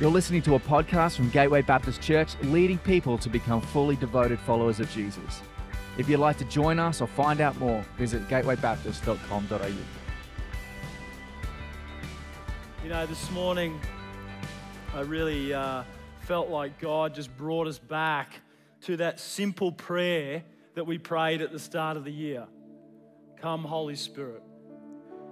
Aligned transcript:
You're 0.00 0.12
listening 0.12 0.42
to 0.42 0.54
a 0.54 0.60
podcast 0.60 1.16
from 1.16 1.28
Gateway 1.30 1.60
Baptist 1.60 2.00
Church, 2.00 2.36
leading 2.42 2.78
people 2.78 3.18
to 3.18 3.28
become 3.28 3.60
fully 3.60 3.96
devoted 3.96 4.38
followers 4.38 4.78
of 4.78 4.88
Jesus. 4.92 5.42
If 5.96 6.08
you'd 6.08 6.18
like 6.18 6.38
to 6.38 6.44
join 6.44 6.78
us 6.78 7.00
or 7.00 7.08
find 7.08 7.40
out 7.40 7.58
more, 7.58 7.84
visit 7.96 8.28
gatewaybaptist.com.au. 8.28 9.66
You 12.84 12.88
know, 12.88 13.06
this 13.06 13.28
morning 13.32 13.80
I 14.94 15.00
really 15.00 15.52
uh, 15.52 15.82
felt 16.20 16.48
like 16.48 16.78
God 16.78 17.12
just 17.12 17.36
brought 17.36 17.66
us 17.66 17.80
back 17.80 18.40
to 18.82 18.98
that 18.98 19.18
simple 19.18 19.72
prayer 19.72 20.44
that 20.76 20.84
we 20.84 20.98
prayed 20.98 21.42
at 21.42 21.50
the 21.50 21.58
start 21.58 21.96
of 21.96 22.04
the 22.04 22.12
year 22.12 22.46
Come, 23.40 23.64
Holy 23.64 23.96
Spirit. 23.96 24.44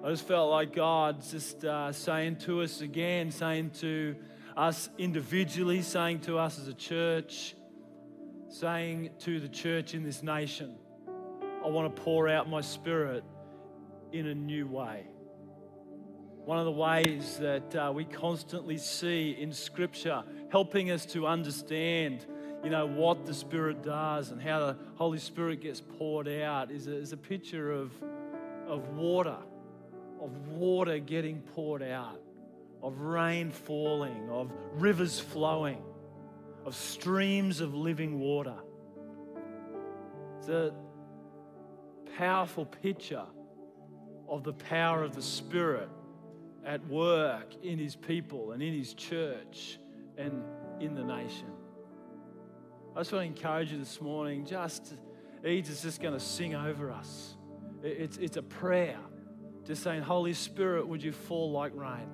I 0.02 0.10
just 0.10 0.26
felt 0.26 0.50
like 0.50 0.74
God's 0.74 1.30
just 1.30 1.64
uh, 1.64 1.92
saying 1.92 2.38
to 2.38 2.62
us 2.62 2.80
again, 2.80 3.30
saying 3.30 3.70
to 3.78 4.16
us 4.56 4.88
individually, 4.96 5.82
saying 5.82 6.20
to 6.20 6.38
us 6.38 6.58
as 6.58 6.66
a 6.66 6.74
church, 6.74 7.54
saying 8.48 9.10
to 9.18 9.38
the 9.38 9.48
church 9.48 9.92
in 9.92 10.02
this 10.02 10.22
nation, 10.22 10.76
I 11.62 11.68
want 11.68 11.94
to 11.94 12.02
pour 12.02 12.28
out 12.28 12.48
my 12.48 12.62
spirit 12.62 13.22
in 14.12 14.28
a 14.28 14.34
new 14.34 14.66
way. 14.66 15.04
One 16.44 16.58
of 16.58 16.64
the 16.64 16.72
ways 16.72 17.38
that 17.38 17.74
uh, 17.74 17.92
we 17.94 18.04
constantly 18.04 18.78
see 18.78 19.36
in 19.38 19.52
Scripture, 19.52 20.22
helping 20.50 20.90
us 20.90 21.04
to 21.06 21.26
understand, 21.26 22.24
you 22.62 22.70
know, 22.70 22.86
what 22.86 23.26
the 23.26 23.34
Spirit 23.34 23.82
does 23.82 24.30
and 24.30 24.40
how 24.40 24.60
the 24.60 24.76
Holy 24.94 25.18
Spirit 25.18 25.60
gets 25.60 25.80
poured 25.80 26.28
out, 26.28 26.70
is 26.70 26.86
a, 26.86 26.96
is 26.96 27.12
a 27.12 27.16
picture 27.16 27.72
of, 27.72 27.90
of 28.68 28.88
water, 28.90 29.36
of 30.20 30.48
water 30.48 30.98
getting 31.00 31.40
poured 31.40 31.82
out 31.82 32.20
of 32.82 33.00
rain 33.00 33.50
falling, 33.50 34.28
of 34.30 34.52
rivers 34.74 35.18
flowing, 35.18 35.82
of 36.64 36.74
streams 36.74 37.60
of 37.60 37.74
living 37.74 38.18
water. 38.18 38.56
It's 40.38 40.48
a 40.48 40.74
powerful 42.16 42.66
picture 42.66 43.24
of 44.28 44.44
the 44.44 44.52
power 44.52 45.02
of 45.02 45.14
the 45.14 45.22
Spirit 45.22 45.88
at 46.64 46.84
work 46.86 47.54
in 47.62 47.78
His 47.78 47.96
people 47.96 48.52
and 48.52 48.62
in 48.62 48.74
His 48.74 48.94
church 48.94 49.78
and 50.16 50.42
in 50.80 50.94
the 50.94 51.04
nation. 51.04 51.48
I 52.94 53.00
just 53.00 53.12
want 53.12 53.24
to 53.24 53.26
encourage 53.26 53.72
you 53.72 53.78
this 53.78 54.00
morning, 54.00 54.46
just, 54.46 54.94
Eads 55.46 55.68
is 55.68 55.82
just 55.82 56.00
going 56.00 56.14
to 56.14 56.20
sing 56.20 56.54
over 56.54 56.90
us. 56.90 57.36
It's, 57.82 58.16
it's 58.16 58.36
a 58.36 58.42
prayer, 58.42 58.98
just 59.64 59.82
saying, 59.82 60.02
Holy 60.02 60.32
Spirit, 60.32 60.88
would 60.88 61.02
you 61.02 61.12
fall 61.12 61.52
like 61.52 61.72
rain? 61.74 62.08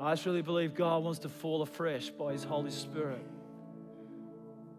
I 0.00 0.16
really 0.26 0.42
believe 0.42 0.74
God 0.74 1.04
wants 1.04 1.20
to 1.20 1.28
fall 1.28 1.62
afresh 1.62 2.10
by 2.10 2.32
His 2.32 2.44
Holy 2.44 2.70
Spirit 2.70 3.24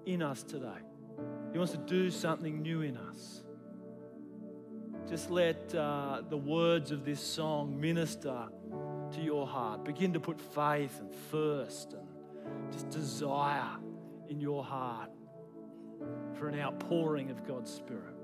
in 0.05 0.21
us 0.21 0.43
today. 0.43 0.67
He 1.51 1.57
wants 1.57 1.73
to 1.73 1.79
do 1.79 2.11
something 2.11 2.61
new 2.61 2.81
in 2.81 2.97
us. 2.97 3.43
Just 5.09 5.29
let 5.29 5.73
uh, 5.73 6.21
the 6.29 6.37
words 6.37 6.91
of 6.91 7.05
this 7.05 7.21
song 7.21 7.79
minister 7.79 8.47
to 9.11 9.21
your 9.21 9.47
heart. 9.47 9.85
Begin 9.85 10.13
to 10.13 10.19
put 10.19 10.39
faith 10.41 10.99
and 10.99 11.11
thirst 11.31 11.93
and 11.93 12.73
just 12.73 12.89
desire 12.89 13.77
in 14.27 14.41
your 14.41 14.63
heart 14.63 15.11
for 16.33 16.49
an 16.49 16.59
outpouring 16.59 17.29
of 17.29 17.45
God's 17.47 17.71
Spirit. 17.71 18.14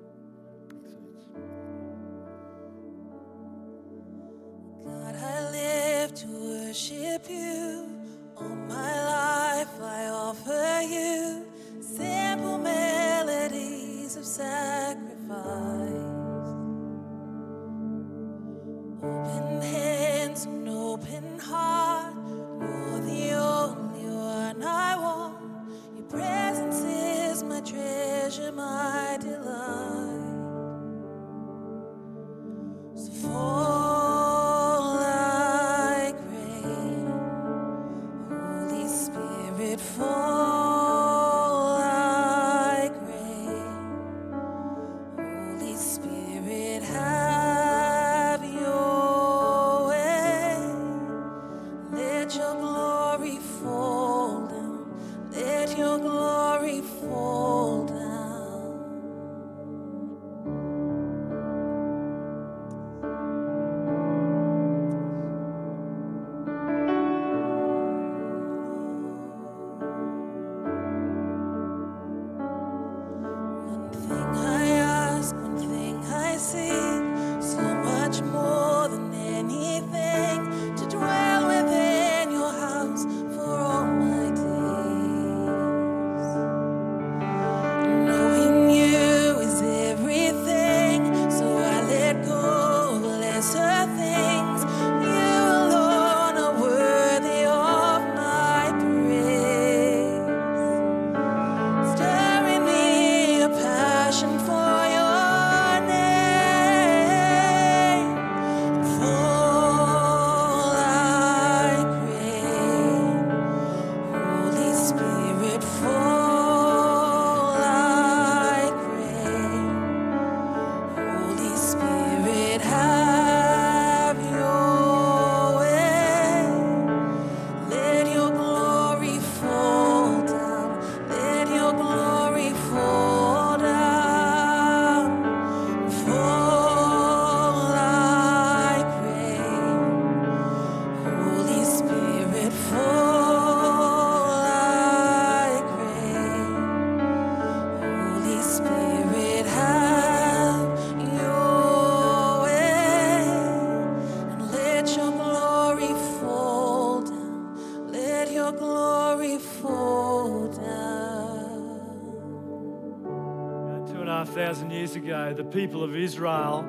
Ago, 165.12 165.34
the 165.34 165.44
people 165.44 165.84
of 165.84 165.94
Israel 165.94 166.66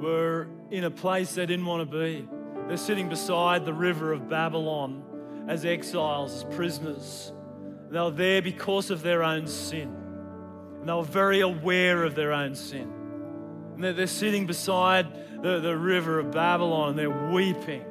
were 0.00 0.46
in 0.70 0.84
a 0.84 0.90
place 0.90 1.34
they 1.34 1.46
didn't 1.46 1.66
want 1.66 1.90
to 1.90 1.98
be. 1.98 2.28
They're 2.68 2.76
sitting 2.76 3.08
beside 3.08 3.64
the 3.64 3.74
river 3.74 4.12
of 4.12 4.28
Babylon 4.28 5.02
as 5.48 5.64
exiles, 5.64 6.44
as 6.44 6.54
prisoners. 6.54 7.32
They 7.90 7.98
were 7.98 8.10
there 8.12 8.40
because 8.40 8.90
of 8.90 9.02
their 9.02 9.24
own 9.24 9.48
sin. 9.48 9.94
And 10.78 10.88
they 10.88 10.92
were 10.92 11.02
very 11.02 11.40
aware 11.40 12.04
of 12.04 12.14
their 12.14 12.32
own 12.32 12.54
sin. 12.54 12.92
And 13.74 13.82
they're, 13.82 13.92
they're 13.92 14.06
sitting 14.06 14.46
beside 14.46 15.42
the, 15.42 15.58
the 15.58 15.76
river 15.76 16.20
of 16.20 16.30
Babylon 16.30 16.90
and 16.90 16.98
they're 16.98 17.32
weeping 17.32 17.84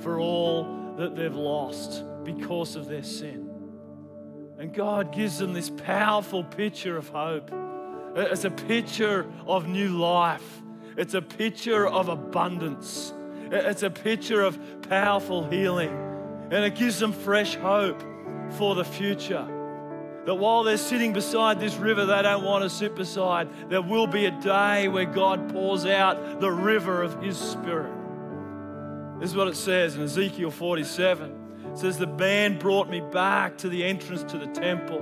for 0.00 0.20
all 0.20 0.94
that 0.98 1.16
they've 1.16 1.34
lost 1.34 2.04
because 2.22 2.76
of 2.76 2.86
their 2.86 3.02
sin. 3.02 3.48
And 4.58 4.74
God 4.74 5.14
gives 5.14 5.38
them 5.38 5.54
this 5.54 5.70
powerful 5.70 6.44
picture 6.44 6.98
of 6.98 7.08
hope. 7.08 7.50
It's 8.16 8.44
a 8.44 8.50
picture 8.50 9.26
of 9.46 9.68
new 9.68 9.90
life, 9.90 10.62
it's 10.96 11.14
a 11.14 11.22
picture 11.22 11.86
of 11.86 12.08
abundance, 12.08 13.12
it's 13.50 13.82
a 13.82 13.90
picture 13.90 14.42
of 14.42 14.58
powerful 14.88 15.48
healing, 15.48 15.90
and 16.50 16.64
it 16.64 16.74
gives 16.74 16.98
them 16.98 17.12
fresh 17.12 17.54
hope 17.56 18.02
for 18.50 18.74
the 18.74 18.84
future. 18.84 19.46
That 20.26 20.34
while 20.34 20.62
they're 20.62 20.76
sitting 20.76 21.12
beside 21.14 21.58
this 21.58 21.76
river 21.76 22.04
they 22.04 22.22
don't 22.22 22.44
want 22.44 22.62
to 22.62 22.70
sit 22.70 22.94
beside, 22.94 23.48
there 23.70 23.80
will 23.80 24.06
be 24.06 24.26
a 24.26 24.30
day 24.30 24.88
where 24.88 25.06
God 25.06 25.50
pours 25.50 25.86
out 25.86 26.40
the 26.40 26.50
river 26.50 27.02
of 27.02 27.22
His 27.22 27.38
Spirit. 27.38 27.94
This 29.20 29.30
is 29.30 29.36
what 29.36 29.48
it 29.48 29.56
says 29.56 29.96
in 29.96 30.02
Ezekiel 30.02 30.50
47. 30.50 31.70
It 31.72 31.78
says, 31.78 31.98
The 31.98 32.06
band 32.06 32.58
brought 32.58 32.88
me 32.88 33.00
back 33.00 33.58
to 33.58 33.68
the 33.68 33.84
entrance 33.84 34.22
to 34.30 34.38
the 34.38 34.46
temple, 34.48 35.00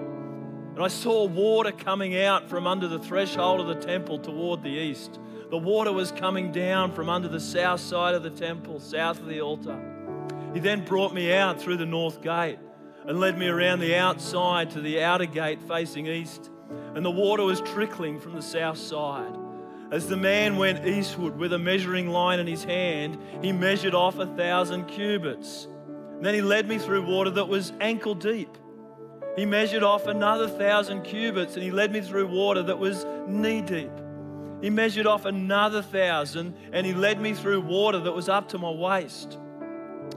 and 0.76 0.84
I 0.84 0.88
saw 0.88 1.25
water 1.25 1.73
coming 1.73 2.19
out 2.19 2.50
from 2.50 2.67
under 2.67 2.87
the 2.87 2.99
threshold 2.99 3.62
of 3.62 3.67
the 3.67 3.87
temple 3.87 4.19
toward 4.19 4.62
the 4.62 4.69
east. 4.69 5.19
The 5.49 5.56
water 5.56 5.90
was 5.90 6.12
coming 6.12 6.52
down 6.52 6.93
from 6.93 7.08
under 7.08 7.28
the 7.28 7.40
south 7.40 7.81
side 7.81 8.14
of 8.14 8.23
the 8.23 8.28
temple, 8.28 8.78
south 8.78 9.19
of 9.19 9.26
the 9.26 9.40
altar. 9.40 9.81
He 10.52 10.61
then 10.61 10.84
brought 10.84 11.14
me 11.14 11.32
out 11.32 11.58
through 11.58 11.78
the 11.78 11.87
north 11.87 12.20
gate 12.20 12.58
and 13.06 13.19
led 13.19 13.38
me 13.38 13.49
around 13.49 13.81
the 13.81 13.96
outside 13.96 14.70
to 14.73 14.82
the 14.82 15.02
outer 15.02 15.25
gate 15.25 15.62
facing 15.62 16.08
east. 16.08 16.50
And 16.94 17.02
the 17.02 17.11
water 17.11 17.44
was 17.44 17.62
trickling 17.62 18.20
from 18.20 18.34
the 18.34 18.43
south 18.43 18.76
side. 18.76 19.34
As 19.90 20.11
the 20.11 20.17
man 20.19 20.58
went 20.58 20.87
eastward 20.87 21.38
with 21.38 21.55
a 21.55 21.58
measuring 21.58 22.11
line 22.11 22.38
in 22.38 22.46
his 22.46 22.64
hand, 22.64 23.17
he 23.40 23.50
measured 23.50 23.94
off 23.94 24.19
a 24.19 24.26
thousand 24.26 24.88
cubits. 24.88 25.69
And 26.17 26.22
then 26.22 26.34
he 26.34 26.43
led 26.43 26.69
me 26.69 26.76
through 26.76 27.06
water 27.06 27.31
that 27.31 27.49
was 27.49 27.72
ankle 27.81 28.14
deep. 28.14 28.58
He 29.37 29.44
measured 29.44 29.83
off 29.83 30.06
another 30.06 30.49
thousand 30.49 31.03
cubits 31.03 31.55
and 31.55 31.62
he 31.62 31.71
led 31.71 31.93
me 31.93 32.00
through 32.00 32.27
water 32.27 32.62
that 32.62 32.79
was 32.79 33.05
knee 33.27 33.61
deep. 33.61 33.91
He 34.62 34.71
measured 34.71 35.06
off 35.06 35.27
another 35.27 35.83
thousand 35.83 36.56
and 36.73 36.87
he 36.87 36.94
led 36.94 37.21
me 37.21 37.35
through 37.35 37.61
water 37.61 37.99
that 38.00 38.12
was 38.12 38.31
up 38.31 38.49
to 38.50 38.59
my 38.59 38.71
waist. 38.71 39.38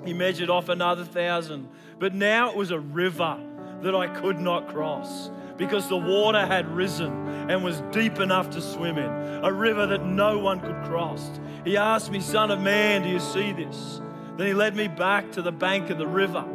He 0.06 0.14
measured 0.14 0.50
off 0.50 0.70
another 0.70 1.04
thousand. 1.04 1.68
But 2.00 2.14
now 2.14 2.50
it 2.50 2.56
was 2.56 2.72
a 2.72 2.80
river 2.80 3.38
that 3.82 3.94
I 3.94 4.08
could 4.08 4.40
not 4.40 4.70
cross 4.70 5.30
because 5.58 5.90
the 5.90 5.98
water 5.98 6.46
had 6.46 6.70
risen 6.70 7.12
and 7.50 7.62
was 7.62 7.82
deep 7.92 8.20
enough 8.20 8.50
to 8.52 8.62
swim 8.62 8.98
in, 8.98 9.44
a 9.44 9.52
river 9.52 9.86
that 9.88 10.06
no 10.06 10.40
one 10.40 10.62
could 10.62 10.82
cross. 10.86 11.30
He 11.66 11.76
asked 11.76 12.10
me, 12.10 12.22
Son 12.22 12.50
of 12.50 12.62
man, 12.62 13.04
do 13.04 13.10
you 13.10 13.20
see 13.20 13.52
this? 13.52 14.02
Then 14.38 14.48
he 14.48 14.54
led 14.54 14.78
me 14.78 14.88
back 14.88 15.34
to 15.34 15.42
the 15.42 15.52
bank 15.52 15.90
of 15.90 15.98
the 15.98 16.08
river. 16.08 16.46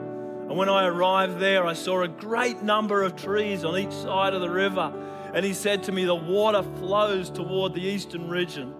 And 0.49 0.59
when 0.59 0.69
I 0.69 0.87
arrived 0.87 1.39
there, 1.39 1.65
I 1.65 1.73
saw 1.73 2.03
a 2.03 2.09
great 2.09 2.63
number 2.63 3.03
of 3.03 3.17
trees 3.17 3.65
on 3.65 3.79
each 3.79 3.93
side 3.93 4.35
of 4.35 4.43
the 4.43 4.51
river. 4.51 4.93
And 5.33 5.45
he 5.45 5.55
said 5.55 5.83
to 5.85 5.93
me, 5.93 6.05
The 6.05 6.15
water 6.15 6.63
flows 6.79 7.31
toward 7.31 7.75
the 7.75 7.83
eastern 7.83 8.29
region 8.29 8.75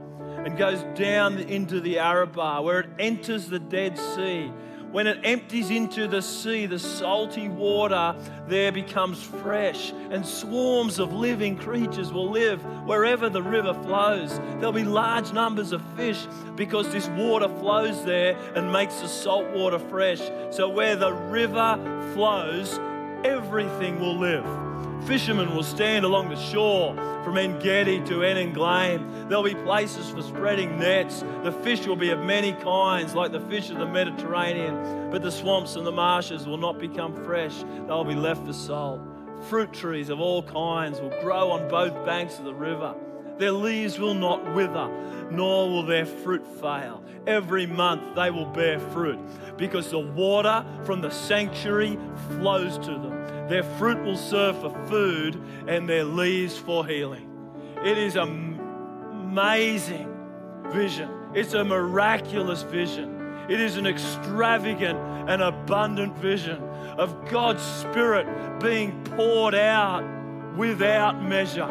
and 0.45 0.59
goes 0.59 0.85
down 0.95 1.39
into 1.39 1.81
the 1.81 1.99
Arabah, 1.99 2.61
where 2.61 2.81
it 2.81 2.91
enters 2.99 3.49
the 3.49 3.59
Dead 3.59 3.99
Sea. 3.99 4.53
When 4.95 5.09
it 5.09 5.19
empties 5.25 5.71
into 5.71 6.07
the 6.07 6.23
sea, 6.23 6.67
the 6.67 6.79
salty 6.79 7.49
water 7.49 8.15
there 8.47 8.71
becomes 8.71 9.21
fresh, 9.21 9.91
and 9.91 10.25
swarms 10.25 11.01
of 11.01 11.13
living 11.13 11.57
creatures 11.57 12.13
will 12.13 12.31
live 12.31 12.65
wherever 12.87 13.29
the 13.29 13.43
river 13.43 13.75
flows. 13.75 14.39
There'll 14.39 14.71
be 14.71 14.85
large 14.85 15.33
numbers 15.33 15.73
of 15.73 15.83
fish 15.97 16.29
because 16.55 16.93
this 16.93 17.09
water 17.09 17.49
flows 17.49 18.05
there 18.05 18.37
and 18.55 18.73
makes 18.73 19.01
the 19.01 19.09
salt 19.09 19.51
water 19.51 19.81
fresh. 19.81 20.21
So, 20.53 20.69
where 20.69 20.95
the 20.95 21.13
river 21.13 21.77
flows, 22.15 22.79
everything 23.25 23.99
will 23.99 24.17
live. 24.17 24.74
Fishermen 25.07 25.55
will 25.55 25.63
stand 25.63 26.05
along 26.05 26.31
the 26.31 26.37
shore 26.37 26.95
from 27.25 27.37
En 27.37 27.59
Gedi 27.59 28.01
to 28.07 28.23
En 28.23 28.37
Eglaim. 28.37 29.29
There'll 29.29 29.45
be 29.45 29.55
places 29.55 30.11
for 30.11 30.23
spreading 30.23 30.79
nets. 30.79 31.25
The 31.43 31.53
fish 31.53 31.87
will 31.87 31.97
be 31.97 32.11
of 32.11 32.21
many 32.21 32.53
kinds, 32.53 33.15
like 33.15 33.33
the 33.33 33.41
fish 33.41 33.71
of 33.71 33.79
the 33.79 33.87
Mediterranean. 33.87 35.11
But 35.11 35.23
the 35.23 35.31
swamps 35.31 35.77
and 35.77 35.87
the 35.87 35.93
marshes 35.93 36.47
will 36.47 36.59
not 36.59 36.79
become 36.79 37.15
fresh, 37.25 37.65
they'll 37.87 38.05
be 38.05 38.15
left 38.15 38.47
for 38.47 38.53
salt. 38.53 39.01
Fruit 39.49 39.73
trees 39.73 40.09
of 40.09 40.21
all 40.21 40.43
kinds 40.43 41.01
will 41.01 41.21
grow 41.21 41.51
on 41.51 41.69
both 41.69 41.93
banks 42.07 42.39
of 42.39 42.45
the 42.45 42.55
river. 42.55 42.95
Their 43.37 43.53
leaves 43.53 43.99
will 43.99 44.15
not 44.15 44.55
wither, 44.55 44.89
nor 45.31 45.69
will 45.69 45.85
their 45.85 46.07
fruit 46.07 46.47
fail. 46.61 47.03
Every 47.27 47.67
month 47.67 48.15
they 48.15 48.31
will 48.31 48.47
bear 48.47 48.79
fruit, 48.79 49.19
because 49.57 49.91
the 49.91 49.99
water 49.99 50.65
from 50.85 51.01
the 51.01 51.11
sanctuary 51.11 51.99
flows 52.29 52.79
to 52.79 52.93
them. 52.93 53.34
Their 53.49 53.63
fruit 53.63 54.03
will 54.03 54.17
serve 54.17 54.61
for 54.61 54.71
food, 54.87 55.41
and 55.67 55.89
their 55.89 56.05
leaves 56.05 56.57
for 56.57 56.87
healing. 56.87 57.31
It 57.85 57.99
is 57.99 58.17
an 58.17 58.59
amazing 59.11 60.09
vision. 60.71 61.11
It's 61.35 61.55
a 61.55 61.65
miraculous 61.65 62.63
vision. 62.63 63.45
It 63.49 63.61
is 63.61 63.77
an 63.77 63.87
extravagant 63.87 64.99
and 65.29 65.43
abundant 65.43 66.17
vision 66.17 66.63
of 66.97 67.29
God's 67.31 67.63
Spirit 67.63 68.27
being 68.61 69.05
poured 69.05 69.55
out 69.55 70.03
without 70.57 71.23
measure. 71.23 71.69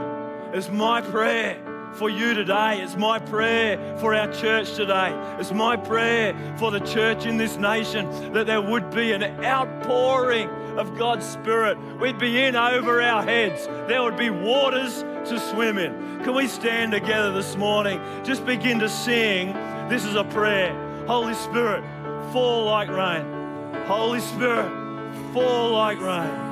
It's 0.54 0.70
my 0.70 1.02
prayer 1.02 1.64
for 1.96 2.10
you 2.10 2.34
today. 2.34 2.82
It's 2.82 2.96
my 2.96 3.20
prayer 3.20 3.98
for 3.98 4.14
our 4.14 4.32
church 4.32 4.76
today. 4.76 5.14
It's 5.40 5.52
my 5.52 5.76
prayer 5.76 6.36
for 6.58 6.72
the 6.72 6.80
church 6.80 7.26
in 7.26 7.38
this 7.38 7.58
nation 7.58 8.34
that 8.34 8.46
there 8.46 8.62
would 8.62 8.92
be 8.92 9.14
an 9.14 9.24
outpouring 9.44 10.50
of 10.78 10.98
God's 10.98 11.26
Spirit. 11.26 11.78
We'd 12.00 12.20
be 12.20 12.42
in 12.42 12.56
over 12.56 13.02
our 13.02 13.24
heads. 13.24 13.66
There 13.88 14.02
would 14.02 14.18
be 14.18 14.30
waters 14.30 15.04
to 15.30 15.40
swim 15.40 15.78
in. 15.78 16.24
Can 16.24 16.36
we 16.36 16.48
stand 16.48 16.92
together 16.92 17.32
this 17.32 17.56
morning? 17.56 18.02
Just 18.24 18.46
begin 18.46 18.80
to 18.80 18.90
sing. 18.90 19.54
This 19.90 20.06
is 20.06 20.16
a 20.16 20.24
prayer. 20.24 20.74
Holy 21.08 21.34
Spirit, 21.34 21.84
fall 22.32 22.66
like 22.66 22.90
rain. 22.90 23.26
Holy 23.86 24.20
Spirit, 24.20 24.72
fall 25.34 25.72
like 25.72 26.00
rain. 26.00 26.43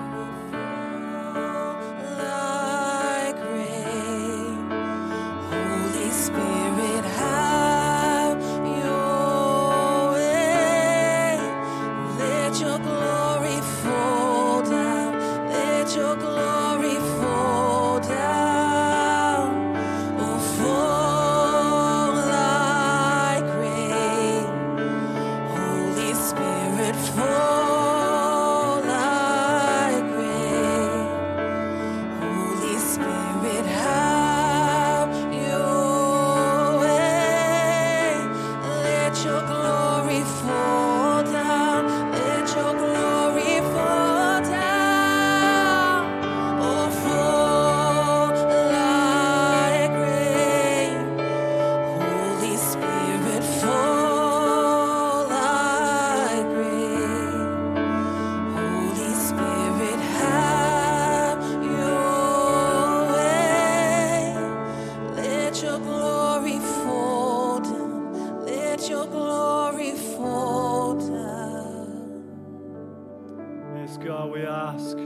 God, 73.97 74.31
we 74.31 74.41
ask 74.41 74.97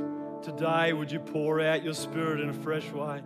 today, 0.44 0.94
would 0.94 1.12
you 1.12 1.20
pour 1.20 1.62
out 1.62 1.84
your 1.84 1.94
spirit 1.94 2.40
in 2.40 2.50
a 2.50 2.54
fresh 2.54 2.90
way? 2.92 3.22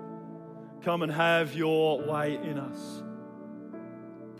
Come 0.83 1.01
and 1.01 1.11
have 1.11 1.55
your 1.55 2.01
way 2.01 2.35
in 2.35 2.57
us. 2.57 3.03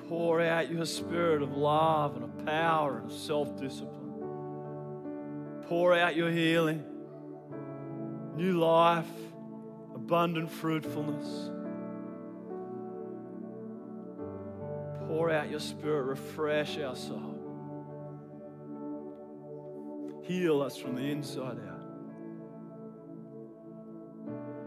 Pour 0.08 0.42
out 0.42 0.72
your 0.72 0.86
spirit 0.86 1.42
of 1.42 1.56
love 1.56 2.16
and 2.16 2.24
of 2.24 2.46
power 2.46 2.98
and 2.98 3.12
of 3.12 3.18
self 3.18 3.60
discipline. 3.60 3.96
Pour 5.68 5.94
out 5.94 6.16
your 6.16 6.32
healing, 6.32 6.84
new 8.36 8.60
life, 8.60 9.06
abundant 9.94 10.50
fruitfulness. 10.50 11.52
Pour 15.08 15.32
out 15.32 15.50
your 15.50 15.60
spirit, 15.60 16.04
refresh 16.04 16.78
our 16.78 16.96
soul. 16.96 17.39
Heal 20.30 20.62
us 20.62 20.78
from 20.78 20.94
the 20.94 21.02
inside 21.02 21.58
out. 21.68 21.82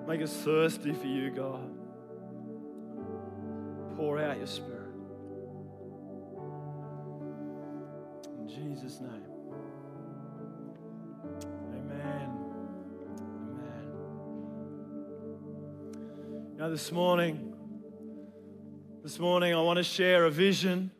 Make 0.09 0.21
us 0.21 0.33
thirsty 0.38 0.92
for 0.92 1.07
you, 1.07 1.31
God. 1.31 1.71
Pour 3.95 4.19
out 4.19 4.38
your 4.38 4.49
Spirit. 4.49 4.90
In 8.40 8.49
Jesus' 8.49 8.99
name. 8.99 9.23
Amen. 11.76 12.28
Amen. 13.47 13.92
Know, 16.57 16.71
this 16.73 16.90
morning, 16.90 17.54
this 19.04 19.21
morning 19.21 19.54
I 19.54 19.61
want 19.61 19.76
to 19.76 19.85
share 19.85 20.25
a 20.25 20.31
vision, 20.31 20.90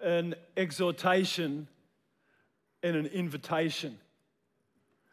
an 0.00 0.36
exhortation, 0.56 1.66
and 2.84 2.96
an 2.96 3.06
invitation. 3.06 3.98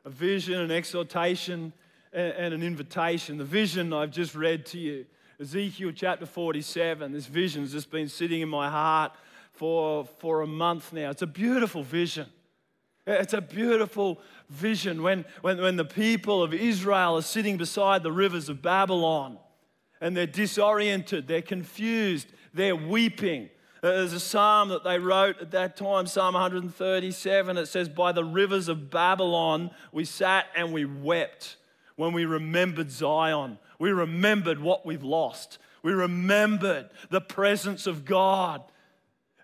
A 0.03 0.09
vision, 0.09 0.59
an 0.59 0.71
exhortation, 0.71 1.71
and 2.11 2.53
an 2.53 2.61
invitation. 2.61 3.37
The 3.37 3.45
vision 3.45 3.93
I've 3.93 4.11
just 4.11 4.35
read 4.35 4.65
to 4.67 4.77
you, 4.77 5.05
Ezekiel 5.39 5.93
chapter 5.95 6.25
47. 6.25 7.13
This 7.13 7.27
vision's 7.27 7.71
just 7.71 7.89
been 7.89 8.09
sitting 8.09 8.41
in 8.41 8.49
my 8.49 8.69
heart 8.69 9.13
for, 9.53 10.05
for 10.19 10.41
a 10.41 10.47
month 10.47 10.91
now. 10.91 11.11
It's 11.11 11.21
a 11.21 11.27
beautiful 11.27 11.81
vision. 11.81 12.27
It's 13.07 13.33
a 13.33 13.41
beautiful 13.41 14.19
vision 14.49 15.01
when, 15.01 15.23
when, 15.39 15.61
when 15.61 15.77
the 15.77 15.85
people 15.85 16.43
of 16.43 16.53
Israel 16.53 17.15
are 17.15 17.21
sitting 17.21 17.55
beside 17.55 18.03
the 18.03 18.11
rivers 18.11 18.49
of 18.49 18.61
Babylon 18.61 19.37
and 20.01 20.15
they're 20.15 20.27
disoriented, 20.27 21.25
they're 21.25 21.41
confused, 21.41 22.27
they're 22.53 22.75
weeping. 22.75 23.49
Uh, 23.83 23.89
There's 23.89 24.13
a 24.13 24.19
psalm 24.19 24.69
that 24.69 24.83
they 24.83 24.99
wrote 24.99 25.41
at 25.41 25.51
that 25.51 25.75
time, 25.75 26.05
Psalm 26.05 26.35
137. 26.35 27.57
It 27.57 27.65
says, 27.65 27.89
By 27.89 28.11
the 28.11 28.23
rivers 28.23 28.67
of 28.67 28.91
Babylon 28.91 29.71
we 29.91 30.05
sat 30.05 30.45
and 30.55 30.71
we 30.71 30.85
wept 30.85 31.57
when 31.95 32.13
we 32.13 32.25
remembered 32.25 32.91
Zion. 32.91 33.57
We 33.79 33.91
remembered 33.91 34.59
what 34.59 34.85
we've 34.85 35.03
lost. 35.03 35.57
We 35.81 35.93
remembered 35.93 36.89
the 37.09 37.21
presence 37.21 37.87
of 37.87 38.05
God. 38.05 38.61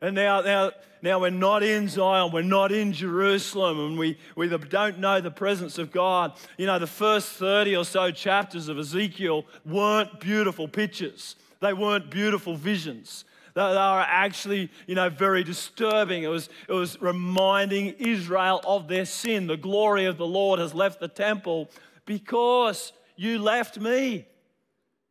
And 0.01 0.13
now, 0.13 0.41
now, 0.41 0.72
now 1.01 1.20
we're 1.20 1.32
not 1.32 1.63
in 1.63 1.88
Zion, 1.88 2.32
we're 2.32 2.44
not 2.44 2.72
in 2.72 2.94
Jerusalem, 2.94 3.79
and 3.79 3.98
we, 3.98 4.20
we 4.36 4.48
don't 4.48 5.00
know 5.00 5.20
the 5.20 5.32
presence 5.32 5.79
of 5.79 5.91
God. 5.91 6.34
You 6.60 6.67
know, 6.67 6.77
the 6.77 6.86
first 6.86 7.29
30 7.32 7.75
or 7.75 7.84
so 7.84 8.12
chapters 8.12 8.70
of 8.70 8.77
Ezekiel 8.77 9.46
weren't 9.65 10.20
beautiful 10.20 10.67
pictures, 10.67 11.36
they 11.60 11.74
weren't 11.74 12.12
beautiful 12.12 12.56
visions. 12.56 13.25
They, 13.58 13.64
were 13.64 14.06
actually, 14.08 14.70
you 14.86 14.94
know, 14.94 15.10
very 15.10 15.44
disturbing. 15.44 16.22
It 16.22 16.28
was, 16.28 16.48
it 16.70 16.74
was 16.74 17.02
reminding 17.02 17.96
Israel 17.98 18.62
of 18.64 18.88
their 18.88 19.06
sin. 19.06 19.48
The 19.48 19.58
glory 19.58 20.06
of 20.06 20.20
the 20.20 20.28
Lord 20.28 20.60
has 20.60 20.76
left 20.76 21.00
the 21.00 21.08
temple 21.08 21.72
because 22.06 22.94
you 23.16 23.40
left 23.40 23.80
me, 23.80 24.28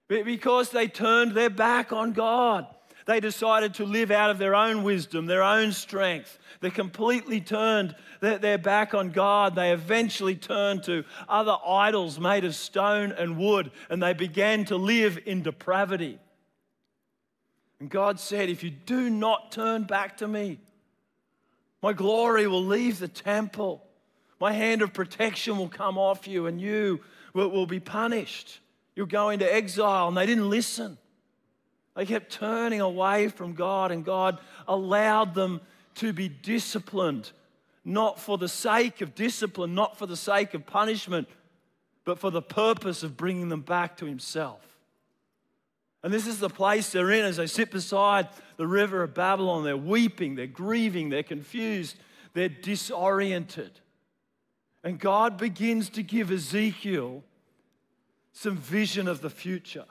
because 0.07 0.71
they 0.71 0.87
turned 0.87 1.33
their 1.33 1.51
back 1.51 1.93
on 1.93 2.13
God. 2.13 2.69
They 3.07 3.19
decided 3.19 3.75
to 3.75 3.85
live 3.85 4.13
out 4.13 4.31
of 4.31 4.39
their 4.39 4.55
own 4.55 4.85
wisdom, 4.85 5.27
their 5.27 5.43
own 5.43 5.73
strength. 5.73 6.39
They 6.61 6.71
completely 6.71 7.41
turned 7.41 7.97
their 8.21 8.59
back 8.59 8.95
on 8.95 9.11
God. 9.11 9.57
They 9.57 9.73
eventually 9.73 10.37
turned 10.37 10.85
to 10.85 11.03
other 11.29 11.57
idols 11.67 12.21
made 12.21 12.45
of 12.45 12.55
stone 12.55 13.11
and 13.11 13.37
wood, 13.37 13.73
and 13.91 14.01
they 14.01 14.13
began 14.13 14.65
to 14.67 14.77
live 14.77 15.19
in 15.27 15.43
depravity. 15.43 16.21
And 17.81 17.91
God 17.91 18.19
said, 18.19 18.49
If 18.49 18.63
you 18.63 18.71
do 18.71 19.11
not 19.11 19.53
turn 19.53 19.85
back 19.85 20.19
to 20.19 20.29
me, 20.29 20.59
my 21.83 21.93
glory 21.93 22.47
will 22.47 22.65
leave 22.65 22.99
the 22.99 23.09
temple. 23.09 23.83
My 24.41 24.53
hand 24.53 24.83
of 24.83 24.93
protection 24.93 25.57
will 25.59 25.69
come 25.69 25.99
off 25.99 26.27
you, 26.27 26.47
and 26.47 26.61
you 26.61 27.01
will, 27.33 27.67
be 27.67 27.81
punished. 27.81 28.61
You'll 28.95 29.07
go 29.07 29.31
into 29.31 29.53
exile. 29.53 30.09
And 30.09 30.17
they 30.17 30.27
didn't 30.27 30.49
listen. 30.49 30.99
They 31.95 32.07
kept 32.07 32.33
turning 32.33 32.81
away 32.81 33.29
from 33.29 33.55
God, 33.55 33.91
and 33.93 34.05
God 34.05 34.39
allowed 34.69 35.35
them 35.35 35.61
to 35.97 36.13
be 36.13 36.29
disciplined, 36.29 37.31
not 37.85 38.21
for 38.21 38.37
the 38.37 38.49
sake 38.49 39.01
of 39.01 39.15
discipline, 39.15 39.75
not 39.75 39.97
for 39.97 40.07
the 40.07 40.17
sake 40.17 40.55
of 40.55 40.67
punishment, 40.67 41.29
but 42.05 42.19
for 42.19 42.31
the 42.31 42.43
purpose 42.43 43.03
of 43.03 43.17
bringing 43.17 43.49
them 43.49 43.63
back 43.63 43.97
to 43.99 44.07
Himself. 44.07 44.61
And 46.07 46.15
this 46.15 46.29
is 46.29 46.39
the 46.39 46.49
place 46.49 46.93
they're 46.93 47.11
in 47.11 47.25
as 47.25 47.39
they 47.39 47.49
sit 47.49 47.73
beside 47.73 48.29
the 48.59 48.67
river 48.69 49.03
of 49.03 49.13
Babylon. 49.13 49.65
They're 49.65 49.77
weeping, 49.77 50.37
they're 50.37 50.47
grieving, 50.47 51.09
they're 51.09 51.25
confused, 51.25 51.97
they're 52.33 52.49
disoriented. 52.49 53.81
And 54.85 55.01
God 55.01 55.37
begins 55.37 55.89
to 55.89 56.05
give 56.05 56.31
Ezekiel 56.31 57.25
some 58.33 58.57
vision 58.57 59.09
of 59.09 59.21
the 59.21 59.31
future. 59.31 59.85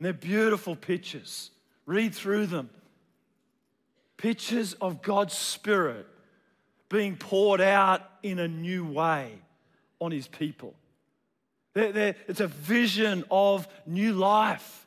And 0.00 0.06
they're 0.06 0.12
beautiful 0.12 0.74
pictures. 0.74 1.52
Read 1.86 2.12
through 2.12 2.46
them. 2.46 2.68
Pictures 4.16 4.72
of 4.80 5.00
God's 5.00 5.34
Spirit 5.34 6.08
being 6.88 7.14
poured 7.14 7.60
out 7.60 8.02
in 8.24 8.40
a 8.40 8.48
new 8.48 8.84
way 8.84 9.30
on 10.00 10.10
His 10.10 10.26
people. 10.26 10.74
They're- 11.74 11.92
they're- 11.92 12.16
it's 12.28 12.40
a 12.40 12.48
vision 12.48 13.24
of 13.30 13.66
new 13.86 14.12
life. 14.12 14.86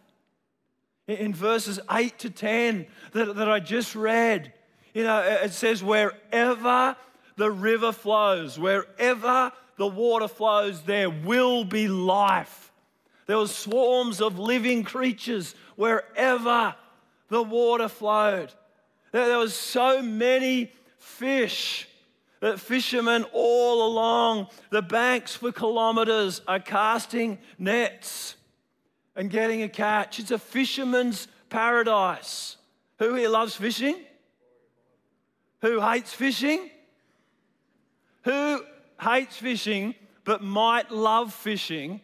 In- 1.07 1.17
In 1.17 1.33
verses 1.33 1.79
8 1.89 2.17
to 2.19 2.29
10 2.29 2.87
that, 3.11 3.35
that 3.35 3.49
I 3.49 3.59
just 3.59 3.95
read, 3.95 4.53
you 4.93 5.03
know, 5.03 5.21
it 5.21 5.51
says, 5.51 5.83
wherever 5.83 6.95
the 7.37 7.51
river 7.51 7.91
flows, 7.91 8.57
wherever 8.57 9.51
the 9.77 9.87
water 9.87 10.27
flows, 10.27 10.81
there 10.83 11.09
will 11.09 11.65
be 11.65 11.87
life. 11.87 12.71
There 13.27 13.37
were 13.37 13.47
swarms 13.47 14.21
of 14.21 14.39
living 14.39 14.83
creatures 14.83 15.55
wherever 15.75 16.75
the 17.29 17.43
water 17.43 17.89
flowed. 17.89 18.53
There, 19.11 19.27
there 19.27 19.37
was 19.37 19.55
so 19.55 20.01
many 20.01 20.71
fish 20.99 21.87
that 22.45 22.59
fishermen 22.59 23.25
all 23.33 23.87
along 23.87 24.45
the 24.69 24.83
banks 24.83 25.35
for 25.35 25.51
kilometers 25.51 26.41
are 26.47 26.59
casting 26.59 27.39
nets 27.57 28.35
and 29.15 29.31
getting 29.31 29.63
a 29.63 29.67
catch. 29.67 30.19
It's 30.19 30.29
a 30.29 30.37
fisherman's 30.37 31.27
paradise. 31.49 32.57
Who 32.99 33.15
here 33.15 33.29
loves 33.29 33.55
fishing? 33.55 33.95
Who 35.61 35.81
hates 35.81 36.13
fishing? 36.13 36.69
Who 38.25 38.61
hates 39.01 39.37
fishing 39.37 39.95
but 40.23 40.43
might 40.43 40.91
love 40.91 41.33
fishing 41.33 41.99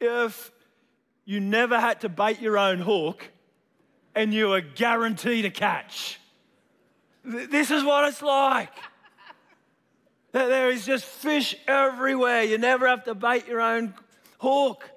if 0.00 0.52
you 1.24 1.40
never 1.40 1.80
had 1.80 2.02
to 2.02 2.08
bait 2.08 2.40
your 2.40 2.56
own 2.56 2.78
hook 2.78 3.32
and 4.14 4.32
you 4.32 4.50
were 4.50 4.60
guaranteed 4.60 5.44
a 5.44 5.50
catch? 5.50 6.20
This 7.24 7.72
is 7.72 7.82
what 7.82 8.06
it's 8.06 8.22
like. 8.22 8.70
There 10.36 10.68
is 10.68 10.84
just 10.84 11.06
fish 11.06 11.56
everywhere. 11.66 12.42
You 12.42 12.58
never 12.58 12.86
have 12.86 13.04
to 13.04 13.14
bait 13.14 13.48
your 13.48 13.62
own 13.62 13.94
hook. 14.38 14.90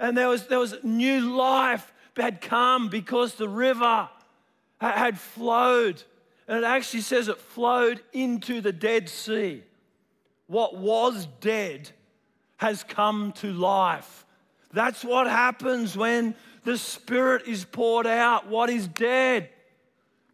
And 0.00 0.18
there 0.18 0.28
was, 0.28 0.48
there 0.48 0.58
was 0.58 0.74
new 0.82 1.36
life 1.36 1.92
had 2.16 2.40
come 2.40 2.88
because 2.88 3.36
the 3.36 3.48
river 3.48 4.08
had 4.80 5.20
flowed. 5.20 6.02
And 6.48 6.58
it 6.58 6.64
actually 6.64 7.02
says 7.02 7.28
it 7.28 7.38
flowed 7.38 8.02
into 8.12 8.60
the 8.60 8.72
Dead 8.72 9.08
Sea. 9.08 9.62
What 10.48 10.76
was 10.76 11.28
dead 11.40 11.88
has 12.56 12.82
come 12.82 13.30
to 13.34 13.52
life. 13.52 14.26
That's 14.72 15.04
what 15.04 15.28
happens 15.28 15.96
when 15.96 16.34
the 16.64 16.76
Spirit 16.76 17.46
is 17.46 17.64
poured 17.64 18.08
out. 18.08 18.48
What 18.48 18.68
is 18.68 18.88
dead 18.88 19.48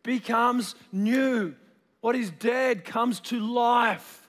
becomes 0.03 0.75
new. 0.91 1.55
What 2.07 2.15
is 2.15 2.31
dead 2.31 2.85
comes 2.85 3.19
to 3.19 3.41
life. 3.41 4.29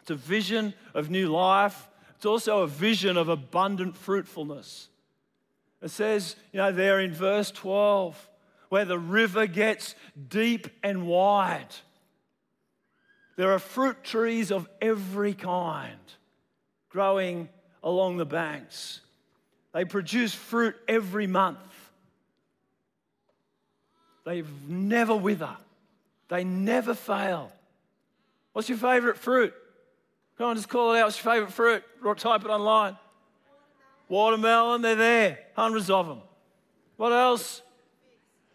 It's 0.00 0.10
a 0.10 0.14
vision 0.14 0.72
of 0.94 1.10
new 1.10 1.28
life. 1.28 1.90
It's 2.16 2.24
also 2.24 2.62
a 2.62 2.66
vision 2.66 3.18
of 3.18 3.28
abundant 3.28 3.94
fruitfulness. 3.94 4.88
It 5.82 5.90
says, 5.90 6.34
you 6.50 6.56
know, 6.56 6.72
there 6.72 6.98
in 6.98 7.12
verse 7.12 7.50
12, 7.50 8.16
where 8.70 8.86
the 8.86 8.98
river 8.98 9.46
gets 9.46 9.94
deep 10.30 10.66
and 10.82 11.06
wide, 11.06 11.74
there 13.36 13.52
are 13.52 13.58
fruit 13.58 14.02
trees 14.02 14.50
of 14.50 14.66
every 14.80 15.34
kind 15.34 16.00
growing 16.88 17.50
along 17.82 18.16
the 18.16 18.24
banks. 18.24 19.00
They 19.74 19.84
produce 19.84 20.32
fruit 20.32 20.76
every 20.88 21.26
month. 21.26 21.58
They 24.24 24.42
never 24.66 25.14
wither, 25.14 25.54
they 26.32 26.44
never 26.44 26.94
fail. 26.94 27.52
What's 28.54 28.66
your 28.70 28.78
favorite 28.78 29.18
fruit? 29.18 29.52
Come 30.38 30.46
on, 30.46 30.56
just 30.56 30.70
call 30.70 30.94
it 30.94 30.98
out. 30.98 31.04
What's 31.04 31.22
your 31.22 31.30
favorite 31.34 31.52
fruit? 31.52 31.84
Or 32.02 32.14
type 32.14 32.42
it 32.46 32.48
online. 32.48 32.96
Watermelon, 34.08 34.80
they're 34.80 34.94
there. 34.94 35.38
Hundreds 35.54 35.90
of 35.90 36.08
them. 36.08 36.22
What 36.96 37.12
else? 37.12 37.60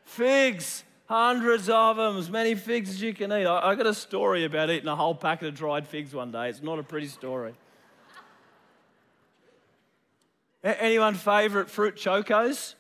Figs. 0.06 0.84
Hundreds 1.06 1.70
of 1.70 1.98
them, 1.98 2.18
as 2.18 2.32
many 2.32 2.56
figs 2.56 2.90
as 2.90 3.00
you 3.00 3.14
can 3.14 3.32
eat. 3.32 3.46
I, 3.46 3.70
I 3.70 3.76
got 3.76 3.86
a 3.86 3.94
story 3.94 4.44
about 4.44 4.72
eating 4.72 4.90
a 4.90 4.96
whole 4.96 5.14
packet 5.14 5.50
of 5.50 5.54
dried 5.54 5.88
figs 5.88 6.16
one 6.16 6.32
day. 6.32 6.50
It's 6.50 6.64
not 6.64 6.80
a 6.80 6.84
pretty 6.84 7.08
story. 7.08 7.54
Anyone 10.64 11.14
favourite 11.14 11.70
fruit 11.70 11.96
chocos? 11.96 12.74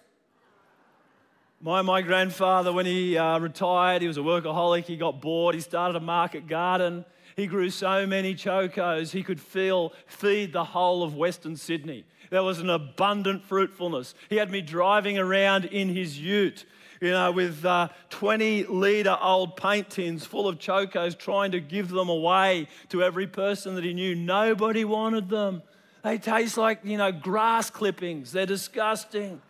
My, 1.60 1.82
my 1.82 2.02
grandfather, 2.02 2.72
when 2.72 2.86
he 2.86 3.18
uh, 3.18 3.40
retired, 3.40 4.02
he 4.04 4.08
was 4.08 4.18
a 4.18 4.22
workaholic. 4.22 4.86
He 4.86 4.96
got 4.96 5.22
bored. 5.22 5.56
He 5.56 5.62
started 5.62 5.96
a 5.96 6.00
market 6.00 6.48
garden. 6.48 7.04
He 7.38 7.46
grew 7.46 7.70
so 7.70 8.08
many 8.08 8.34
chocos, 8.34 9.12
he 9.12 9.22
could 9.22 9.40
feel, 9.40 9.94
feed 10.08 10.54
the 10.54 10.64
whole 10.64 11.04
of 11.04 11.14
Western 11.14 11.56
Sydney. 11.56 12.04
There 12.32 12.42
was 12.42 12.58
an 12.58 12.72
abundant 12.72 13.44
fruitfulness. 13.44 14.16
He 14.28 14.38
had 14.38 14.50
me 14.50 14.62
driving 14.62 15.20
around 15.20 15.66
in 15.66 15.88
his 15.88 16.20
ute, 16.20 16.66
you 17.00 17.12
know, 17.12 17.32
with 17.32 17.64
uh, 17.64 17.90
20 18.10 18.64
litre 18.64 19.16
old 19.22 19.56
paint 19.56 19.92
tins 19.92 20.26
full 20.26 20.48
of 20.48 20.58
chocos, 20.58 21.16
trying 21.16 21.52
to 21.52 21.60
give 21.60 21.90
them 21.90 22.10
away 22.10 22.68
to 22.90 23.04
every 23.04 23.28
person 23.28 23.76
that 23.76 23.84
he 23.84 23.94
knew. 23.94 24.16
Nobody 24.16 24.84
wanted 24.84 25.30
them. 25.30 25.62
They 26.02 26.18
taste 26.18 26.58
like, 26.58 26.80
you 26.84 26.98
know, 26.98 27.12
grass 27.12 27.70
clippings. 27.70 28.32
They're 28.32 28.48
disgusting. 28.48 29.44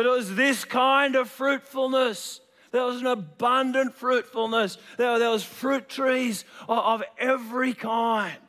But 0.00 0.06
it 0.06 0.12
was 0.12 0.34
this 0.34 0.64
kind 0.64 1.14
of 1.14 1.28
fruitfulness. 1.28 2.40
There 2.72 2.86
was 2.86 3.02
an 3.02 3.06
abundant 3.06 3.94
fruitfulness. 3.94 4.78
There, 4.96 5.18
there 5.18 5.28
was 5.28 5.44
fruit 5.44 5.90
trees 5.90 6.46
of, 6.70 6.78
of 6.78 7.02
every 7.18 7.74
kind. 7.74 8.40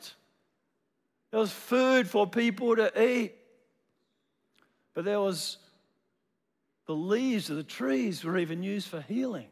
There 1.29 1.41
was 1.41 1.51
food 1.51 2.07
for 2.07 2.25
people 2.25 2.77
to 2.77 3.03
eat. 3.03 3.33
But 4.93 5.03
there 5.03 5.19
was 5.19 5.57
the 6.85 6.95
leaves 6.95 7.49
of 7.49 7.57
the 7.57 7.63
trees 7.63 8.23
were 8.23 8.37
even 8.37 8.63
used 8.63 8.87
for 8.87 9.01
healing. 9.01 9.49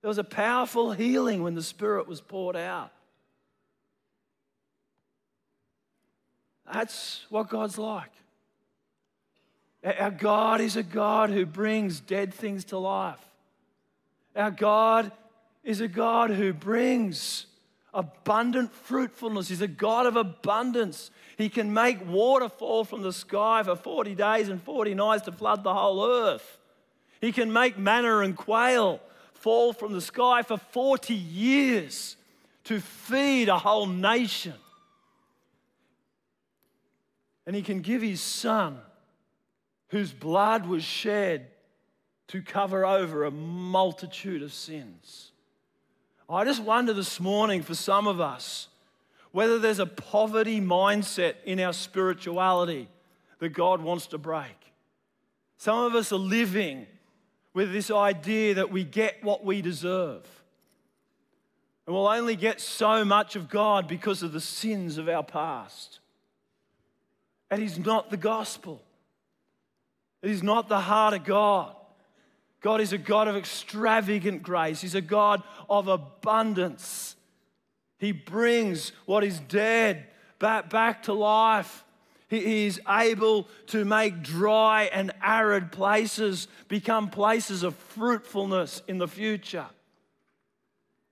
There 0.00 0.08
was 0.08 0.18
a 0.18 0.22
powerful 0.22 0.92
healing 0.92 1.42
when 1.42 1.56
the 1.56 1.62
Spirit 1.64 2.06
was 2.06 2.20
poured 2.20 2.54
out. 2.54 2.92
That's 6.72 7.26
what 7.30 7.48
God's 7.48 7.78
like. 7.78 8.12
Our 9.84 10.10
God 10.10 10.60
is 10.60 10.76
a 10.76 10.82
God 10.82 11.30
who 11.30 11.46
brings 11.46 12.00
dead 12.00 12.34
things 12.34 12.64
to 12.66 12.78
life. 12.78 13.24
Our 14.34 14.50
God 14.50 15.12
is 15.62 15.80
a 15.80 15.88
God 15.88 16.30
who 16.30 16.52
brings 16.52 17.46
abundant 17.94 18.72
fruitfulness. 18.72 19.48
He's 19.48 19.60
a 19.60 19.68
God 19.68 20.06
of 20.06 20.16
abundance. 20.16 21.10
He 21.36 21.48
can 21.48 21.72
make 21.72 22.06
water 22.06 22.48
fall 22.48 22.84
from 22.84 23.02
the 23.02 23.12
sky 23.12 23.62
for 23.62 23.76
40 23.76 24.14
days 24.14 24.48
and 24.48 24.62
40 24.62 24.94
nights 24.94 25.24
to 25.24 25.32
flood 25.32 25.62
the 25.62 25.74
whole 25.74 26.04
earth. 26.04 26.58
He 27.20 27.32
can 27.32 27.52
make 27.52 27.78
manna 27.78 28.18
and 28.18 28.36
quail 28.36 29.00
fall 29.34 29.72
from 29.72 29.92
the 29.92 30.00
sky 30.00 30.42
for 30.42 30.58
40 30.58 31.14
years 31.14 32.16
to 32.64 32.80
feed 32.80 33.48
a 33.48 33.58
whole 33.58 33.86
nation. 33.86 34.54
And 37.46 37.56
He 37.56 37.62
can 37.62 37.80
give 37.80 38.02
His 38.02 38.20
Son, 38.20 38.78
whose 39.88 40.12
blood 40.12 40.66
was 40.66 40.84
shed 40.84 41.48
to 42.28 42.42
cover 42.42 42.84
over 42.84 43.24
a 43.24 43.30
multitude 43.30 44.42
of 44.42 44.52
sins. 44.52 45.32
I 46.28 46.44
just 46.44 46.62
wonder 46.62 46.92
this 46.92 47.20
morning 47.20 47.62
for 47.62 47.74
some 47.74 48.06
of 48.06 48.20
us 48.20 48.68
whether 49.32 49.58
there's 49.58 49.78
a 49.78 49.86
poverty 49.86 50.60
mindset 50.60 51.34
in 51.44 51.60
our 51.60 51.72
spirituality 51.72 52.88
that 53.40 53.50
God 53.50 53.82
wants 53.82 54.06
to 54.08 54.18
break. 54.18 54.56
Some 55.58 55.78
of 55.78 55.94
us 55.94 56.12
are 56.12 56.16
living 56.16 56.86
with 57.52 57.72
this 57.72 57.90
idea 57.90 58.54
that 58.54 58.70
we 58.70 58.84
get 58.84 59.22
what 59.22 59.44
we 59.44 59.62
deserve. 59.62 60.24
And 61.86 61.94
we'll 61.94 62.08
only 62.08 62.36
get 62.36 62.60
so 62.60 63.04
much 63.04 63.36
of 63.36 63.48
God 63.48 63.88
because 63.88 64.22
of 64.22 64.32
the 64.32 64.40
sins 64.40 64.98
of 64.98 65.08
our 65.08 65.22
past. 65.22 66.00
And 67.50 67.62
He's 67.62 67.78
not 67.78 68.10
the 68.10 68.16
gospel. 68.16 68.82
It 70.22 70.30
is 70.30 70.42
not 70.42 70.68
the 70.68 70.80
heart 70.80 71.14
of 71.14 71.24
God. 71.24 71.74
God 72.60 72.80
is 72.80 72.92
a 72.92 72.98
God 72.98 73.28
of 73.28 73.36
extravagant 73.36 74.42
grace. 74.42 74.80
He's 74.80 74.96
a 74.96 75.00
God 75.00 75.42
of 75.70 75.86
abundance. 75.88 77.14
He 77.98 78.12
brings 78.12 78.92
what 79.06 79.22
is 79.22 79.38
dead 79.40 80.06
back, 80.38 80.70
back 80.70 81.04
to 81.04 81.12
life. 81.12 81.84
He, 82.28 82.66
is 82.66 82.80
able 82.86 83.48
to 83.68 83.84
make 83.84 84.22
dry 84.22 84.90
and 84.92 85.12
arid 85.22 85.72
places 85.72 86.46
become 86.68 87.08
places 87.08 87.62
of 87.62 87.74
fruitfulness 87.74 88.82
in 88.86 88.98
the 88.98 89.08
future. 89.08 89.66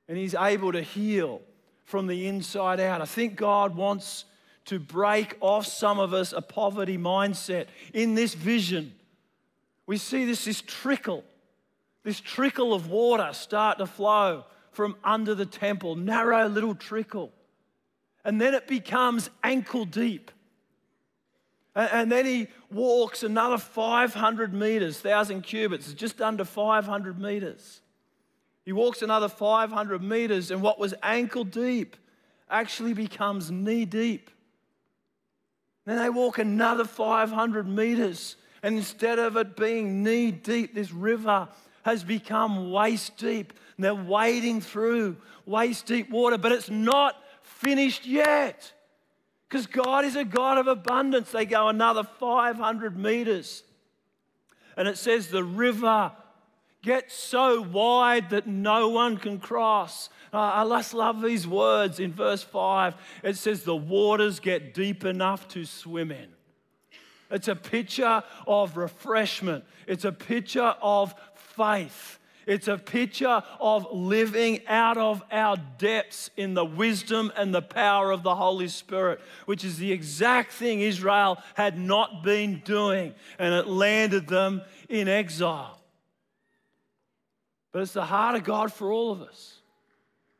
And 0.08 0.18
He's 0.18 0.34
able 0.34 0.72
to 0.72 0.82
heal 0.82 1.40
from 1.84 2.06
the 2.06 2.26
inside 2.26 2.80
out. 2.80 3.00
I 3.00 3.06
think 3.06 3.36
God 3.36 3.76
wants 3.76 4.26
to 4.66 4.78
break 4.78 5.36
off 5.40 5.66
some 5.66 5.98
of 5.98 6.12
us 6.12 6.32
a 6.32 6.42
poverty 6.42 6.98
mindset. 6.98 7.66
In 7.92 8.14
this 8.14 8.34
vision, 8.34 8.92
we 9.86 9.96
see 9.96 10.24
this, 10.24 10.44
this 10.44 10.62
trickle 10.62 11.24
this 12.06 12.20
trickle 12.20 12.72
of 12.72 12.88
water 12.88 13.30
start 13.32 13.78
to 13.78 13.86
flow 13.86 14.44
from 14.70 14.94
under 15.02 15.34
the 15.34 15.44
temple, 15.44 15.96
narrow 15.96 16.46
little 16.46 16.76
trickle. 16.76 17.32
And 18.24 18.40
then 18.40 18.54
it 18.54 18.68
becomes 18.68 19.28
ankle 19.42 19.84
deep. 19.84 20.30
And 21.74 22.12
then 22.12 22.24
he 22.24 22.46
walks 22.70 23.24
another 23.24 23.58
500 23.58 24.54
meters, 24.54 25.02
1,000 25.02 25.42
cubits, 25.42 25.92
just 25.94 26.22
under 26.22 26.44
500 26.44 27.20
meters. 27.20 27.80
He 28.64 28.72
walks 28.72 29.02
another 29.02 29.28
500 29.28 30.00
meters, 30.00 30.52
and 30.52 30.62
what 30.62 30.78
was 30.78 30.94
ankle 31.02 31.42
deep 31.42 31.96
actually 32.48 32.92
becomes 32.92 33.50
knee 33.50 33.84
deep. 33.84 34.30
Then 35.86 35.96
they 35.96 36.10
walk 36.10 36.38
another 36.38 36.84
500 36.84 37.66
meters, 37.66 38.36
and 38.62 38.76
instead 38.76 39.18
of 39.18 39.36
it 39.36 39.56
being 39.56 40.02
knee 40.02 40.32
deep, 40.32 40.74
this 40.74 40.92
river 40.92 41.48
has 41.84 42.02
become 42.02 42.72
waist 42.72 43.16
deep. 43.16 43.52
And 43.76 43.84
they're 43.84 43.94
wading 43.94 44.60
through 44.60 45.16
waist 45.46 45.86
deep 45.86 46.10
water, 46.10 46.36
but 46.36 46.50
it's 46.50 46.68
not 46.68 47.16
finished 47.42 48.04
yet. 48.04 48.72
Because 49.48 49.68
God 49.68 50.04
is 50.04 50.16
a 50.16 50.24
God 50.24 50.58
of 50.58 50.66
abundance. 50.66 51.30
They 51.30 51.46
go 51.46 51.68
another 51.68 52.02
500 52.02 52.98
meters. 52.98 53.62
And 54.76 54.88
it 54.88 54.98
says 54.98 55.28
the 55.28 55.44
river 55.44 56.10
gets 56.82 57.14
so 57.14 57.62
wide 57.62 58.30
that 58.30 58.48
no 58.48 58.88
one 58.88 59.16
can 59.16 59.38
cross. 59.38 60.08
Uh, 60.32 60.38
I 60.38 60.68
just 60.68 60.94
love 60.94 61.22
these 61.22 61.46
words 61.46 62.00
in 62.00 62.12
verse 62.12 62.42
5. 62.42 62.94
It 63.22 63.36
says, 63.36 63.62
The 63.62 63.76
waters 63.76 64.40
get 64.40 64.74
deep 64.74 65.04
enough 65.04 65.48
to 65.48 65.64
swim 65.64 66.10
in. 66.10 66.28
It's 67.30 67.48
a 67.48 67.56
picture 67.56 68.22
of 68.46 68.76
refreshment, 68.76 69.64
it's 69.86 70.04
a 70.04 70.12
picture 70.12 70.74
of 70.80 71.14
faith. 71.34 72.18
It's 72.46 72.68
a 72.68 72.78
picture 72.78 73.42
of 73.58 73.88
living 73.92 74.60
out 74.68 74.96
of 74.98 75.20
our 75.32 75.56
depths 75.78 76.30
in 76.36 76.54
the 76.54 76.64
wisdom 76.64 77.32
and 77.36 77.52
the 77.52 77.60
power 77.60 78.12
of 78.12 78.22
the 78.22 78.36
Holy 78.36 78.68
Spirit, 78.68 79.20
which 79.46 79.64
is 79.64 79.78
the 79.78 79.90
exact 79.90 80.52
thing 80.52 80.80
Israel 80.80 81.38
had 81.54 81.76
not 81.76 82.22
been 82.22 82.62
doing, 82.64 83.14
and 83.40 83.52
it 83.52 83.66
landed 83.66 84.28
them 84.28 84.62
in 84.88 85.08
exile. 85.08 85.80
But 87.72 87.82
it's 87.82 87.94
the 87.94 88.04
heart 88.04 88.36
of 88.36 88.44
God 88.44 88.72
for 88.72 88.92
all 88.92 89.10
of 89.10 89.22
us 89.22 89.58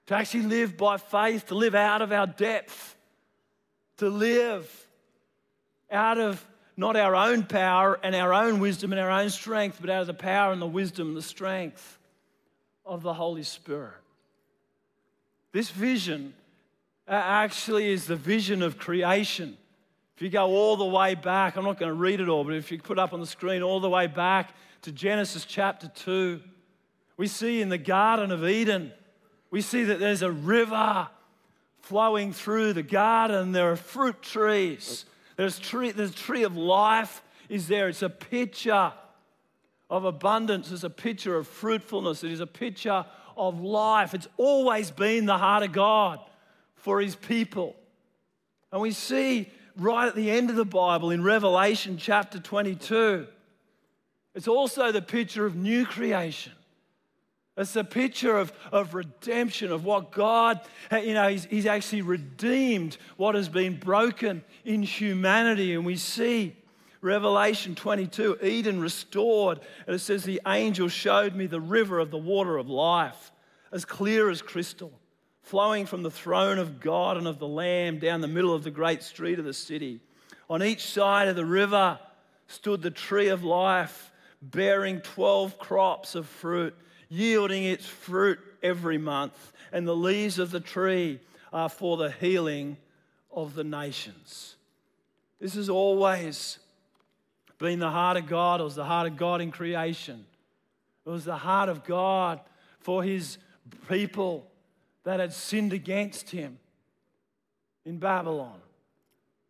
to 0.06 0.14
actually 0.14 0.44
live 0.44 0.76
by 0.76 0.96
faith, 0.96 1.46
to 1.46 1.54
live 1.54 1.74
out 1.74 2.02
of 2.02 2.12
our 2.12 2.26
depth, 2.26 2.96
to 3.98 4.08
live 4.08 4.86
out 5.90 6.18
of 6.18 6.44
not 6.76 6.96
our 6.96 7.14
own 7.14 7.42
power 7.42 7.98
and 8.02 8.14
our 8.14 8.34
own 8.34 8.60
wisdom 8.60 8.92
and 8.92 9.00
our 9.00 9.10
own 9.10 9.30
strength, 9.30 9.78
but 9.80 9.90
out 9.90 10.02
of 10.02 10.06
the 10.06 10.14
power 10.14 10.52
and 10.52 10.60
the 10.60 10.66
wisdom 10.66 11.08
and 11.08 11.16
the 11.16 11.22
strength 11.22 11.98
of 12.84 13.02
the 13.02 13.14
Holy 13.14 13.42
Spirit. 13.42 13.94
This 15.52 15.70
vision 15.70 16.34
uh, 17.08 17.12
actually 17.12 17.90
is 17.90 18.06
the 18.06 18.16
vision 18.16 18.62
of 18.62 18.78
creation. 18.78 19.56
If 20.16 20.22
you 20.22 20.28
go 20.28 20.46
all 20.46 20.76
the 20.76 20.84
way 20.84 21.14
back, 21.14 21.56
I'm 21.56 21.64
not 21.64 21.78
going 21.78 21.90
to 21.90 21.94
read 21.94 22.20
it 22.20 22.28
all, 22.28 22.44
but 22.44 22.54
if 22.54 22.70
you 22.70 22.78
put 22.78 22.98
up 22.98 23.12
on 23.12 23.20
the 23.20 23.26
screen 23.26 23.62
all 23.62 23.80
the 23.80 23.88
way 23.88 24.06
back 24.06 24.54
to 24.82 24.92
Genesis 24.92 25.44
chapter 25.44 25.88
2, 25.88 26.40
we 27.16 27.26
see 27.26 27.60
in 27.60 27.70
the 27.70 27.78
Garden 27.78 28.30
of 28.30 28.46
Eden, 28.46 28.92
we 29.56 29.62
see 29.62 29.84
that 29.84 29.98
there's 29.98 30.20
a 30.20 30.30
river 30.30 31.08
flowing 31.80 32.30
through 32.34 32.74
the 32.74 32.82
garden. 32.82 33.52
There 33.52 33.72
are 33.72 33.76
fruit 33.76 34.20
trees. 34.20 35.06
There's 35.36 35.58
tree, 35.58 35.92
the 35.92 36.10
tree 36.10 36.42
of 36.42 36.58
life 36.58 37.22
is 37.48 37.66
there. 37.66 37.88
It's 37.88 38.02
a 38.02 38.10
picture 38.10 38.92
of 39.88 40.04
abundance. 40.04 40.70
It's 40.70 40.84
a 40.84 40.90
picture 40.90 41.38
of 41.38 41.48
fruitfulness. 41.48 42.22
It 42.22 42.32
is 42.32 42.40
a 42.40 42.46
picture 42.46 43.06
of 43.34 43.62
life. 43.62 44.12
It's 44.12 44.28
always 44.36 44.90
been 44.90 45.24
the 45.24 45.38
heart 45.38 45.62
of 45.62 45.72
God 45.72 46.20
for 46.74 47.00
his 47.00 47.16
people. 47.16 47.76
And 48.70 48.82
we 48.82 48.90
see 48.90 49.48
right 49.74 50.06
at 50.06 50.14
the 50.14 50.30
end 50.30 50.50
of 50.50 50.56
the 50.56 50.66
Bible 50.66 51.10
in 51.10 51.24
Revelation 51.24 51.96
chapter 51.96 52.38
22, 52.38 53.26
it's 54.34 54.48
also 54.48 54.92
the 54.92 55.00
picture 55.00 55.46
of 55.46 55.56
new 55.56 55.86
creation. 55.86 56.52
It's 57.56 57.74
a 57.74 57.84
picture 57.84 58.36
of, 58.36 58.52
of 58.70 58.92
redemption, 58.92 59.72
of 59.72 59.84
what 59.84 60.12
God, 60.12 60.60
you 60.92 61.14
know, 61.14 61.28
he's, 61.28 61.46
he's 61.46 61.64
actually 61.64 62.02
redeemed 62.02 62.98
what 63.16 63.34
has 63.34 63.48
been 63.48 63.78
broken 63.78 64.44
in 64.64 64.82
humanity. 64.82 65.72
And 65.74 65.86
we 65.86 65.96
see 65.96 66.54
Revelation 67.00 67.74
22, 67.74 68.38
Eden 68.42 68.78
restored. 68.80 69.60
And 69.86 69.96
it 69.96 70.00
says, 70.00 70.24
The 70.24 70.42
angel 70.46 70.88
showed 70.88 71.34
me 71.34 71.46
the 71.46 71.60
river 71.60 71.98
of 71.98 72.10
the 72.10 72.18
water 72.18 72.58
of 72.58 72.68
life, 72.68 73.32
as 73.72 73.86
clear 73.86 74.28
as 74.28 74.42
crystal, 74.42 74.92
flowing 75.40 75.86
from 75.86 76.02
the 76.02 76.10
throne 76.10 76.58
of 76.58 76.78
God 76.78 77.16
and 77.16 77.26
of 77.26 77.38
the 77.38 77.48
Lamb 77.48 77.98
down 77.98 78.20
the 78.20 78.28
middle 78.28 78.52
of 78.52 78.64
the 78.64 78.70
great 78.70 79.02
street 79.02 79.38
of 79.38 79.46
the 79.46 79.54
city. 79.54 80.00
On 80.50 80.62
each 80.62 80.84
side 80.84 81.28
of 81.28 81.36
the 81.36 81.46
river 81.46 81.98
stood 82.48 82.82
the 82.82 82.90
tree 82.90 83.28
of 83.28 83.44
life, 83.44 84.12
bearing 84.42 85.00
12 85.00 85.58
crops 85.58 86.14
of 86.14 86.26
fruit 86.26 86.74
yielding 87.08 87.64
its 87.64 87.86
fruit 87.86 88.38
every 88.62 88.98
month, 88.98 89.52
and 89.72 89.86
the 89.86 89.96
leaves 89.96 90.38
of 90.38 90.50
the 90.50 90.60
tree 90.60 91.20
are 91.52 91.68
for 91.68 91.96
the 91.96 92.10
healing 92.10 92.76
of 93.30 93.54
the 93.54 93.64
nations. 93.64 94.56
This 95.40 95.54
has 95.54 95.68
always 95.68 96.58
been 97.58 97.78
the 97.78 97.90
heart 97.90 98.16
of 98.16 98.26
God. 98.26 98.60
It 98.60 98.64
was 98.64 98.74
the 98.74 98.84
heart 98.84 99.06
of 99.06 99.16
God 99.16 99.40
in 99.40 99.50
creation. 99.50 100.24
It 101.04 101.10
was 101.10 101.24
the 101.24 101.36
heart 101.36 101.68
of 101.68 101.84
God 101.84 102.40
for 102.80 103.02
his 103.02 103.38
people 103.88 104.46
that 105.04 105.20
had 105.20 105.32
sinned 105.32 105.72
against 105.72 106.30
him 106.30 106.58
in 107.84 107.98
Babylon. 107.98 108.58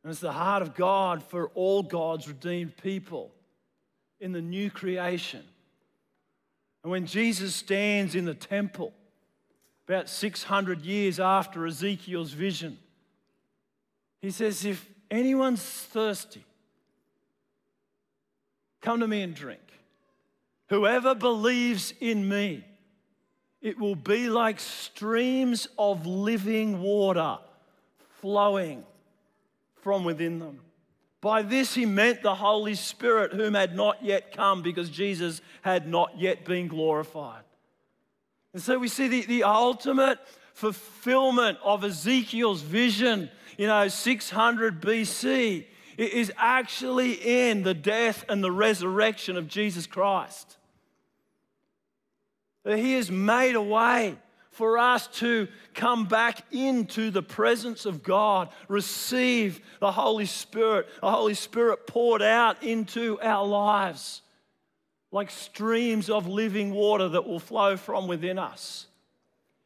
And 0.03 0.11
it's 0.11 0.21
the 0.21 0.33
heart 0.33 0.63
of 0.63 0.75
God 0.75 1.23
for 1.23 1.49
all 1.55 1.83
God's 1.83 2.29
redeemed 2.29 2.77
people 2.77 3.33
in 4.21 4.33
the 4.33 4.43
new 4.43 4.71
creation. 4.71 5.43
And 6.87 6.93
when 6.93 7.07
Jesus 7.07 7.53
stands 7.53 8.15
in 8.15 8.27
the 8.27 8.35
temple, 8.35 8.93
about 9.89 10.09
600 10.09 10.83
years 10.83 11.19
after 11.19 11.67
Ezekiel's 11.67 12.31
vision, 12.31 12.79
he 14.23 14.31
says, 14.31 14.65
If 14.65 14.89
anyone's 15.11 15.65
thirsty, 15.65 16.45
come 18.81 19.01
to 19.01 19.09
me 19.09 19.23
and 19.23 19.35
drink. 19.35 19.59
Whoever 20.69 21.17
believes 21.17 21.93
in 21.99 22.29
me, 22.29 22.65
it 23.61 23.81
will 23.81 23.97
be 23.97 24.29
like 24.29 24.61
streams 24.61 25.67
of 25.77 26.07
living 26.07 26.81
water 26.81 27.39
flowing 28.21 28.85
from 29.83 30.05
within 30.05 30.39
them. 30.39 30.61
By 31.27 31.43
this 31.43 31.75
he 31.75 31.87
meant 31.87 32.23
the 32.23 32.37
Holy 32.37 32.77
Spirit, 32.77 33.33
whom 33.33 33.55
had 33.55 33.75
not 33.75 34.01
yet 34.01 34.31
come 34.31 34.63
because 34.63 34.89
Jesus 34.89 35.41
had 35.63 35.89
not 35.89 36.17
yet 36.17 36.45
been 36.45 36.69
glorified. 36.69 37.43
And 38.53 38.63
so 38.63 38.79
we 38.79 38.87
see 38.87 39.09
the, 39.09 39.23
the 39.23 39.43
ultimate 39.43 40.21
fulfillment 40.55 41.59
of 41.65 41.83
Ezekiel's 41.83 42.63
vision, 42.63 43.29
you 43.59 43.67
know, 43.67 43.89
600 43.89 44.81
BC, 44.81 45.65
is 45.99 46.31
actually 46.37 47.15
in 47.15 47.65
the 47.65 47.75
death 47.75 48.25
and 48.29 48.45
the 48.45 48.53
resurrection 48.53 49.37
of 49.37 49.49
Jesus 49.49 49.89
Christ. 49.89 50.57
That 52.63 52.79
he 52.79 52.93
has 52.93 53.11
made 53.11 53.57
a 53.57 53.61
way 53.61 54.17
for 54.57 54.79
us 54.79 55.07
to 55.09 55.49
come 55.75 56.07
back 56.07 56.43
into 56.51 57.11
the 57.11 57.23
presence 57.23 57.85
of 57.85 58.03
God, 58.03 58.49
receive 58.69 59.61
the 59.81 59.93
Holy 59.93 60.25
Spirit, 60.25 60.89
the 61.03 61.11
Holy 61.11 61.35
Spirit 61.35 61.87
poured 61.87 62.23
out 62.23 62.63
into 62.63 63.21
our 63.21 63.47
lives 63.47 64.23
like 65.13 65.31
streams 65.31 66.09
of 66.09 66.27
living 66.27 66.73
water 66.73 67.11
that 67.11 67.27
will 67.27 67.39
flow 67.39 67.77
from 67.77 68.09
within 68.09 68.39
us. 68.39 68.87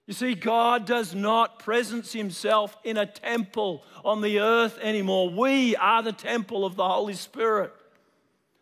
You 0.08 0.14
see, 0.14 0.34
God 0.34 0.86
does 0.86 1.14
not 1.14 1.60
presence 1.60 2.12
himself 2.12 2.76
in 2.82 2.96
a 2.96 3.06
temple 3.06 3.84
on 4.04 4.22
the 4.22 4.40
earth 4.40 4.76
anymore. 4.82 5.30
We 5.30 5.76
are 5.76 6.02
the 6.02 6.12
temple 6.12 6.64
of 6.64 6.74
the 6.74 6.88
Holy 6.88 7.14
Spirit. 7.14 7.72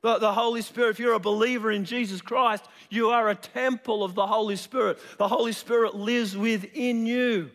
The, 0.02 0.18
the 0.18 0.32
Holy 0.32 0.62
Spirit, 0.62 0.90
if 0.90 0.98
you're 1.00 1.14
a 1.14 1.20
believer 1.20 1.70
in 1.70 1.84
Jesus 1.84 2.20
Christ, 2.20 2.64
you 2.88 3.10
are 3.10 3.28
a 3.28 3.34
temple 3.34 4.04
of 4.04 4.14
the 4.14 4.26
Holy 4.26 4.56
Spirit. 4.56 4.98
The 5.18 5.28
Holy 5.28 5.52
Spirit 5.52 5.94
lives 5.94 6.36
within 6.36 7.04
you. 7.04 7.50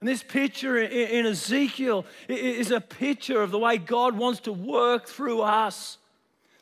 And 0.00 0.08
this 0.08 0.22
picture 0.22 0.78
in, 0.78 1.26
Ezekiel 1.26 2.06
is 2.28 2.70
a 2.70 2.80
picture 2.80 3.40
of 3.40 3.50
the 3.50 3.58
way 3.58 3.78
God 3.78 4.16
wants 4.16 4.40
to 4.40 4.52
work 4.52 5.06
through 5.06 5.42
us. 5.42 5.98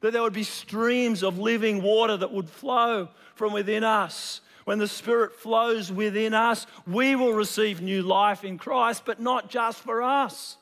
That 0.01 0.13
there 0.13 0.23
would 0.23 0.33
be 0.33 0.45
streams 0.45 1.23
of 1.23 1.39
living 1.39 1.83
water 1.83 2.17
that 2.17 2.33
would 2.33 2.49
flow 2.49 3.09
from 3.35 3.53
within 3.53 3.85
us. 3.85 4.41
When 4.65 4.79
the 4.79 4.89
Spirit 4.89 5.35
flows 5.35 5.93
within 5.93 6.33
us, 6.33 6.67
we 6.87 7.17
will 7.17 7.35
receive 7.35 7.83
new 7.83 8.03
life 8.03 8.45
in 8.45 8.57
Christ, 8.57 9.03
but 9.05 9.21
not 9.21 9.51
just 9.51 9.81
for 9.81 10.03
us. 10.03 10.57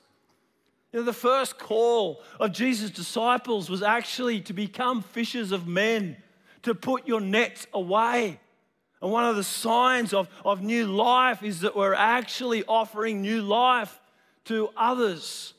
You 0.93 1.01
know, 1.01 1.07
the 1.07 1.13
first 1.13 1.59
call 1.59 2.23
of 2.39 2.53
Jesus' 2.53 2.91
disciples 2.91 3.71
was 3.71 3.83
actually 3.83 4.41
to 4.43 4.53
become 4.53 5.03
fishers 5.03 5.51
of 5.51 5.67
men, 5.67 6.17
to 6.63 6.75
put 6.75 7.09
your 7.09 7.21
nets 7.21 7.67
away. 7.73 8.39
And 9.01 9.11
one 9.11 9.25
of 9.25 9.37
the 9.37 9.45
signs 9.45 10.13
of, 10.13 10.29
of 10.45 10.63
new 10.63 10.87
life 10.87 11.43
is 11.43 11.61
that 11.61 11.75
we're 11.75 11.95
actually 11.95 12.63
offering 12.65 13.23
new 13.23 13.43
life 13.43 14.01
to 14.45 14.69
others. 14.77 15.55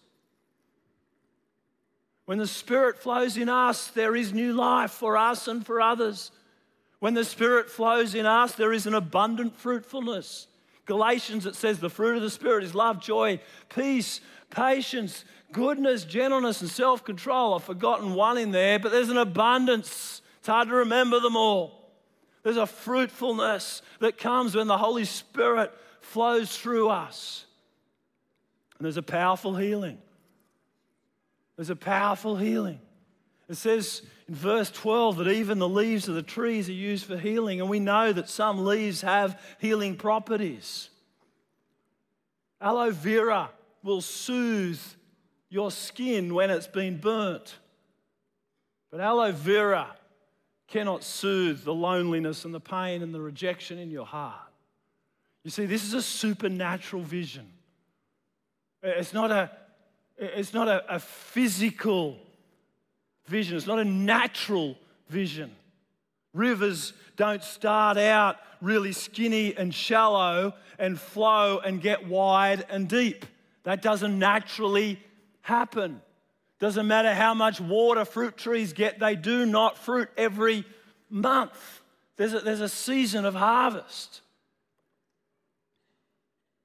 When 2.25 2.37
the 2.37 2.47
Spirit 2.47 2.99
flows 2.99 3.35
in 3.35 3.49
us, 3.49 3.87
there 3.87 4.15
is 4.15 4.33
new 4.33 4.53
life 4.53 4.91
for 4.91 5.17
us 5.17 5.47
and 5.47 5.65
for 5.65 5.81
others. 5.81 6.31
When 6.99 7.15
the 7.15 7.25
Spirit 7.25 7.69
flows 7.69 8.15
in 8.15 8.25
us, 8.25 8.53
there 8.53 8.71
is 8.71 8.87
an 8.87 8.93
abundant 8.93 9.57
fruitfulness. 9.57 10.47
Galatians, 10.85 11.45
it 11.45 11.55
says 11.55 11.79
the 11.79 11.89
fruit 11.89 12.15
of 12.15 12.21
the 12.21 12.29
Spirit 12.29 12.63
is 12.63 12.75
love, 12.75 13.01
joy, 13.01 13.41
peace, 13.67 14.21
patience, 14.53 15.25
goodness, 15.51 16.05
gentleness, 16.05 16.61
and 16.61 16.69
self 16.69 17.03
control. 17.03 17.55
I've 17.55 17.63
forgotten 17.63 18.13
one 18.13 18.37
in 18.37 18.51
there, 18.51 18.79
but 18.79 18.91
there's 18.91 19.09
an 19.09 19.17
abundance. 19.17 20.21
It's 20.39 20.47
hard 20.47 20.69
to 20.69 20.75
remember 20.75 21.19
them 21.19 21.35
all. 21.35 21.91
There's 22.43 22.57
a 22.57 22.67
fruitfulness 22.67 23.81
that 23.99 24.17
comes 24.17 24.55
when 24.55 24.67
the 24.67 24.77
Holy 24.77 25.05
Spirit 25.05 25.73
flows 26.01 26.55
through 26.57 26.89
us. 26.89 27.45
And 28.77 28.85
there's 28.85 28.97
a 28.97 29.01
powerful 29.01 29.55
healing. 29.55 29.97
There's 31.55 31.69
a 31.69 31.75
powerful 31.75 32.35
healing. 32.35 32.79
It 33.47 33.55
says 33.55 34.01
in 34.27 34.35
verse 34.35 34.71
12 34.71 35.17
that 35.17 35.27
even 35.29 35.59
the 35.59 35.69
leaves 35.69 36.07
of 36.07 36.15
the 36.15 36.23
trees 36.23 36.67
are 36.67 36.73
used 36.73 37.05
for 37.05 37.17
healing, 37.17 37.61
and 37.61 37.69
we 37.69 37.79
know 37.79 38.11
that 38.11 38.29
some 38.29 38.65
leaves 38.65 39.01
have 39.01 39.39
healing 39.59 39.95
properties. 39.95 40.89
Aloe 42.59 42.91
vera 42.91 43.49
will 43.83 44.01
soothe 44.01 44.81
your 45.49 45.69
skin 45.69 46.33
when 46.33 46.49
it's 46.49 46.67
been 46.67 46.97
burnt. 46.97 47.55
But 48.89 49.01
aloe 49.01 49.31
vera 49.31 49.95
cannot 50.67 51.03
soothe 51.03 51.63
the 51.63 51.73
loneliness 51.73 52.45
and 52.45 52.53
the 52.53 52.59
pain 52.59 53.03
and 53.03 53.13
the 53.13 53.21
rejection 53.21 53.77
in 53.77 53.91
your 53.91 54.05
heart. 54.05 54.51
You 55.43 55.51
see, 55.51 55.65
this 55.65 55.83
is 55.83 55.93
a 55.93 56.01
supernatural 56.01 57.03
vision. 57.03 57.49
It's 58.81 59.13
not 59.13 59.31
a, 59.31 59.51
it's 60.17 60.53
not 60.53 60.67
a, 60.67 60.95
a 60.95 60.99
physical 60.99 62.17
vision, 63.27 63.57
it's 63.57 63.67
not 63.67 63.79
a 63.79 63.85
natural 63.85 64.77
vision. 65.09 65.51
Rivers 66.33 66.93
don't 67.15 67.43
start 67.43 67.97
out 67.97 68.37
really 68.61 68.91
skinny 68.91 69.55
and 69.55 69.73
shallow 69.73 70.53
and 70.79 70.99
flow 70.99 71.59
and 71.59 71.81
get 71.81 72.07
wide 72.07 72.65
and 72.69 72.87
deep. 72.87 73.25
That 73.63 73.81
doesn't 73.81 74.17
naturally 74.17 74.99
happen. 75.41 76.01
Doesn't 76.59 76.87
matter 76.87 77.13
how 77.13 77.33
much 77.33 77.59
water 77.59 78.05
fruit 78.05 78.37
trees 78.37 78.73
get, 78.73 78.99
they 78.99 79.15
do 79.15 79.45
not 79.45 79.77
fruit 79.77 80.09
every 80.17 80.65
month. 81.09 81.81
There's 82.15 82.33
a, 82.33 82.39
there's 82.39 82.61
a 82.61 82.69
season 82.69 83.25
of 83.25 83.35
harvest. 83.35 84.21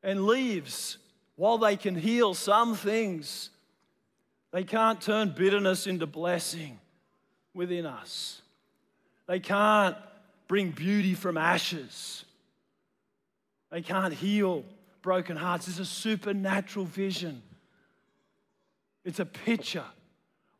And 0.02 0.26
leaves, 0.26 0.98
while 1.36 1.58
they 1.58 1.76
can 1.76 1.96
heal 1.96 2.34
some 2.34 2.74
things, 2.76 3.50
they 4.52 4.64
can't 4.64 5.00
turn 5.00 5.34
bitterness 5.36 5.86
into 5.86 6.06
blessing 6.06 6.78
within 7.54 7.86
us. 7.86 8.40
They 9.26 9.40
can't 9.40 9.96
bring 10.46 10.70
beauty 10.70 11.14
from 11.14 11.36
ashes. 11.36 12.24
They 13.70 13.82
can't 13.82 14.14
heal 14.14 14.64
broken 15.02 15.36
hearts. 15.36 15.68
It's 15.68 15.78
a 15.78 15.84
supernatural 15.84 16.84
vision. 16.84 17.42
It's 19.04 19.20
a 19.20 19.26
picture 19.26 19.84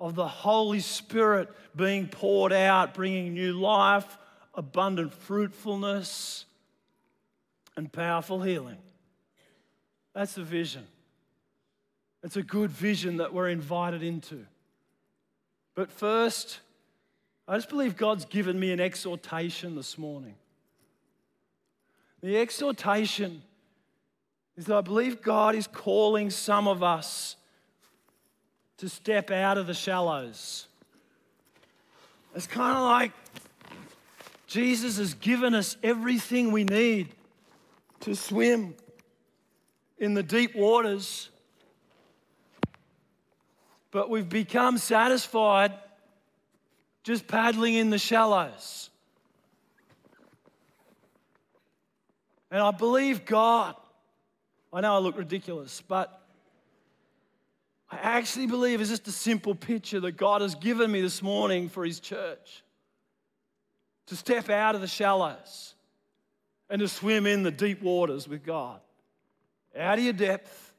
of 0.01 0.15
the 0.15 0.29
Holy 0.29 0.81
Spirit 0.81 1.49
being 1.75 2.07
poured 2.09 2.53
out, 2.53 2.95
bringing 2.95 3.35
new 3.35 3.53
life, 3.53 4.17
abundant 4.55 5.13
fruitfulness, 5.13 6.45
and 7.77 7.93
powerful 7.93 8.43
healing. 8.43 8.79
That's 10.15 10.35
the 10.35 10.43
vision. 10.43 10.87
It's 12.23 12.37
a 12.37 12.43
good 12.43 12.71
vision 12.71 13.19
that 13.19 13.33
we're 13.33 13.49
invited 13.49 14.03
into. 14.03 14.45
But 15.75 15.93
first, 15.93 16.59
I 17.47 17.57
just 17.57 17.69
believe 17.69 17.97
God's 17.97 18.25
given 18.25 18.59
me 18.59 18.73
an 18.73 18.81
exhortation 18.81 19.77
this 19.77 19.97
morning. 19.97 20.35
The 22.21 22.37
exhortation 22.37 23.43
is 24.59 24.65
that 24.65 24.77
I 24.77 24.81
believe 24.81 25.23
God 25.23 25.55
is 25.55 25.69
calling 25.69 26.31
some 26.31 26.67
of 26.67 26.83
us 26.83 27.37
to 28.79 28.89
step 28.89 29.31
out 29.31 29.57
of 29.57 29.69
the 29.69 29.73
shallows. 29.75 30.67
It's 32.35 32.49
kind 32.49 32.77
of 32.77 32.83
like 32.83 33.13
Jesus 34.49 34.99
has 34.99 35.15
given 35.15 35.55
us 35.55 35.77
everything 35.85 36.51
we 36.51 36.65
need 36.65 37.07
to 38.01 38.17
swim 38.17 38.75
in 39.97 40.15
the 40.15 40.25
deep 40.25 40.57
waters, 40.57 41.31
but 43.93 44.11
we've 44.11 44.29
become 44.29 44.77
satisfied 44.77 45.73
just 47.05 47.29
paddling 47.29 47.75
in 47.75 47.91
the 47.91 47.99
shallows. 47.99 48.91
And 52.51 52.61
I 52.61 52.73
believe 52.73 53.25
God. 53.25 53.77
I 54.73 54.81
know 54.81 54.95
I 54.95 54.99
look 54.99 55.17
ridiculous, 55.17 55.83
but 55.87 56.21
I 57.91 57.97
actually 57.97 58.47
believe 58.47 58.81
it's 58.81 58.91
just 58.91 59.09
a 59.09 59.13
simple 59.13 59.55
picture 59.55 60.01
that 60.01 60.13
God 60.13 60.43
has 60.43 60.55
given 60.55 60.91
me 60.93 61.01
this 61.01 61.23
morning 61.23 61.69
for 61.69 61.85
His 61.85 62.01
church 62.01 62.63
to 64.07 64.17
step 64.17 64.51
out 64.51 64.75
of 64.75 64.81
the 64.81 64.87
shallows 64.87 65.75
and 66.69 66.81
to 66.81 66.89
swim 66.89 67.27
in 67.27 67.43
the 67.43 67.51
deep 67.51 67.83
waters 67.83 68.29
with 68.29 68.45
God. 68.45 68.81
Out 69.77 69.99
of 69.99 70.05
your 70.05 70.13
depth, 70.13 70.73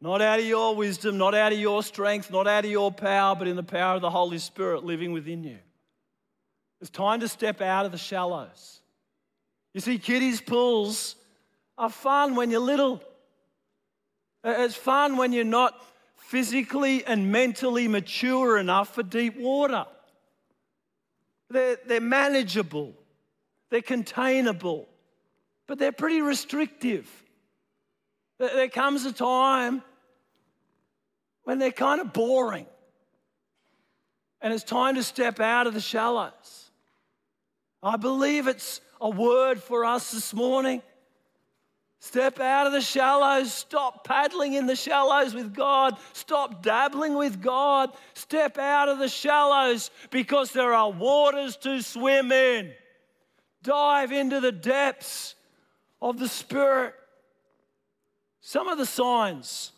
not 0.00 0.22
out 0.22 0.40
of 0.40 0.46
your 0.46 0.74
wisdom, 0.74 1.18
not 1.18 1.34
out 1.34 1.52
of 1.52 1.58
your 1.58 1.82
strength, 1.82 2.30
not 2.30 2.46
out 2.46 2.64
of 2.64 2.70
your 2.70 2.90
power, 2.90 3.36
but 3.36 3.48
in 3.48 3.56
the 3.56 3.62
power 3.62 3.96
of 3.96 4.02
the 4.02 4.10
Holy 4.10 4.38
Spirit 4.38 4.84
living 4.84 5.12
within 5.12 5.44
you. 5.44 5.58
It's 6.80 6.90
time 6.90 7.20
to 7.20 7.28
step 7.28 7.60
out 7.60 7.86
of 7.86 7.92
the 7.92 7.98
shallows. 7.98 8.80
You 9.74 9.80
see, 9.80 9.98
kiddies' 9.98 10.40
pools 10.40 11.16
are 11.82 11.90
fun 11.90 12.36
when 12.36 12.48
you're 12.52 12.60
little. 12.60 13.02
Uh, 14.44 14.54
it's 14.58 14.76
fun 14.76 15.16
when 15.16 15.32
you're 15.32 15.42
not 15.42 15.74
physically 16.16 17.04
and 17.04 17.32
mentally 17.32 17.88
mature 17.88 18.56
enough 18.56 18.94
for 18.94 19.02
deep 19.02 19.36
water. 19.36 19.84
They're, 21.50 21.78
they're 21.84 22.00
manageable, 22.00 22.94
they're 23.68 23.82
containable, 23.82 24.88
but 25.66 25.80
they're 25.80 25.90
pretty 25.90 26.22
restrictive. 26.22 27.10
There 28.38 28.68
comes 28.68 29.04
a 29.04 29.12
time 29.12 29.82
when 31.42 31.58
they're 31.58 31.72
kind 31.72 32.00
of 32.00 32.12
boring, 32.12 32.66
and 34.40 34.54
it's 34.54 34.62
time 34.62 34.94
to 34.94 35.02
step 35.02 35.40
out 35.40 35.66
of 35.66 35.74
the 35.74 35.80
shallows. 35.80 36.70
I 37.82 37.96
believe 37.96 38.46
it's 38.46 38.80
a 39.00 39.10
word 39.10 39.60
for 39.60 39.84
us 39.84 40.12
this 40.12 40.32
morning 40.32 40.80
Step 42.02 42.40
out 42.40 42.66
of 42.66 42.72
the 42.72 42.80
shallows. 42.80 43.54
Stop 43.54 44.02
paddling 44.02 44.54
in 44.54 44.66
the 44.66 44.74
shallows 44.74 45.34
with 45.34 45.54
God. 45.54 45.96
Stop 46.14 46.60
dabbling 46.60 47.14
with 47.14 47.40
God. 47.40 47.90
Step 48.14 48.58
out 48.58 48.88
of 48.88 48.98
the 48.98 49.08
shallows 49.08 49.92
because 50.10 50.50
there 50.50 50.74
are 50.74 50.90
waters 50.90 51.56
to 51.58 51.80
swim 51.80 52.32
in. 52.32 52.72
Dive 53.62 54.10
into 54.10 54.40
the 54.40 54.50
depths 54.50 55.36
of 56.02 56.18
the 56.18 56.26
Spirit. 56.26 56.94
Some 58.40 58.66
of 58.66 58.78
the 58.78 58.86
signs, 58.86 59.70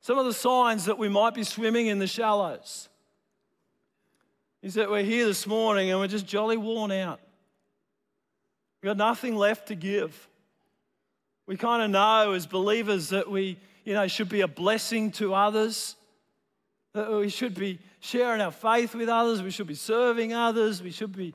some 0.00 0.18
of 0.18 0.26
the 0.26 0.32
signs 0.32 0.84
that 0.84 0.96
we 0.96 1.08
might 1.08 1.34
be 1.34 1.42
swimming 1.42 1.88
in 1.88 1.98
the 1.98 2.06
shallows 2.06 2.88
is 4.62 4.74
that 4.74 4.88
we're 4.88 5.02
here 5.02 5.26
this 5.26 5.44
morning 5.44 5.90
and 5.90 5.98
we're 5.98 6.06
just 6.06 6.24
jolly 6.24 6.56
worn 6.56 6.92
out. 6.92 7.18
We've 8.80 8.90
got 8.90 8.96
nothing 8.96 9.34
left 9.34 9.66
to 9.66 9.74
give. 9.74 10.28
We 11.46 11.56
kind 11.56 11.82
of 11.82 11.90
know 11.90 12.32
as 12.32 12.46
believers 12.46 13.08
that 13.10 13.30
we, 13.30 13.58
you 13.84 13.94
know, 13.94 14.06
should 14.06 14.28
be 14.28 14.42
a 14.42 14.48
blessing 14.48 15.10
to 15.12 15.34
others, 15.34 15.96
that 16.94 17.10
we 17.10 17.28
should 17.28 17.54
be 17.54 17.80
sharing 18.00 18.40
our 18.40 18.50
faith 18.50 18.94
with 18.94 19.08
others, 19.08 19.42
we 19.42 19.50
should 19.50 19.66
be 19.66 19.74
serving 19.74 20.32
others, 20.32 20.82
we 20.82 20.90
should 20.90 21.16
be 21.16 21.34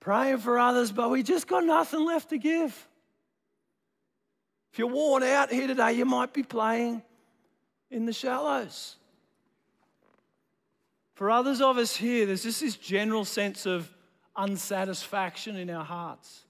praying 0.00 0.38
for 0.38 0.58
others, 0.58 0.92
but 0.92 1.10
we 1.10 1.22
just 1.22 1.46
got 1.46 1.64
nothing 1.64 2.04
left 2.04 2.30
to 2.30 2.38
give. 2.38 2.88
If 4.72 4.78
you're 4.78 4.88
worn 4.88 5.22
out 5.22 5.50
here 5.50 5.66
today, 5.66 5.92
you 5.92 6.04
might 6.04 6.32
be 6.32 6.42
playing 6.42 7.02
in 7.90 8.06
the 8.06 8.12
shallows. 8.12 8.96
For 11.14 11.30
others 11.30 11.60
of 11.60 11.78
us 11.78 11.94
here, 11.94 12.26
there's 12.26 12.42
just 12.42 12.60
this 12.60 12.76
general 12.76 13.24
sense 13.24 13.66
of 13.66 13.88
unsatisfaction 14.36 15.56
in 15.56 15.70
our 15.70 15.84
hearts. 15.84 16.43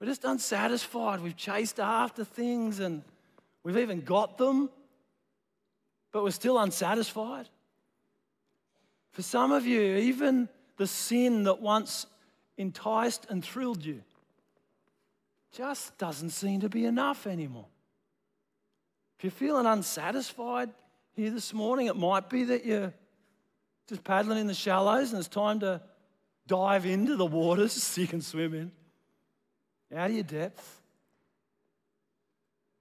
We're 0.00 0.06
just 0.06 0.24
unsatisfied. 0.24 1.20
We've 1.20 1.36
chased 1.36 1.78
after 1.78 2.24
things 2.24 2.80
and 2.80 3.02
we've 3.62 3.76
even 3.76 4.00
got 4.00 4.38
them, 4.38 4.70
but 6.10 6.24
we're 6.24 6.30
still 6.30 6.58
unsatisfied. 6.58 7.48
For 9.12 9.20
some 9.20 9.52
of 9.52 9.66
you, 9.66 9.96
even 9.96 10.48
the 10.78 10.86
sin 10.86 11.44
that 11.44 11.60
once 11.60 12.06
enticed 12.56 13.26
and 13.28 13.44
thrilled 13.44 13.84
you 13.84 14.02
just 15.52 15.98
doesn't 15.98 16.30
seem 16.30 16.60
to 16.60 16.68
be 16.68 16.86
enough 16.86 17.26
anymore. 17.26 17.66
If 19.18 19.24
you're 19.24 19.30
feeling 19.32 19.66
unsatisfied 19.66 20.70
here 21.12 21.30
this 21.30 21.52
morning, 21.52 21.86
it 21.88 21.96
might 21.96 22.30
be 22.30 22.44
that 22.44 22.64
you're 22.64 22.94
just 23.88 24.04
paddling 24.04 24.38
in 24.38 24.46
the 24.46 24.54
shallows 24.54 25.10
and 25.10 25.18
it's 25.18 25.28
time 25.28 25.60
to 25.60 25.82
dive 26.46 26.86
into 26.86 27.16
the 27.16 27.26
waters 27.26 27.72
so 27.82 28.00
you 28.00 28.06
can 28.06 28.22
swim 28.22 28.54
in 28.54 28.72
out 29.94 30.10
of 30.10 30.14
your 30.14 30.24
depth. 30.24 30.80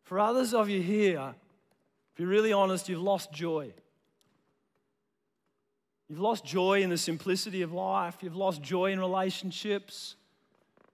For 0.04 0.20
others 0.20 0.54
of 0.54 0.70
you 0.70 0.82
here, 0.82 1.36
if 2.14 2.20
you're 2.20 2.30
really 2.30 2.54
honest, 2.54 2.90
you've 2.90 3.02
lost 3.02 3.32
joy. 3.32 3.72
You've 6.10 6.20
lost 6.20 6.44
joy 6.44 6.82
in 6.82 6.90
the 6.90 6.98
simplicity 6.98 7.62
of 7.62 7.72
life. 7.72 8.18
You've 8.22 8.36
lost 8.36 8.64
joy 8.64 8.92
in 8.92 9.00
relationships. 9.00 10.16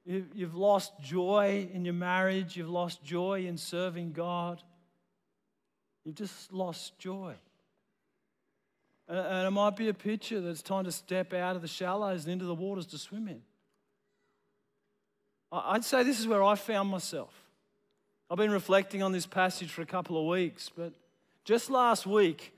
You've 0.05 0.55
lost 0.55 0.91
joy 1.01 1.69
in 1.73 1.85
your 1.85 1.93
marriage. 1.93 2.57
You've 2.57 2.69
lost 2.69 3.03
joy 3.03 3.45
in 3.45 3.57
serving 3.57 4.11
God. 4.11 4.61
You've 6.03 6.15
just 6.15 6.51
lost 6.51 6.99
joy. 6.99 7.33
And 9.07 9.47
it 9.47 9.51
might 9.51 9.75
be 9.75 9.87
a 9.87 9.93
picture 9.93 10.41
that 10.41 10.49
it's 10.49 10.61
time 10.61 10.83
to 10.83 10.91
step 10.91 11.33
out 11.33 11.55
of 11.55 11.61
the 11.61 11.67
shallows 11.67 12.25
and 12.25 12.33
into 12.33 12.45
the 12.45 12.53
waters 12.53 12.85
to 12.87 12.97
swim 12.97 13.27
in. 13.27 13.41
I'd 15.51 15.85
say 15.85 16.03
this 16.03 16.19
is 16.19 16.27
where 16.27 16.43
I 16.43 16.55
found 16.55 16.89
myself. 16.89 17.33
I've 18.29 18.37
been 18.37 18.51
reflecting 18.51 19.03
on 19.03 19.11
this 19.11 19.27
passage 19.27 19.69
for 19.69 19.81
a 19.81 19.85
couple 19.85 20.19
of 20.19 20.25
weeks, 20.25 20.71
but 20.75 20.93
just 21.43 21.69
last 21.69 22.07
week, 22.07 22.53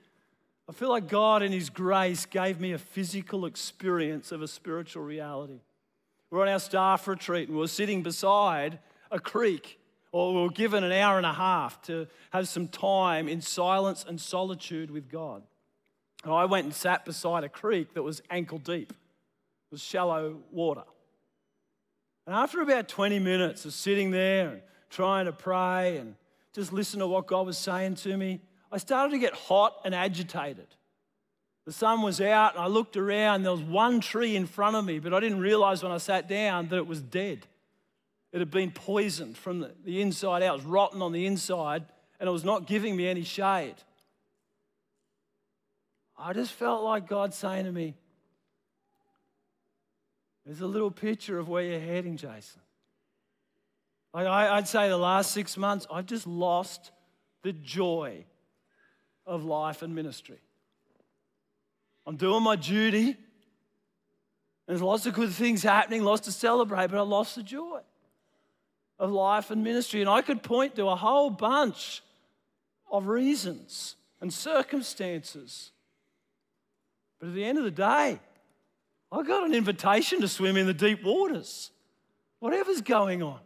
I 0.69 0.73
feel 0.73 0.89
like 0.89 1.07
God, 1.07 1.43
in 1.43 1.51
His 1.51 1.69
grace, 1.69 2.25
gave 2.25 2.59
me 2.59 2.71
a 2.71 2.77
physical 2.77 3.45
experience 3.45 4.31
of 4.31 4.41
a 4.41 4.47
spiritual 4.47 5.03
reality. 5.03 5.59
We're 6.29 6.41
on 6.41 6.47
our 6.49 6.59
staff 6.59 7.07
retreat 7.07 7.49
and 7.49 7.57
we're 7.57 7.67
sitting 7.67 8.03
beside 8.03 8.79
a 9.11 9.19
creek, 9.19 9.79
or 10.11 10.33
we 10.33 10.41
were 10.41 10.49
given 10.49 10.83
an 10.83 10.91
hour 10.91 11.17
and 11.17 11.25
a 11.25 11.33
half 11.33 11.81
to 11.83 12.07
have 12.31 12.47
some 12.47 12.67
time 12.67 13.27
in 13.27 13.41
silence 13.41 14.05
and 14.07 14.19
solitude 14.19 14.91
with 14.91 15.09
God. 15.09 15.43
And 16.23 16.33
I 16.33 16.45
went 16.45 16.65
and 16.65 16.73
sat 16.73 17.05
beside 17.05 17.43
a 17.43 17.49
creek 17.49 17.93
that 17.93 18.03
was 18.03 18.21
ankle 18.29 18.57
deep, 18.57 18.91
it 18.91 19.71
was 19.71 19.81
shallow 19.81 20.37
water. 20.51 20.83
And 22.27 22.35
after 22.35 22.61
about 22.61 22.89
20 22.89 23.19
minutes 23.19 23.63
of 23.63 23.73
sitting 23.73 24.11
there 24.11 24.49
and 24.49 24.61
trying 24.89 25.25
to 25.25 25.31
pray 25.31 25.97
and 25.97 26.15
just 26.53 26.73
listen 26.73 26.99
to 26.99 27.07
what 27.07 27.25
God 27.25 27.45
was 27.45 27.57
saying 27.57 27.95
to 27.95 28.17
me, 28.17 28.41
I 28.69 28.79
started 28.79 29.13
to 29.13 29.17
get 29.17 29.33
hot 29.33 29.79
and 29.85 29.95
agitated. 29.95 30.67
The 31.65 31.71
sun 31.71 32.01
was 32.01 32.19
out, 32.19 32.55
and 32.55 32.63
I 32.63 32.67
looked 32.67 32.97
around. 32.97 33.43
There 33.43 33.51
was 33.51 33.61
one 33.61 34.01
tree 34.01 34.35
in 34.35 34.45
front 34.45 34.75
of 34.75 34.83
me, 34.83 34.99
but 34.99 35.13
I 35.13 35.21
didn't 35.21 35.39
realize 35.39 35.83
when 35.83 35.91
I 35.91 35.97
sat 35.97 36.27
down 36.27 36.67
that 36.67 36.75
it 36.75 36.87
was 36.87 37.01
dead. 37.01 37.47
It 38.33 38.39
had 38.39 38.51
been 38.51 38.71
poisoned 38.71 39.37
from 39.37 39.61
the, 39.61 39.71
the 39.85 40.01
inside 40.01 40.43
out, 40.43 40.55
it 40.55 40.63
was 40.63 40.65
rotten 40.65 41.01
on 41.01 41.13
the 41.13 41.25
inside, 41.25 41.85
and 42.19 42.27
it 42.27 42.31
was 42.31 42.43
not 42.43 42.67
giving 42.67 42.97
me 42.97 43.07
any 43.07 43.23
shade. 43.23 43.75
I 46.19 46.33
just 46.33 46.51
felt 46.51 46.83
like 46.83 47.07
God 47.07 47.33
saying 47.33 47.65
to 47.65 47.71
me, 47.71 47.95
there's 50.47 50.61
a 50.61 50.67
little 50.67 50.91
picture 50.91 51.37
of 51.37 51.49
where 51.49 51.61
you're 51.61 51.77
heading, 51.77 52.15
Jason. 52.15 52.61
Like 54.13 54.27
I, 54.27 54.55
would 54.55 54.67
say 54.67 54.87
the 54.87 54.95
last 54.95 55.31
six 55.31 55.57
months, 55.57 55.85
I've 55.91 56.05
just 56.05 56.25
lost 56.25 56.91
the 57.43 57.51
joy 57.51 58.23
of 59.25 59.43
life 59.43 59.81
and 59.81 59.93
ministry. 59.93 60.39
I'm 62.05 62.15
doing 62.15 62.43
my 62.43 62.55
duty. 62.55 63.17
There's 64.67 64.81
lots 64.81 65.05
of 65.05 65.13
good 65.13 65.31
things 65.31 65.63
happening, 65.63 66.03
lots 66.03 66.21
to 66.27 66.31
celebrate, 66.31 66.91
but 66.91 66.97
I 66.97 67.01
lost 67.01 67.35
the 67.35 67.43
joy 67.43 67.81
of 68.97 69.11
life 69.11 69.51
and 69.51 69.65
ministry. 69.65 69.99
And 69.99 70.09
I 70.09 70.21
could 70.21 70.43
point 70.43 70.77
to 70.77 70.87
a 70.87 70.95
whole 70.95 71.29
bunch 71.29 72.01
of 72.89 73.07
reasons 73.07 73.97
and 74.21 74.33
circumstances. 74.33 75.71
But 77.19 77.27
at 77.27 77.35
the 77.35 77.43
end 77.43 77.57
of 77.57 77.65
the 77.65 77.71
day, 77.71 78.21
I 79.11 79.23
got 79.23 79.45
an 79.45 79.53
invitation 79.53 80.21
to 80.21 80.27
swim 80.27 80.57
in 80.57 80.65
the 80.65 80.73
deep 80.73 81.03
waters. 81.03 81.71
whatever's 82.39 82.81
going 82.81 83.23
on. 83.23 83.39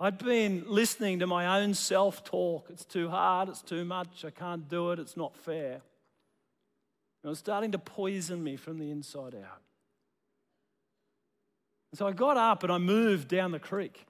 I'd 0.00 0.18
been 0.18 0.64
listening 0.66 1.20
to 1.20 1.26
my 1.26 1.60
own 1.60 1.74
self 1.74 2.24
talk. 2.24 2.66
It's 2.70 2.84
too 2.84 3.08
hard, 3.08 3.48
it's 3.48 3.62
too 3.62 3.84
much, 3.84 4.24
I 4.24 4.30
can't 4.30 4.68
do 4.68 4.90
it, 4.90 4.98
it's 4.98 5.16
not 5.16 5.36
fair. 5.36 5.80
It 7.22 7.28
was 7.28 7.38
starting 7.38 7.72
to 7.72 7.78
poison 7.78 8.42
me 8.42 8.56
from 8.56 8.78
the 8.78 8.90
inside 8.90 9.34
out. 9.34 9.62
And 11.90 11.98
so 11.98 12.06
I 12.06 12.12
got 12.12 12.36
up 12.36 12.64
and 12.64 12.72
I 12.72 12.78
moved 12.78 13.28
down 13.28 13.52
the 13.52 13.58
creek 13.58 14.04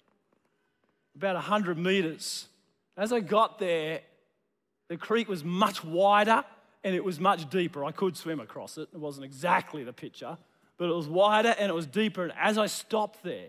about 1.15 1.35
100 1.35 1.79
meters. 1.79 2.49
As 2.97 3.13
I 3.13 3.21
got 3.21 3.59
there, 3.59 4.01
the 4.89 4.97
creek 4.97 5.29
was 5.29 5.45
much 5.45 5.85
wider 5.85 6.45
and 6.85 6.95
it 6.95 7.03
was 7.03 7.19
much 7.19 7.49
deeper. 7.51 7.85
I 7.85 7.91
could 7.91 8.17
swim 8.17 8.39
across 8.39 8.79
it. 8.79 8.89
It 8.93 8.99
wasn't 8.99 9.25
exactly 9.25 9.83
the 9.83 9.93
picture, 9.93 10.37
but 10.77 10.89
it 10.89 10.95
was 10.95 11.09
wider 11.09 11.55
and 11.59 11.71
it 11.71 11.75
was 11.75 11.87
deeper. 11.87 12.23
And 12.23 12.33
as 12.39 12.59
I 12.59 12.67
stopped 12.67 13.25
there, 13.25 13.49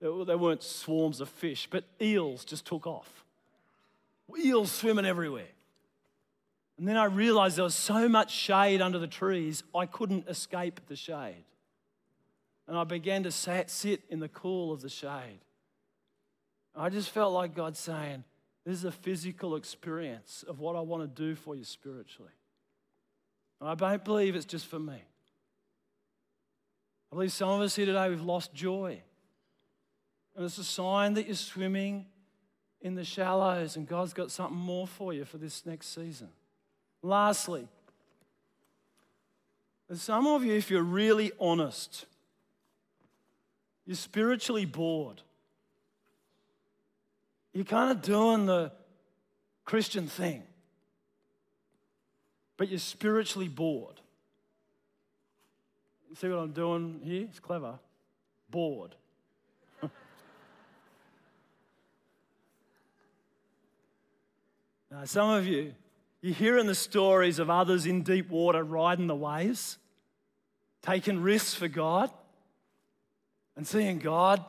there 0.00 0.38
weren't 0.38 0.62
swarms 0.62 1.20
of 1.20 1.28
fish, 1.28 1.68
but 1.70 1.84
eels 2.00 2.44
just 2.44 2.66
took 2.66 2.86
off. 2.86 3.24
Eels 4.42 4.72
swimming 4.72 5.06
everywhere. 5.06 5.48
And 6.78 6.88
then 6.88 6.96
I 6.96 7.04
realized 7.04 7.56
there 7.56 7.64
was 7.64 7.74
so 7.74 8.08
much 8.08 8.32
shade 8.32 8.80
under 8.80 8.98
the 8.98 9.06
trees, 9.06 9.62
I 9.74 9.86
couldn't 9.86 10.28
escape 10.28 10.80
the 10.88 10.96
shade. 10.96 11.44
And 12.66 12.76
I 12.76 12.84
began 12.84 13.22
to 13.24 13.30
sit 13.30 14.02
in 14.08 14.18
the 14.18 14.28
cool 14.28 14.72
of 14.72 14.80
the 14.80 14.88
shade. 14.88 15.40
I 16.74 16.88
just 16.88 17.10
felt 17.10 17.32
like 17.32 17.54
God 17.54 17.76
saying, 17.76 18.24
This 18.64 18.78
is 18.78 18.84
a 18.84 18.92
physical 18.92 19.56
experience 19.56 20.44
of 20.48 20.58
what 20.58 20.74
I 20.74 20.80
want 20.80 21.02
to 21.02 21.22
do 21.22 21.34
for 21.34 21.54
you 21.54 21.64
spiritually. 21.64 22.32
And 23.60 23.68
I 23.68 23.74
don't 23.74 24.04
believe 24.04 24.34
it's 24.36 24.46
just 24.46 24.66
for 24.66 24.78
me. 24.78 24.94
I 27.12 27.14
believe 27.14 27.32
some 27.32 27.50
of 27.50 27.60
us 27.60 27.76
here 27.76 27.86
today, 27.86 28.08
we've 28.08 28.22
lost 28.22 28.54
joy. 28.54 29.02
And 30.34 30.44
it's 30.44 30.58
a 30.58 30.64
sign 30.64 31.14
that 31.14 31.26
you're 31.26 31.36
swimming 31.36 32.06
in 32.80 32.94
the 32.94 33.04
shallows, 33.04 33.76
and 33.76 33.86
God's 33.86 34.12
got 34.12 34.30
something 34.30 34.58
more 34.58 34.86
for 34.86 35.12
you 35.12 35.24
for 35.24 35.38
this 35.38 35.64
next 35.64 35.94
season. 35.94 36.28
Lastly, 37.02 37.68
some 39.92 40.26
of 40.26 40.44
you, 40.44 40.54
if 40.54 40.70
you're 40.70 40.82
really 40.82 41.32
honest, 41.38 42.06
you're 43.86 43.96
spiritually 43.96 44.64
bored. 44.64 45.22
You're 47.54 47.64
kind 47.64 47.90
of 47.92 48.02
doing 48.02 48.44
the 48.46 48.72
Christian 49.64 50.08
thing, 50.08 50.42
but 52.56 52.68
you're 52.68 52.80
spiritually 52.80 53.46
bored. 53.46 54.00
You 56.10 56.16
see 56.16 56.28
what 56.28 56.38
I'm 56.40 56.50
doing 56.50 57.00
here? 57.04 57.22
It's 57.30 57.38
clever. 57.38 57.78
Bored. 58.50 58.96
now, 64.90 65.04
some 65.04 65.30
of 65.30 65.46
you, 65.46 65.74
you're 66.22 66.34
hearing 66.34 66.66
the 66.66 66.74
stories 66.74 67.38
of 67.38 67.50
others 67.50 67.86
in 67.86 68.02
deep 68.02 68.30
water 68.30 68.64
riding 68.64 69.06
the 69.06 69.14
waves, 69.14 69.78
taking 70.82 71.22
risks 71.22 71.54
for 71.54 71.68
God, 71.68 72.10
and 73.56 73.64
seeing 73.64 74.00
God 74.00 74.44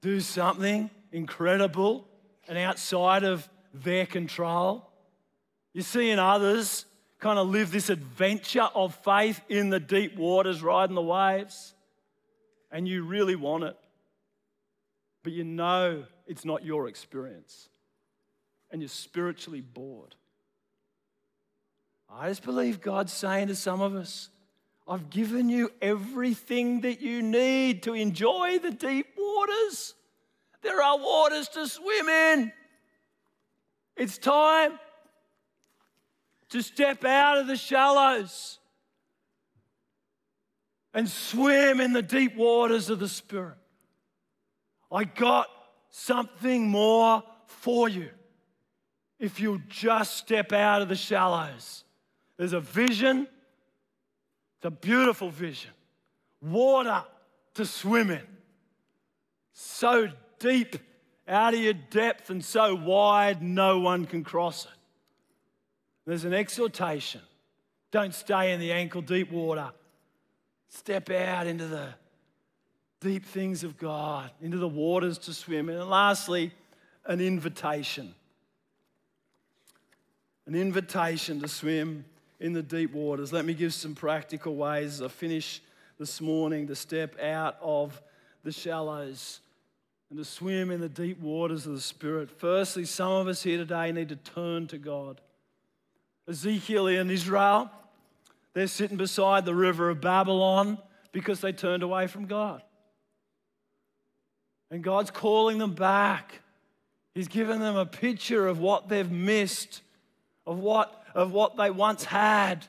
do 0.00 0.20
something 0.20 0.88
incredible 1.12 2.08
and 2.48 2.58
outside 2.58 3.24
of 3.24 3.48
their 3.74 4.06
control. 4.06 4.90
You're 5.74 5.84
seeing 5.84 6.18
others 6.18 6.86
kind 7.20 7.38
of 7.38 7.48
live 7.48 7.70
this 7.70 7.90
adventure 7.90 8.68
of 8.74 8.94
faith 8.94 9.40
in 9.48 9.70
the 9.70 9.80
deep 9.80 10.16
waters, 10.16 10.62
riding 10.62 10.94
the 10.94 11.02
waves, 11.02 11.74
and 12.70 12.88
you 12.88 13.02
really 13.04 13.36
want 13.36 13.64
it. 13.64 13.76
But 15.22 15.32
you 15.32 15.44
know 15.44 16.04
it's 16.26 16.44
not 16.44 16.64
your 16.64 16.88
experience, 16.88 17.68
and 18.70 18.80
you're 18.80 18.88
spiritually 18.88 19.60
bored. 19.60 20.14
I 22.10 22.28
just 22.28 22.42
believe 22.42 22.80
God's 22.80 23.12
saying 23.12 23.48
to 23.48 23.54
some 23.54 23.80
of 23.80 23.94
us, 23.94 24.30
I've 24.86 25.10
given 25.10 25.50
you 25.50 25.70
everything 25.82 26.80
that 26.80 27.02
you 27.02 27.20
need 27.20 27.82
to 27.82 27.92
enjoy 27.92 28.58
the 28.58 28.70
deep 28.70 29.06
waters. 29.18 29.94
There 30.62 30.82
are 30.82 30.98
waters 30.98 31.48
to 31.50 31.66
swim 31.68 32.08
in. 32.08 32.52
It's 33.96 34.18
time 34.18 34.78
to 36.50 36.62
step 36.62 37.04
out 37.04 37.38
of 37.38 37.46
the 37.46 37.56
shallows 37.56 38.58
and 40.94 41.08
swim 41.08 41.80
in 41.80 41.92
the 41.92 42.02
deep 42.02 42.36
waters 42.36 42.90
of 42.90 42.98
the 42.98 43.08
Spirit. 43.08 43.58
I 44.90 45.04
got 45.04 45.48
something 45.90 46.68
more 46.68 47.22
for 47.46 47.88
you 47.88 48.10
if 49.18 49.40
you'll 49.40 49.60
just 49.68 50.16
step 50.16 50.52
out 50.52 50.80
of 50.80 50.88
the 50.88 50.96
shallows. 50.96 51.84
There's 52.36 52.52
a 52.52 52.60
vision, 52.60 53.26
it's 54.56 54.64
a 54.64 54.70
beautiful 54.70 55.30
vision. 55.30 55.72
Water 56.40 57.04
to 57.54 57.66
swim 57.66 58.10
in. 58.10 58.26
So 59.52 60.08
deep 60.38 60.76
out 61.26 61.54
of 61.54 61.60
your 61.60 61.74
depth 61.74 62.30
and 62.30 62.44
so 62.44 62.74
wide 62.74 63.42
no 63.42 63.78
one 63.78 64.06
can 64.06 64.24
cross 64.24 64.64
it. 64.64 64.70
There's 66.06 66.24
an 66.24 66.32
exhortation. 66.32 67.20
Don't 67.90 68.14
stay 68.14 68.52
in 68.52 68.60
the 68.60 68.72
ankle 68.72 69.02
deep 69.02 69.30
water. 69.30 69.70
Step 70.68 71.10
out 71.10 71.46
into 71.46 71.66
the 71.66 71.88
deep 73.00 73.24
things 73.24 73.62
of 73.62 73.78
God, 73.78 74.30
into 74.40 74.58
the 74.58 74.68
waters 74.68 75.18
to 75.18 75.34
swim. 75.34 75.68
And 75.68 75.88
lastly, 75.88 76.52
an 77.04 77.20
invitation. 77.20 78.14
An 80.46 80.54
invitation 80.54 81.40
to 81.40 81.48
swim 81.48 82.04
in 82.40 82.52
the 82.52 82.62
deep 82.62 82.92
waters. 82.92 83.32
Let 83.32 83.44
me 83.44 83.54
give 83.54 83.74
some 83.74 83.94
practical 83.94 84.56
ways 84.56 84.94
as 84.94 85.02
I 85.02 85.08
finish 85.08 85.60
this 85.98 86.20
morning 86.20 86.68
to 86.68 86.74
step 86.74 87.20
out 87.20 87.56
of 87.60 88.00
the 88.44 88.52
shallows 88.52 89.40
and 90.10 90.18
to 90.18 90.24
swim 90.24 90.70
in 90.70 90.80
the 90.80 90.88
deep 90.88 91.20
waters 91.20 91.66
of 91.66 91.74
the 91.74 91.80
Spirit. 91.80 92.30
Firstly, 92.30 92.84
some 92.84 93.12
of 93.12 93.28
us 93.28 93.42
here 93.42 93.58
today 93.58 93.92
need 93.92 94.08
to 94.08 94.16
turn 94.16 94.66
to 94.68 94.78
God. 94.78 95.20
Ezekiel 96.28 96.86
in 96.86 97.10
Israel, 97.10 97.70
they're 98.54 98.66
sitting 98.66 98.96
beside 98.96 99.44
the 99.44 99.54
river 99.54 99.90
of 99.90 100.00
Babylon 100.00 100.78
because 101.12 101.40
they 101.40 101.52
turned 101.52 101.82
away 101.82 102.06
from 102.06 102.26
God. 102.26 102.62
And 104.70 104.82
God's 104.82 105.10
calling 105.10 105.58
them 105.58 105.74
back. 105.74 106.40
He's 107.14 107.28
given 107.28 107.60
them 107.60 107.76
a 107.76 107.86
picture 107.86 108.46
of 108.46 108.58
what 108.58 108.88
they've 108.88 109.10
missed, 109.10 109.82
of 110.46 110.58
what, 110.58 111.04
of 111.14 111.32
what 111.32 111.56
they 111.56 111.70
once 111.70 112.04
had. 112.04 112.66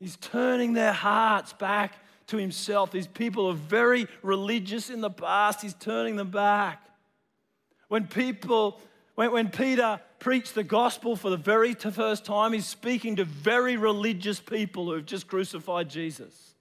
He's 0.00 0.16
turning 0.16 0.72
their 0.72 0.92
hearts 0.92 1.52
back 1.52 1.94
to 2.28 2.36
himself. 2.36 2.90
These 2.90 3.06
people 3.06 3.48
are 3.48 3.54
very 3.54 4.06
religious 4.22 4.90
in 4.90 5.00
the 5.00 5.10
past. 5.10 5.62
He's 5.62 5.74
turning 5.74 6.16
them 6.16 6.30
back. 6.30 6.86
When 7.88 8.06
people, 8.06 8.80
when, 9.14 9.32
when 9.32 9.48
Peter 9.48 10.00
preached 10.18 10.54
the 10.54 10.64
gospel 10.64 11.16
for 11.16 11.30
the 11.30 11.36
very 11.36 11.74
first 11.74 12.24
time, 12.24 12.52
he's 12.52 12.66
speaking 12.66 13.16
to 13.16 13.24
very 13.24 13.76
religious 13.76 14.40
people 14.40 14.90
who've 14.90 15.06
just 15.06 15.26
crucified 15.26 15.88
Jesus. 15.88 16.54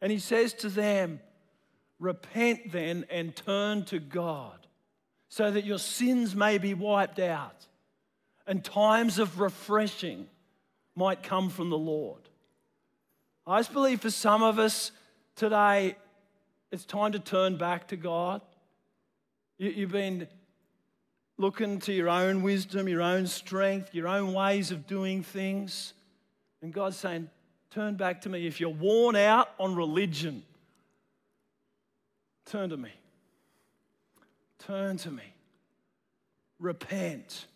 And 0.00 0.12
he 0.12 0.18
says 0.18 0.52
to 0.54 0.68
them, 0.68 1.20
Repent 2.00 2.72
then 2.72 3.06
and 3.08 3.34
turn 3.34 3.84
to 3.86 3.98
God 3.98 4.66
so 5.28 5.50
that 5.50 5.64
your 5.64 5.78
sins 5.78 6.34
may 6.34 6.58
be 6.58 6.74
wiped 6.74 7.20
out 7.20 7.66
and 8.46 8.62
times 8.62 9.18
of 9.18 9.40
refreshing 9.40 10.26
might 10.96 11.22
come 11.22 11.48
from 11.48 11.70
the 11.70 11.78
Lord. 11.78 12.28
I 13.46 13.58
just 13.58 13.74
believe 13.74 14.00
for 14.00 14.10
some 14.10 14.42
of 14.42 14.58
us 14.58 14.90
today, 15.36 15.96
it's 16.72 16.84
time 16.86 17.12
to 17.12 17.18
turn 17.18 17.58
back 17.58 17.88
to 17.88 17.96
God. 17.96 18.40
You, 19.58 19.82
have 19.82 19.92
been 19.92 20.26
looking 21.36 21.78
to 21.80 21.92
your 21.92 22.08
own 22.08 22.42
wisdom, 22.42 22.88
your 22.88 23.02
own 23.02 23.26
strength, 23.26 23.94
your 23.94 24.08
own 24.08 24.32
ways 24.32 24.70
of 24.70 24.86
doing 24.86 25.22
things. 25.22 25.92
And 26.62 26.72
God's 26.72 26.96
saying, 26.96 27.28
Turn 27.70 27.96
back 27.96 28.20
to 28.22 28.28
me. 28.28 28.46
If 28.46 28.60
you're 28.60 28.70
worn 28.70 29.16
out 29.16 29.48
on 29.58 29.74
religion, 29.74 30.44
turn 32.46 32.70
to 32.70 32.76
me. 32.76 32.92
Turn 34.60 34.96
to 34.98 35.10
me. 35.10 35.24
Repent. 36.60 37.46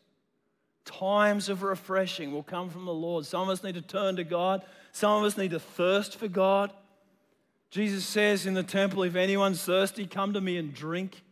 Times 0.84 1.49
of 1.49 1.62
refreshing 1.62 2.32
will 2.32 2.43
come 2.43 2.68
from 2.68 2.84
the 2.84 2.93
Lord. 2.93 3.26
Some 3.26 3.43
of 3.43 3.49
us 3.49 3.62
need 3.62 3.76
to 3.76 3.80
turn 3.80 4.16
to 4.16 4.24
God. 4.24 4.64
Some 4.99 5.12
of 5.12 5.22
us 5.22 5.38
need 5.38 5.53
to 5.53 5.61
thirst 5.61 6.16
for 6.16 6.26
God. 6.26 6.72
Jesus 7.70 8.05
says 8.05 8.46
in 8.46 8.55
the 8.55 8.64
temple, 8.64 9.05
If 9.05 9.14
anyone's 9.14 9.62
thirsty, 9.62 10.09
come 10.09 10.32
to 10.32 10.40
me 10.40 10.57
and 10.57 10.74
drink. 10.74 11.22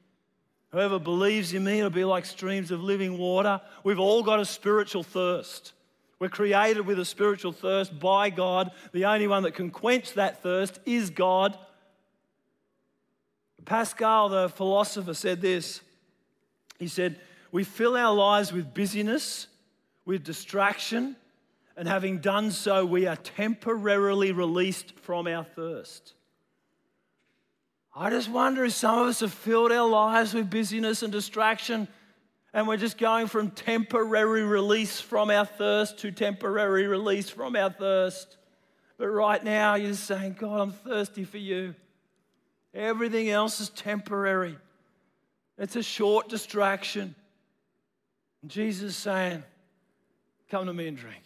Whoever 0.70 1.00
believes 1.00 1.52
in 1.52 1.64
me, 1.64 1.80
it'll 1.80 1.90
be 1.90 2.04
like 2.04 2.26
streams 2.26 2.70
of 2.70 2.80
living 2.80 3.18
water. 3.18 3.60
We've 3.82 3.98
all 3.98 4.22
got 4.22 4.38
a 4.38 4.44
spiritual 4.44 5.02
thirst. 5.02 5.72
We're 6.20 6.28
created 6.28 6.86
with 6.86 7.00
a 7.00 7.04
spiritual 7.04 7.50
thirst 7.50 7.98
by 7.98 8.30
God. 8.30 8.70
The 8.92 9.06
only 9.06 9.26
one 9.26 9.42
that 9.42 9.56
can 9.56 9.70
quench 9.70 10.12
that 10.12 10.44
thirst 10.44 10.78
is 10.86 11.10
God. 11.10 11.58
Pascal, 13.64 14.28
the 14.28 14.48
philosopher, 14.48 15.12
said 15.12 15.40
this. 15.40 15.80
He 16.78 16.86
said, 16.86 17.18
We 17.50 17.64
fill 17.64 17.96
our 17.96 18.14
lives 18.14 18.52
with 18.52 18.72
busyness, 18.72 19.48
with 20.04 20.22
distraction, 20.22 21.16
and 21.76 21.86
having 21.86 22.18
done 22.18 22.50
so, 22.50 22.86
we 22.86 23.06
are 23.06 23.16
temporarily 23.16 24.32
released 24.32 24.98
from 25.00 25.26
our 25.26 25.44
thirst. 25.44 26.14
I 27.94 28.10
just 28.10 28.30
wonder 28.30 28.64
if 28.64 28.72
some 28.72 28.98
of 28.98 29.08
us 29.08 29.20
have 29.20 29.32
filled 29.32 29.72
our 29.72 29.88
lives 29.88 30.32
with 30.32 30.50
busyness 30.50 31.02
and 31.02 31.12
distraction, 31.12 31.88
and 32.54 32.66
we're 32.66 32.76
just 32.78 32.96
going 32.96 33.26
from 33.26 33.50
temporary 33.50 34.42
release 34.42 35.00
from 35.00 35.30
our 35.30 35.44
thirst 35.44 35.98
to 35.98 36.10
temporary 36.10 36.86
release 36.86 37.28
from 37.28 37.56
our 37.56 37.70
thirst. 37.70 38.36
But 38.98 39.08
right 39.08 39.42
now, 39.42 39.74
you're 39.74 39.94
saying, 39.94 40.36
God, 40.38 40.60
I'm 40.60 40.72
thirsty 40.72 41.24
for 41.24 41.38
you. 41.38 41.74
Everything 42.72 43.28
else 43.28 43.60
is 43.60 43.68
temporary, 43.70 44.56
it's 45.58 45.76
a 45.76 45.82
short 45.82 46.28
distraction. 46.28 47.14
And 48.42 48.50
Jesus 48.50 48.90
is 48.90 48.96
saying, 48.96 49.42
Come 50.50 50.66
to 50.66 50.72
me 50.72 50.86
and 50.86 50.96
drink. 50.96 51.24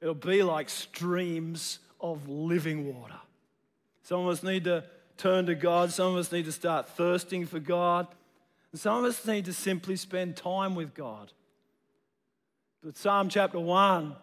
It'll 0.00 0.14
be 0.14 0.42
like 0.42 0.68
streams 0.68 1.78
of 2.00 2.28
living 2.28 2.94
water. 2.94 3.18
Some 4.02 4.20
of 4.20 4.28
us 4.28 4.42
need 4.42 4.64
to 4.64 4.84
turn 5.16 5.46
to 5.46 5.54
God, 5.54 5.92
some 5.92 6.12
of 6.12 6.16
us 6.16 6.32
need 6.32 6.46
to 6.46 6.52
start 6.52 6.88
thirsting 6.88 7.46
for 7.46 7.58
God, 7.58 8.06
and 8.72 8.80
some 8.80 8.98
of 8.98 9.04
us 9.04 9.26
need 9.26 9.44
to 9.44 9.52
simply 9.52 9.96
spend 9.96 10.36
time 10.36 10.74
with 10.74 10.94
God. 10.94 11.32
But 12.82 12.96
Psalm 12.96 13.28
chapter 13.28 13.60
1 13.60 14.16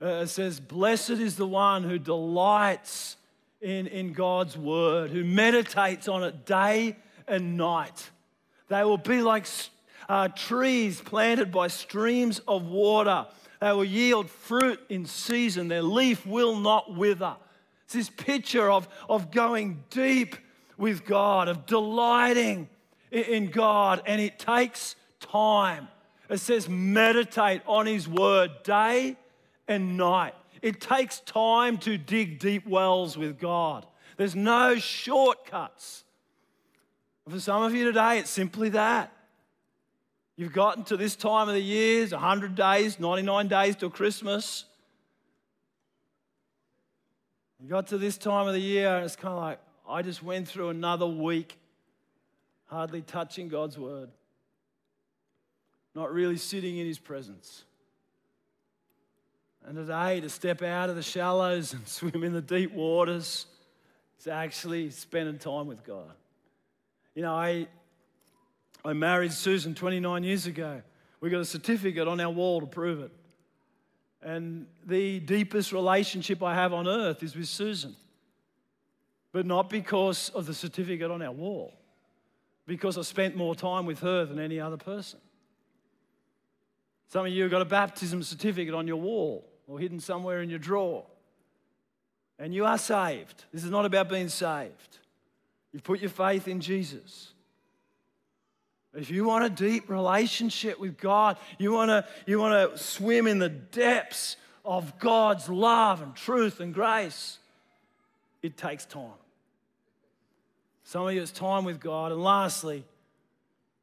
uh, 0.00 0.26
says, 0.26 0.58
Blessed 0.58 1.10
is 1.10 1.36
the 1.36 1.46
one 1.46 1.84
who 1.84 1.98
delights 1.98 3.16
in, 3.60 3.86
in 3.86 4.12
God's 4.12 4.56
word, 4.56 5.10
who 5.10 5.22
meditates 5.22 6.08
on 6.08 6.24
it 6.24 6.44
day 6.44 6.96
and 7.28 7.56
night. 7.56 8.10
They 8.68 8.82
will 8.82 8.98
be 8.98 9.22
like 9.22 9.46
uh, 10.08 10.28
trees 10.28 11.00
planted 11.00 11.52
by 11.52 11.68
streams 11.68 12.40
of 12.48 12.66
water. 12.66 13.26
They 13.60 13.72
will 13.72 13.84
yield 13.84 14.30
fruit 14.30 14.80
in 14.88 15.04
season. 15.04 15.68
Their 15.68 15.82
leaf 15.82 16.26
will 16.26 16.56
not 16.58 16.94
wither. 16.94 17.36
It's 17.84 17.94
this 17.94 18.10
picture 18.10 18.70
of, 18.70 18.88
of 19.08 19.30
going 19.30 19.84
deep 19.90 20.36
with 20.78 21.04
God, 21.04 21.48
of 21.48 21.66
delighting 21.66 22.68
in, 23.10 23.50
God, 23.50 24.02
and 24.06 24.20
it 24.20 24.38
takes 24.38 24.96
time. 25.18 25.88
It 26.28 26.38
says, 26.38 26.68
meditate 26.68 27.60
on 27.66 27.86
His 27.86 28.08
word 28.08 28.62
day 28.62 29.16
and 29.68 29.96
night. 29.96 30.34
It 30.62 30.80
takes 30.80 31.20
time 31.20 31.76
to 31.78 31.98
dig 31.98 32.38
deep 32.38 32.66
wells 32.66 33.18
with 33.18 33.38
God. 33.38 33.86
There's 34.16 34.36
no 34.36 34.76
shortcuts. 34.76 36.04
For 37.28 37.40
some 37.40 37.62
of 37.62 37.74
you 37.74 37.84
today, 37.84 38.18
it's 38.18 38.30
simply 38.30 38.70
that. 38.70 39.12
You've 40.40 40.54
gotten 40.54 40.84
to 40.84 40.96
this 40.96 41.16
time 41.16 41.50
of 41.50 41.54
the 41.54 41.60
year, 41.60 42.06
100 42.06 42.54
days, 42.54 42.98
99 42.98 43.48
days 43.48 43.76
till 43.76 43.90
Christmas. 43.90 44.64
You 47.62 47.68
got 47.68 47.88
to 47.88 47.98
this 47.98 48.16
time 48.16 48.48
of 48.48 48.54
the 48.54 48.60
year, 48.60 48.88
and 48.96 49.04
it's 49.04 49.16
kind 49.16 49.34
of 49.34 49.40
like, 49.42 49.58
I 49.86 50.00
just 50.00 50.22
went 50.22 50.48
through 50.48 50.70
another 50.70 51.06
week 51.06 51.58
hardly 52.64 53.02
touching 53.02 53.48
God's 53.48 53.76
word, 53.76 54.08
not 55.94 56.10
really 56.10 56.38
sitting 56.38 56.78
in 56.78 56.86
His 56.86 56.98
presence. 56.98 57.64
And 59.66 59.76
today, 59.76 60.22
to 60.22 60.30
step 60.30 60.62
out 60.62 60.88
of 60.88 60.96
the 60.96 61.02
shallows 61.02 61.74
and 61.74 61.86
swim 61.86 62.24
in 62.24 62.32
the 62.32 62.40
deep 62.40 62.72
waters 62.72 63.44
is 64.18 64.26
actually 64.26 64.88
spending 64.88 65.36
time 65.36 65.66
with 65.66 65.84
God. 65.84 66.14
You 67.14 67.20
know, 67.20 67.34
I, 67.34 67.66
I 68.84 68.92
married 68.92 69.32
Susan 69.32 69.74
29 69.74 70.24
years 70.24 70.46
ago. 70.46 70.82
We 71.20 71.30
got 71.30 71.40
a 71.40 71.44
certificate 71.44 72.08
on 72.08 72.20
our 72.20 72.30
wall 72.30 72.60
to 72.60 72.66
prove 72.66 73.00
it. 73.00 73.12
And 74.22 74.66
the 74.86 75.20
deepest 75.20 75.72
relationship 75.72 76.42
I 76.42 76.54
have 76.54 76.72
on 76.72 76.86
earth 76.86 77.22
is 77.22 77.34
with 77.34 77.48
Susan. 77.48 77.94
But 79.32 79.46
not 79.46 79.70
because 79.70 80.30
of 80.30 80.46
the 80.46 80.54
certificate 80.54 81.10
on 81.10 81.22
our 81.22 81.32
wall, 81.32 81.74
because 82.66 82.98
I 82.98 83.02
spent 83.02 83.36
more 83.36 83.54
time 83.54 83.86
with 83.86 84.00
her 84.00 84.24
than 84.24 84.38
any 84.38 84.58
other 84.58 84.76
person. 84.76 85.20
Some 87.08 87.26
of 87.26 87.32
you 87.32 87.42
have 87.42 87.50
got 87.50 87.62
a 87.62 87.66
baptism 87.66 88.22
certificate 88.22 88.74
on 88.74 88.86
your 88.86 88.96
wall 88.96 89.48
or 89.66 89.78
hidden 89.78 90.00
somewhere 90.00 90.42
in 90.42 90.50
your 90.50 90.58
drawer. 90.58 91.04
And 92.38 92.54
you 92.54 92.64
are 92.64 92.78
saved. 92.78 93.44
This 93.52 93.64
is 93.64 93.70
not 93.70 93.84
about 93.84 94.08
being 94.08 94.28
saved. 94.28 94.98
You've 95.72 95.84
put 95.84 96.00
your 96.00 96.10
faith 96.10 96.48
in 96.48 96.60
Jesus. 96.60 97.32
If 98.94 99.10
you 99.10 99.24
want 99.24 99.44
a 99.44 99.50
deep 99.50 99.88
relationship 99.88 100.80
with 100.80 100.98
God, 100.98 101.36
you 101.58 101.72
want 101.72 101.90
to 101.90 102.04
you 102.26 102.38
want 102.38 102.72
to 102.72 102.78
swim 102.78 103.26
in 103.26 103.38
the 103.38 103.48
depths 103.48 104.36
of 104.64 104.98
God's 104.98 105.48
love 105.48 106.02
and 106.02 106.14
truth 106.14 106.60
and 106.60 106.74
grace, 106.74 107.38
it 108.42 108.56
takes 108.56 108.84
time. 108.84 109.12
Some 110.84 111.06
of 111.06 111.14
you, 111.14 111.22
it's 111.22 111.30
time 111.30 111.64
with 111.64 111.80
God. 111.80 112.10
And 112.10 112.22
lastly, 112.22 112.84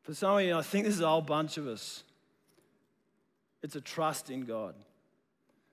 for 0.03 0.13
some 0.13 0.37
of 0.37 0.43
you, 0.43 0.57
I 0.57 0.61
think 0.61 0.85
this 0.85 0.95
is 0.95 1.01
a 1.01 1.07
whole 1.07 1.21
bunch 1.21 1.57
of 1.57 1.67
us, 1.67 2.03
it's 3.63 3.75
a 3.75 3.81
trust 3.81 4.29
in 4.29 4.43
God. 4.43 4.75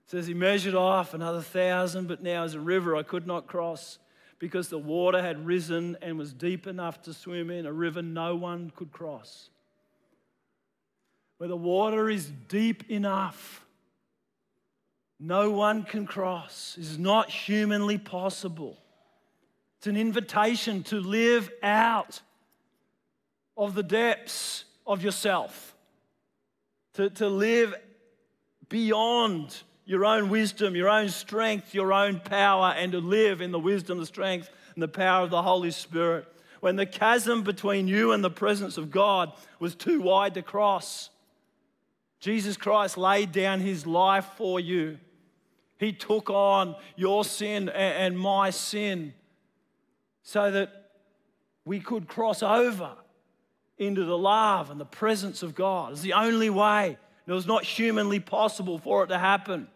It 0.06 0.10
says 0.10 0.26
he 0.26 0.34
measured 0.34 0.74
off 0.74 1.12
another 1.12 1.40
thousand, 1.40 2.06
but 2.06 2.22
now 2.22 2.44
as 2.44 2.54
a 2.54 2.60
river 2.60 2.94
I 2.94 3.02
could 3.02 3.26
not 3.26 3.46
cross 3.46 3.98
because 4.44 4.68
the 4.68 4.76
water 4.78 5.22
had 5.22 5.46
risen 5.46 5.96
and 6.02 6.18
was 6.18 6.34
deep 6.34 6.66
enough 6.66 7.00
to 7.00 7.14
swim 7.14 7.48
in, 7.48 7.64
a 7.64 7.72
river 7.72 8.02
no 8.02 8.36
one 8.36 8.70
could 8.76 8.92
cross. 8.92 9.48
Where 11.38 11.48
the 11.48 11.56
water 11.56 12.10
is 12.10 12.30
deep 12.46 12.90
enough, 12.90 13.64
no 15.18 15.50
one 15.50 15.82
can 15.82 16.04
cross. 16.04 16.76
It's 16.78 16.98
not 16.98 17.30
humanly 17.30 17.96
possible. 17.96 18.76
It's 19.78 19.86
an 19.86 19.96
invitation 19.96 20.82
to 20.82 21.00
live 21.00 21.50
out 21.62 22.20
of 23.56 23.74
the 23.74 23.82
depths 23.82 24.66
of 24.86 25.02
yourself, 25.02 25.74
to, 26.96 27.08
to 27.08 27.30
live 27.30 27.74
beyond 28.68 29.62
your 29.86 30.04
own 30.04 30.28
wisdom, 30.28 30.74
your 30.74 30.88
own 30.88 31.08
strength, 31.08 31.74
your 31.74 31.92
own 31.92 32.20
power, 32.20 32.74
and 32.76 32.92
to 32.92 32.98
live 32.98 33.40
in 33.40 33.52
the 33.52 33.58
wisdom, 33.58 33.98
the 33.98 34.06
strength, 34.06 34.48
and 34.74 34.82
the 34.82 34.88
power 34.88 35.22
of 35.24 35.30
the 35.30 35.42
Holy 35.42 35.70
Spirit. 35.70 36.26
When 36.60 36.76
the 36.76 36.86
chasm 36.86 37.42
between 37.42 37.88
you 37.88 38.12
and 38.12 38.24
the 38.24 38.30
presence 38.30 38.78
of 38.78 38.90
God 38.90 39.32
was 39.58 39.74
too 39.74 40.00
wide 40.00 40.34
to 40.34 40.42
cross, 40.42 41.10
Jesus 42.20 42.56
Christ 42.56 42.96
laid 42.96 43.32
down 43.32 43.60
his 43.60 43.86
life 43.86 44.26
for 44.36 44.58
you. 44.58 44.98
He 45.78 45.92
took 45.92 46.30
on 46.30 46.76
your 46.96 47.24
sin 47.24 47.68
and 47.68 48.18
my 48.18 48.48
sin 48.48 49.12
so 50.22 50.50
that 50.50 50.90
we 51.66 51.80
could 51.80 52.08
cross 52.08 52.42
over 52.42 52.92
into 53.76 54.04
the 54.04 54.16
love 54.16 54.70
and 54.70 54.80
the 54.80 54.86
presence 54.86 55.42
of 55.42 55.54
God. 55.54 55.92
It's 55.92 56.00
the 56.00 56.14
only 56.14 56.48
way. 56.48 56.96
It 57.26 57.32
was 57.32 57.46
not 57.46 57.64
humanly 57.64 58.20
possible 58.20 58.78
for 58.78 59.04
it 59.04 59.08
to 59.08 59.18
happen. 59.18 59.68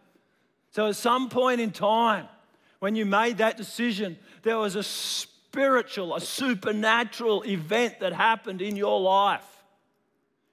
So 0.71 0.87
at 0.87 0.95
some 0.95 1.29
point 1.29 1.61
in 1.61 1.71
time, 1.71 2.27
when 2.79 2.95
you 2.95 3.05
made 3.05 3.39
that 3.39 3.57
decision, 3.57 4.17
there 4.43 4.57
was 4.57 4.75
a 4.75 4.83
spiritual, 4.83 6.15
a 6.15 6.21
supernatural 6.21 7.43
event 7.43 7.99
that 7.99 8.13
happened 8.13 8.61
in 8.61 8.75
your 8.75 8.99
life. 8.99 9.45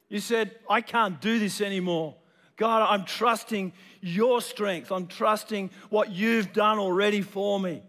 You 0.09 0.21
said, 0.21 0.53
I 0.69 0.81
can't 0.81 1.21
do 1.21 1.39
this 1.39 1.61
anymore. 1.61 2.15
God, 2.57 2.87
I'm 2.89 3.05
trusting 3.05 3.73
your 4.01 4.41
strength. 4.41 4.91
I'm 4.91 5.07
trusting 5.07 5.71
what 5.91 6.11
you've 6.11 6.53
done 6.53 6.79
already 6.79 7.21
for 7.21 7.61
me. 7.61 7.83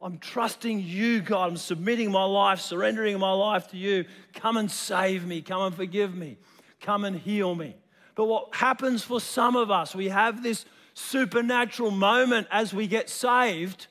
I'm 0.00 0.18
trusting 0.18 0.80
you, 0.80 1.20
God. 1.20 1.50
I'm 1.50 1.56
submitting 1.56 2.10
my 2.10 2.24
life, 2.24 2.60
surrendering 2.60 3.18
my 3.18 3.32
life 3.32 3.68
to 3.68 3.76
you. 3.76 4.04
Come 4.34 4.56
and 4.56 4.70
save 4.70 5.26
me. 5.26 5.42
Come 5.42 5.62
and 5.62 5.74
forgive 5.74 6.14
me. 6.14 6.38
Come 6.80 7.04
and 7.04 7.16
heal 7.16 7.54
me. 7.54 7.74
But 8.14 8.26
what 8.26 8.54
happens 8.54 9.02
for 9.02 9.20
some 9.20 9.56
of 9.56 9.70
us, 9.70 9.94
we 9.94 10.08
have 10.08 10.42
this 10.42 10.64
supernatural 10.98 11.90
moment 11.90 12.48
as 12.50 12.74
we 12.74 12.86
get 12.86 13.08
saved, 13.08 13.86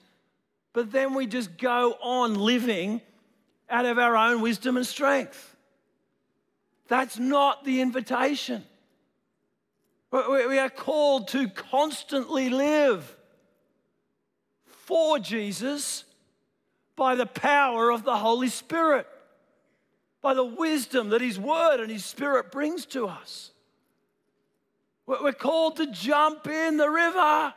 but 0.73 0.91
then 0.91 1.13
we 1.13 1.25
just 1.25 1.57
go 1.57 1.93
on 2.01 2.35
living 2.35 3.01
out 3.69 3.85
of 3.85 3.97
our 3.97 4.15
own 4.15 4.41
wisdom 4.41 4.77
and 4.77 4.85
strength. 4.85 5.55
That's 6.87 7.17
not 7.17 7.63
the 7.65 7.81
invitation. 7.81 8.63
We 10.11 10.57
are 10.57 10.69
called 10.69 11.27
to 11.29 11.49
constantly 11.49 12.49
live 12.49 13.15
for 14.65 15.19
Jesus 15.19 16.05
by 16.95 17.15
the 17.15 17.25
power 17.25 17.91
of 17.91 18.03
the 18.03 18.17
Holy 18.17 18.47
Spirit, 18.47 19.05
by 20.21 20.33
the 20.33 20.45
wisdom 20.45 21.09
that 21.09 21.21
His 21.21 21.37
Word 21.37 21.79
and 21.81 21.91
His 21.91 22.05
Spirit 22.05 22.51
brings 22.51 22.85
to 22.87 23.07
us. 23.07 23.51
We're 25.07 25.31
called 25.31 25.77
to 25.77 25.89
jump 25.89 26.47
in 26.47 26.75
the 26.75 26.89
river 26.89 27.53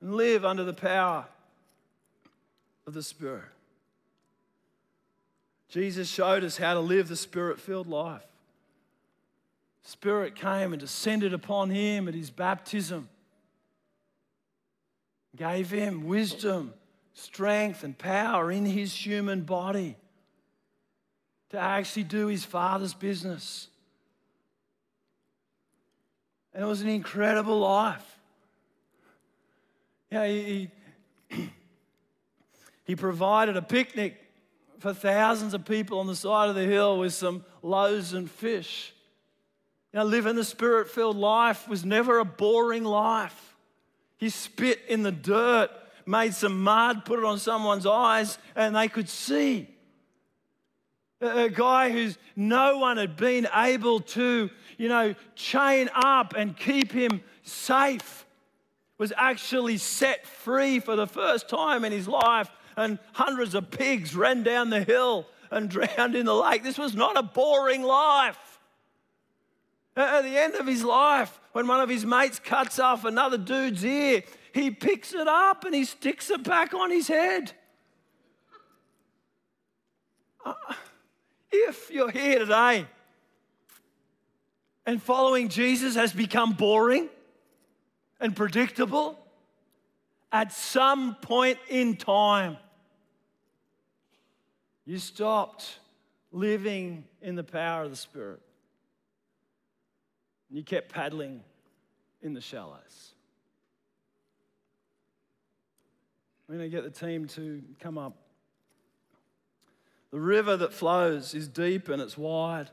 and 0.00 0.14
live 0.14 0.46
under 0.46 0.64
the 0.64 0.72
power 0.72 1.26
of 2.86 2.94
the 2.94 3.02
Spirit. 3.02 3.44
Jesus 5.68 6.08
showed 6.08 6.42
us 6.42 6.56
how 6.56 6.72
to 6.72 6.80
live 6.80 7.08
the 7.08 7.16
Spirit 7.16 7.60
filled 7.60 7.86
life. 7.86 8.22
Spirit 9.82 10.34
came 10.34 10.72
and 10.72 10.80
descended 10.80 11.34
upon 11.34 11.68
him 11.68 12.08
at 12.08 12.14
his 12.14 12.30
baptism, 12.30 13.10
gave 15.36 15.70
him 15.70 16.06
wisdom, 16.06 16.72
strength, 17.12 17.84
and 17.84 17.98
power 17.98 18.50
in 18.50 18.64
his 18.64 18.94
human 18.94 19.42
body 19.42 19.96
to 21.50 21.58
actually 21.58 22.04
do 22.04 22.28
his 22.28 22.44
Father's 22.44 22.94
business. 22.94 23.68
And 26.54 26.62
it 26.62 26.66
was 26.66 26.82
an 26.82 26.88
incredible 26.88 27.58
life. 27.58 28.18
Yeah, 30.10 30.26
he, 30.26 30.70
he, 31.28 31.50
he 32.84 32.96
provided 32.96 33.56
a 33.56 33.62
picnic 33.62 34.16
for 34.78 34.94
thousands 34.94 35.54
of 35.54 35.64
people 35.64 35.98
on 35.98 36.06
the 36.06 36.14
side 36.14 36.48
of 36.48 36.54
the 36.54 36.64
hill 36.64 36.98
with 36.98 37.12
some 37.12 37.44
loaves 37.62 38.12
and 38.12 38.30
fish. 38.30 38.92
You 39.92 40.00
know, 40.00 40.04
living 40.04 40.36
the 40.36 40.44
spirit 40.44 40.90
filled 40.90 41.16
life 41.16 41.68
was 41.68 41.84
never 41.84 42.18
a 42.18 42.24
boring 42.24 42.84
life. 42.84 43.56
He 44.16 44.30
spit 44.30 44.80
in 44.88 45.02
the 45.02 45.12
dirt, 45.12 45.70
made 46.06 46.34
some 46.34 46.62
mud, 46.62 47.04
put 47.04 47.18
it 47.18 47.24
on 47.24 47.38
someone's 47.38 47.86
eyes, 47.86 48.38
and 48.54 48.76
they 48.76 48.88
could 48.88 49.08
see. 49.08 49.68
A 51.24 51.48
guy 51.48 51.90
who's 51.90 52.18
no 52.36 52.78
one 52.78 52.96
had 52.96 53.16
been 53.16 53.48
able 53.54 54.00
to, 54.00 54.50
you 54.76 54.88
know, 54.88 55.14
chain 55.34 55.88
up 55.94 56.34
and 56.36 56.56
keep 56.56 56.92
him 56.92 57.22
safe 57.42 58.26
was 58.98 59.12
actually 59.16 59.78
set 59.78 60.26
free 60.26 60.78
for 60.78 60.96
the 60.96 61.06
first 61.06 61.48
time 61.48 61.84
in 61.84 61.92
his 61.92 62.06
life, 62.06 62.48
and 62.76 62.98
hundreds 63.12 63.54
of 63.54 63.70
pigs 63.70 64.14
ran 64.14 64.42
down 64.42 64.70
the 64.70 64.84
hill 64.84 65.26
and 65.50 65.68
drowned 65.70 66.14
in 66.14 66.26
the 66.26 66.34
lake. 66.34 66.62
This 66.62 66.78
was 66.78 66.94
not 66.94 67.16
a 67.16 67.22
boring 67.22 67.82
life. 67.82 68.60
At 69.96 70.22
the 70.22 70.36
end 70.36 70.56
of 70.56 70.66
his 70.66 70.82
life, 70.82 71.40
when 71.52 71.68
one 71.68 71.80
of 71.80 71.88
his 71.88 72.04
mates 72.04 72.40
cuts 72.40 72.78
off 72.78 73.04
another 73.04 73.38
dude's 73.38 73.84
ear, 73.84 74.24
he 74.52 74.70
picks 74.70 75.14
it 75.14 75.28
up 75.28 75.64
and 75.64 75.74
he 75.74 75.84
sticks 75.84 76.30
it 76.30 76.42
back 76.42 76.74
on 76.74 76.90
his 76.90 77.06
head. 77.06 77.52
Uh, 80.44 80.54
if 81.54 81.90
you're 81.90 82.10
here 82.10 82.40
today 82.40 82.86
and 84.86 85.02
following 85.02 85.48
Jesus 85.48 85.94
has 85.94 86.12
become 86.12 86.52
boring 86.52 87.08
and 88.20 88.34
predictable, 88.36 89.18
at 90.32 90.52
some 90.52 91.14
point 91.16 91.58
in 91.68 91.96
time, 91.96 92.56
you 94.84 94.98
stopped 94.98 95.78
living 96.32 97.04
in 97.22 97.36
the 97.36 97.44
power 97.44 97.84
of 97.84 97.90
the 97.90 97.96
Spirit. 97.96 98.40
And 100.48 100.58
you 100.58 100.64
kept 100.64 100.92
paddling 100.92 101.40
in 102.20 102.34
the 102.34 102.40
shallows. 102.40 103.14
I'm 106.48 106.56
going 106.56 106.70
to 106.70 106.76
get 106.76 106.84
the 106.84 107.06
team 107.06 107.26
to 107.28 107.62
come 107.80 107.96
up. 107.96 108.23
The 110.14 110.20
river 110.20 110.56
that 110.58 110.72
flows 110.72 111.34
is 111.34 111.48
deep 111.48 111.88
and 111.88 112.00
it's 112.00 112.16
wide. 112.16 112.70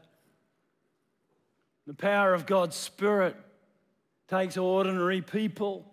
The 1.87 1.93
power 1.95 2.35
of 2.35 2.45
God's 2.45 2.75
Spirit 2.75 3.35
takes 4.27 4.57
ordinary 4.57 5.23
people 5.23 5.91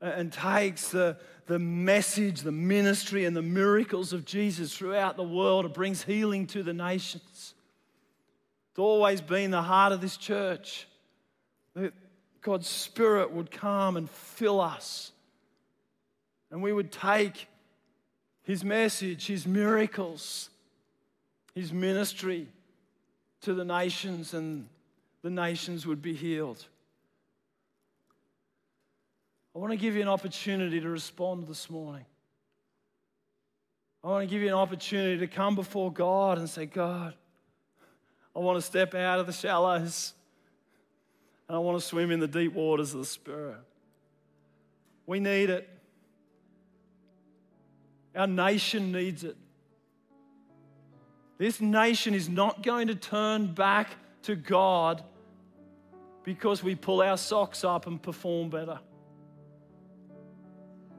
and 0.00 0.32
takes 0.32 0.90
the, 0.90 1.16
the 1.46 1.58
message, 1.58 2.42
the 2.42 2.52
ministry, 2.52 3.24
and 3.24 3.36
the 3.36 3.42
miracles 3.42 4.12
of 4.12 4.24
Jesus 4.24 4.76
throughout 4.76 5.16
the 5.16 5.24
world. 5.24 5.64
It 5.64 5.74
brings 5.74 6.04
healing 6.04 6.46
to 6.46 6.62
the 6.62 6.72
nations. 6.72 7.54
It's 8.70 8.78
always 8.78 9.20
been 9.20 9.50
the 9.50 9.62
heart 9.62 9.92
of 9.92 10.00
this 10.00 10.16
church 10.16 10.86
that 11.74 11.94
God's 12.42 12.68
Spirit 12.68 13.32
would 13.32 13.50
come 13.50 13.96
and 13.96 14.08
fill 14.08 14.60
us. 14.60 15.10
And 16.52 16.62
we 16.62 16.72
would 16.72 16.92
take 16.92 17.48
His 18.44 18.62
message, 18.62 19.26
His 19.26 19.48
miracles, 19.48 20.50
His 21.56 21.72
ministry 21.72 22.46
to 23.40 23.54
the 23.54 23.64
nations, 23.64 24.34
and 24.34 24.68
the 25.22 25.30
nations 25.30 25.86
would 25.86 26.02
be 26.02 26.12
healed. 26.12 26.64
I 29.54 29.58
want 29.58 29.72
to 29.72 29.78
give 29.78 29.94
you 29.94 30.02
an 30.02 30.08
opportunity 30.08 30.80
to 30.80 30.88
respond 30.90 31.48
this 31.48 31.70
morning. 31.70 32.04
I 34.04 34.08
want 34.08 34.28
to 34.28 34.32
give 34.32 34.42
you 34.42 34.48
an 34.48 34.54
opportunity 34.54 35.18
to 35.18 35.26
come 35.26 35.54
before 35.54 35.90
God 35.90 36.36
and 36.36 36.48
say, 36.48 36.66
God, 36.66 37.14
I 38.34 38.38
want 38.38 38.58
to 38.58 38.62
step 38.62 38.94
out 38.94 39.18
of 39.18 39.26
the 39.26 39.32
shallows 39.32 40.12
and 41.48 41.56
I 41.56 41.58
want 41.58 41.80
to 41.80 41.84
swim 41.84 42.10
in 42.10 42.20
the 42.20 42.28
deep 42.28 42.52
waters 42.52 42.92
of 42.92 43.00
the 43.00 43.06
Spirit. 43.06 43.56
We 45.06 45.20
need 45.20 45.48
it. 45.48 45.66
Our 48.14 48.26
nation 48.26 48.92
needs 48.92 49.24
it. 49.24 49.38
This 51.38 51.60
nation 51.60 52.14
is 52.14 52.28
not 52.28 52.62
going 52.62 52.88
to 52.88 52.94
turn 52.94 53.52
back 53.52 53.90
to 54.22 54.36
God 54.36 55.02
because 56.24 56.62
we 56.62 56.74
pull 56.74 57.02
our 57.02 57.16
socks 57.16 57.62
up 57.62 57.86
and 57.86 58.02
perform 58.02 58.50
better. 58.50 58.80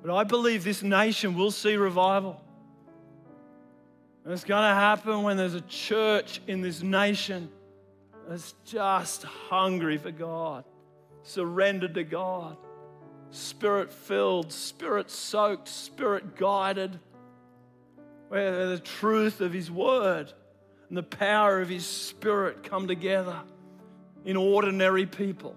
But 0.03 0.15
I 0.15 0.23
believe 0.23 0.63
this 0.63 0.83
nation 0.83 1.35
will 1.35 1.51
see 1.51 1.75
revival. 1.75 2.41
And 4.23 4.33
it's 4.33 4.43
going 4.43 4.63
to 4.69 4.75
happen 4.75 5.23
when 5.23 5.37
there's 5.37 5.53
a 5.53 5.61
church 5.61 6.41
in 6.47 6.61
this 6.61 6.83
nation 6.83 7.49
that's 8.27 8.53
just 8.65 9.23
hungry 9.23 9.97
for 9.97 10.11
God, 10.11 10.65
surrendered 11.23 11.95
to 11.95 12.03
God, 12.03 12.57
spirit 13.31 13.91
filled, 13.91 14.51
spirit 14.51 15.09
soaked, 15.09 15.67
spirit 15.67 16.35
guided, 16.35 16.99
where 18.29 18.67
the 18.67 18.79
truth 18.79 19.41
of 19.41 19.53
His 19.53 19.69
word 19.71 20.31
and 20.89 20.97
the 20.97 21.03
power 21.03 21.61
of 21.61 21.69
His 21.69 21.85
spirit 21.85 22.63
come 22.63 22.87
together 22.87 23.39
in 24.25 24.37
ordinary 24.37 25.05
people. 25.05 25.55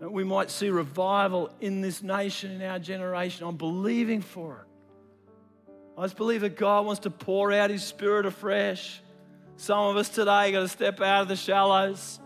That 0.00 0.10
we 0.10 0.24
might 0.24 0.50
see 0.50 0.70
revival 0.70 1.50
in 1.60 1.82
this 1.82 2.02
nation, 2.02 2.52
in 2.52 2.62
our 2.62 2.78
generation. 2.78 3.46
I'm 3.46 3.56
believing 3.56 4.22
for 4.22 4.64
it. 4.66 4.66
I 5.98 6.04
just 6.04 6.16
believe 6.16 6.40
that 6.40 6.56
God 6.56 6.86
wants 6.86 7.00
to 7.00 7.10
pour 7.10 7.52
out 7.52 7.68
His 7.68 7.84
Spirit 7.84 8.24
afresh 8.24 9.02
some 9.60 9.78
of 9.78 9.98
us 9.98 10.08
today 10.08 10.52
got 10.52 10.60
to 10.60 10.68
step 10.68 11.02
out 11.02 11.20
of 11.20 11.28
the 11.28 11.36
shallows. 11.36 12.18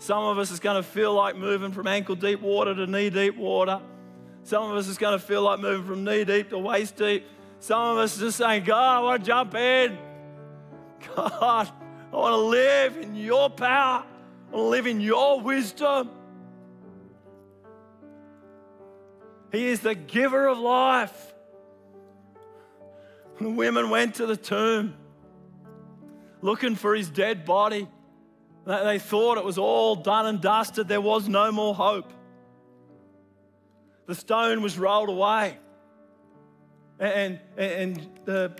Some 0.00 0.22
of 0.22 0.36
us 0.36 0.50
is 0.50 0.60
going 0.60 0.76
to 0.76 0.82
feel 0.82 1.14
like 1.14 1.34
moving 1.34 1.72
from 1.72 1.86
ankle 1.86 2.14
deep 2.14 2.42
water 2.42 2.74
to 2.74 2.86
knee 2.86 3.08
deep 3.08 3.38
water. 3.38 3.80
Some 4.44 4.70
of 4.70 4.76
us 4.76 4.88
is 4.88 4.98
going 4.98 5.18
to 5.18 5.24
feel 5.24 5.42
like 5.42 5.58
moving 5.58 5.86
from 5.86 6.04
knee 6.04 6.24
deep 6.24 6.50
to 6.50 6.58
waist 6.58 6.96
deep. 6.96 7.26
Some 7.60 7.80
of 7.80 7.98
us 7.98 8.18
just 8.18 8.36
saying, 8.36 8.64
God, 8.64 8.98
I 8.98 9.00
want 9.00 9.22
to 9.22 9.26
jump 9.26 9.54
in. 9.54 9.98
God, 11.16 11.70
I 12.12 12.16
want 12.16 12.32
to 12.32 12.36
live 12.36 12.98
in 12.98 13.14
your 13.14 13.48
power. 13.48 14.04
I 14.04 14.54
want 14.54 14.64
to 14.64 14.68
live 14.68 14.86
in 14.86 15.00
your 15.00 15.40
wisdom. 15.40 16.10
He 19.50 19.66
is 19.66 19.80
the 19.80 19.94
giver 19.94 20.46
of 20.46 20.58
life. 20.58 21.32
The 23.40 23.48
women 23.48 23.88
went 23.88 24.16
to 24.16 24.26
the 24.26 24.36
tomb 24.36 24.94
looking 26.42 26.74
for 26.76 26.94
his 26.94 27.08
dead 27.08 27.46
body. 27.46 27.88
They 28.66 28.98
thought 28.98 29.38
it 29.38 29.44
was 29.44 29.56
all 29.56 29.96
done 29.96 30.26
and 30.26 30.40
dusted, 30.40 30.86
there 30.86 31.00
was 31.00 31.28
no 31.28 31.50
more 31.50 31.74
hope. 31.74 32.12
The 34.06 34.14
stone 34.14 34.62
was 34.62 34.78
rolled 34.78 35.08
away, 35.08 35.56
and, 36.98 37.38
and 37.56 38.08
the, 38.24 38.56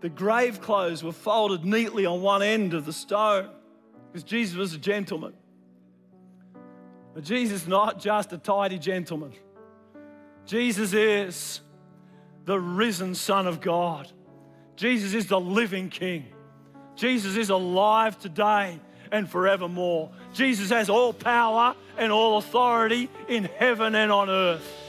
the 0.00 0.08
grave 0.08 0.60
clothes 0.60 1.04
were 1.04 1.12
folded 1.12 1.64
neatly 1.64 2.06
on 2.06 2.22
one 2.22 2.42
end 2.42 2.74
of 2.74 2.86
the 2.86 2.92
stone 2.92 3.50
because 4.10 4.24
Jesus 4.24 4.56
was 4.56 4.72
a 4.72 4.78
gentleman. 4.78 5.34
But 7.14 7.24
Jesus 7.24 7.62
is 7.62 7.68
not 7.68 8.00
just 8.00 8.32
a 8.32 8.38
tidy 8.38 8.78
gentleman, 8.78 9.32
Jesus 10.46 10.92
is 10.92 11.60
the 12.44 12.58
risen 12.58 13.14
Son 13.14 13.46
of 13.46 13.60
God. 13.60 14.10
Jesus 14.76 15.14
is 15.14 15.26
the 15.26 15.40
living 15.40 15.88
King. 15.88 16.26
Jesus 16.94 17.36
is 17.36 17.50
alive 17.50 18.18
today 18.18 18.78
and 19.10 19.28
forevermore. 19.28 20.10
Jesus 20.32 20.70
has 20.70 20.88
all 20.88 21.12
power 21.12 21.74
and 21.98 22.12
all 22.12 22.38
authority 22.38 23.08
in 23.28 23.44
heaven 23.44 23.94
and 23.94 24.12
on 24.12 24.30
earth. 24.30 24.85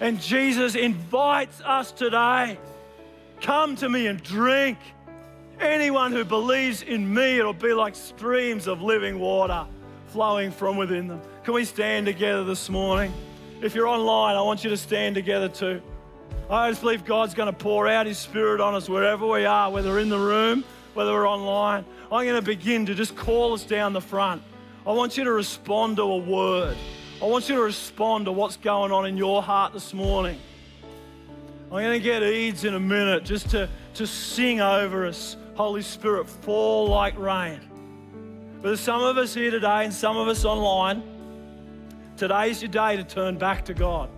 And 0.00 0.20
Jesus 0.20 0.74
invites 0.74 1.60
us 1.62 1.92
today 1.92 2.58
come 3.40 3.76
to 3.76 3.88
me 3.88 4.06
and 4.06 4.22
drink. 4.22 4.78
Anyone 5.60 6.12
who 6.12 6.24
believes 6.24 6.82
in 6.82 7.12
me, 7.12 7.38
it'll 7.38 7.52
be 7.52 7.72
like 7.72 7.94
streams 7.94 8.66
of 8.66 8.82
living 8.82 9.18
water 9.18 9.66
flowing 10.08 10.50
from 10.50 10.76
within 10.76 11.08
them. 11.08 11.20
Can 11.44 11.54
we 11.54 11.64
stand 11.64 12.06
together 12.06 12.44
this 12.44 12.68
morning? 12.68 13.12
If 13.62 13.74
you're 13.74 13.86
online, 13.86 14.36
I 14.36 14.42
want 14.42 14.64
you 14.64 14.70
to 14.70 14.76
stand 14.76 15.14
together 15.14 15.48
too. 15.48 15.80
I 16.50 16.70
just 16.70 16.82
believe 16.82 17.04
God's 17.04 17.34
going 17.34 17.52
to 17.52 17.58
pour 17.58 17.88
out 17.88 18.06
His 18.06 18.18
Spirit 18.18 18.60
on 18.60 18.74
us 18.74 18.88
wherever 18.88 19.26
we 19.26 19.44
are, 19.44 19.70
whether 19.70 19.98
in 19.98 20.08
the 20.08 20.18
room, 20.18 20.62
whether 20.94 21.12
we're 21.12 21.28
online. 21.28 21.84
I'm 22.12 22.24
going 22.24 22.36
to 22.36 22.42
begin 22.42 22.86
to 22.86 22.94
just 22.94 23.16
call 23.16 23.54
us 23.54 23.64
down 23.64 23.92
the 23.92 24.00
front. 24.00 24.42
I 24.86 24.92
want 24.92 25.16
you 25.16 25.24
to 25.24 25.32
respond 25.32 25.96
to 25.96 26.02
a 26.02 26.16
word. 26.18 26.76
I 27.20 27.24
want 27.24 27.48
you 27.48 27.54
to 27.54 27.62
respond 27.62 28.26
to 28.26 28.32
what's 28.32 28.58
going 28.58 28.92
on 28.92 29.06
in 29.06 29.16
your 29.16 29.42
heart 29.42 29.72
this 29.72 29.94
morning. 29.94 30.38
I'm 31.64 31.70
going 31.70 31.92
to 31.92 31.98
get 31.98 32.22
Eads 32.22 32.64
in 32.64 32.74
a 32.74 32.80
minute 32.80 33.24
just 33.24 33.48
to, 33.50 33.70
to 33.94 34.06
sing 34.06 34.60
over 34.60 35.06
us. 35.06 35.38
Holy 35.54 35.80
Spirit, 35.80 36.28
fall 36.28 36.88
like 36.88 37.18
rain. 37.18 37.58
But 38.60 38.68
there's 38.68 38.80
some 38.80 39.02
of 39.02 39.16
us 39.16 39.32
here 39.32 39.50
today 39.50 39.84
and 39.84 39.94
some 39.94 40.18
of 40.18 40.28
us 40.28 40.44
online. 40.44 41.02
Today's 42.18 42.60
your 42.60 42.70
day 42.70 42.96
to 42.96 43.04
turn 43.04 43.38
back 43.38 43.64
to 43.64 43.72
God. 43.72 44.10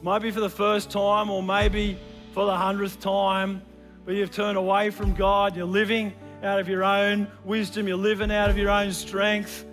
Maybe 0.00 0.30
for 0.30 0.40
the 0.40 0.48
first 0.48 0.92
time, 0.92 1.28
or 1.28 1.42
maybe 1.42 1.98
for 2.34 2.46
the 2.46 2.56
hundredth 2.56 3.00
time, 3.00 3.62
but 4.04 4.14
you've 4.14 4.30
turned 4.30 4.56
away 4.56 4.90
from 4.90 5.12
God. 5.12 5.56
You're 5.56 5.66
living 5.66 6.12
out 6.44 6.60
of 6.60 6.68
your 6.68 6.84
own 6.84 7.26
wisdom, 7.44 7.88
you're 7.88 7.96
living 7.96 8.30
out 8.30 8.48
of 8.48 8.56
your 8.56 8.70
own 8.70 8.92
strength. 8.92 9.64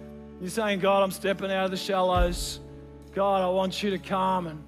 You're 0.41 0.49
saying, 0.49 0.79
God, 0.79 1.03
I'm 1.03 1.11
stepping 1.11 1.51
out 1.51 1.65
of 1.65 1.71
the 1.71 1.77
shallows. 1.77 2.59
God, 3.13 3.41
I 3.41 3.49
want 3.49 3.81
you 3.81 3.89
to 3.91 3.97
come 3.97 4.47
and 4.47 4.63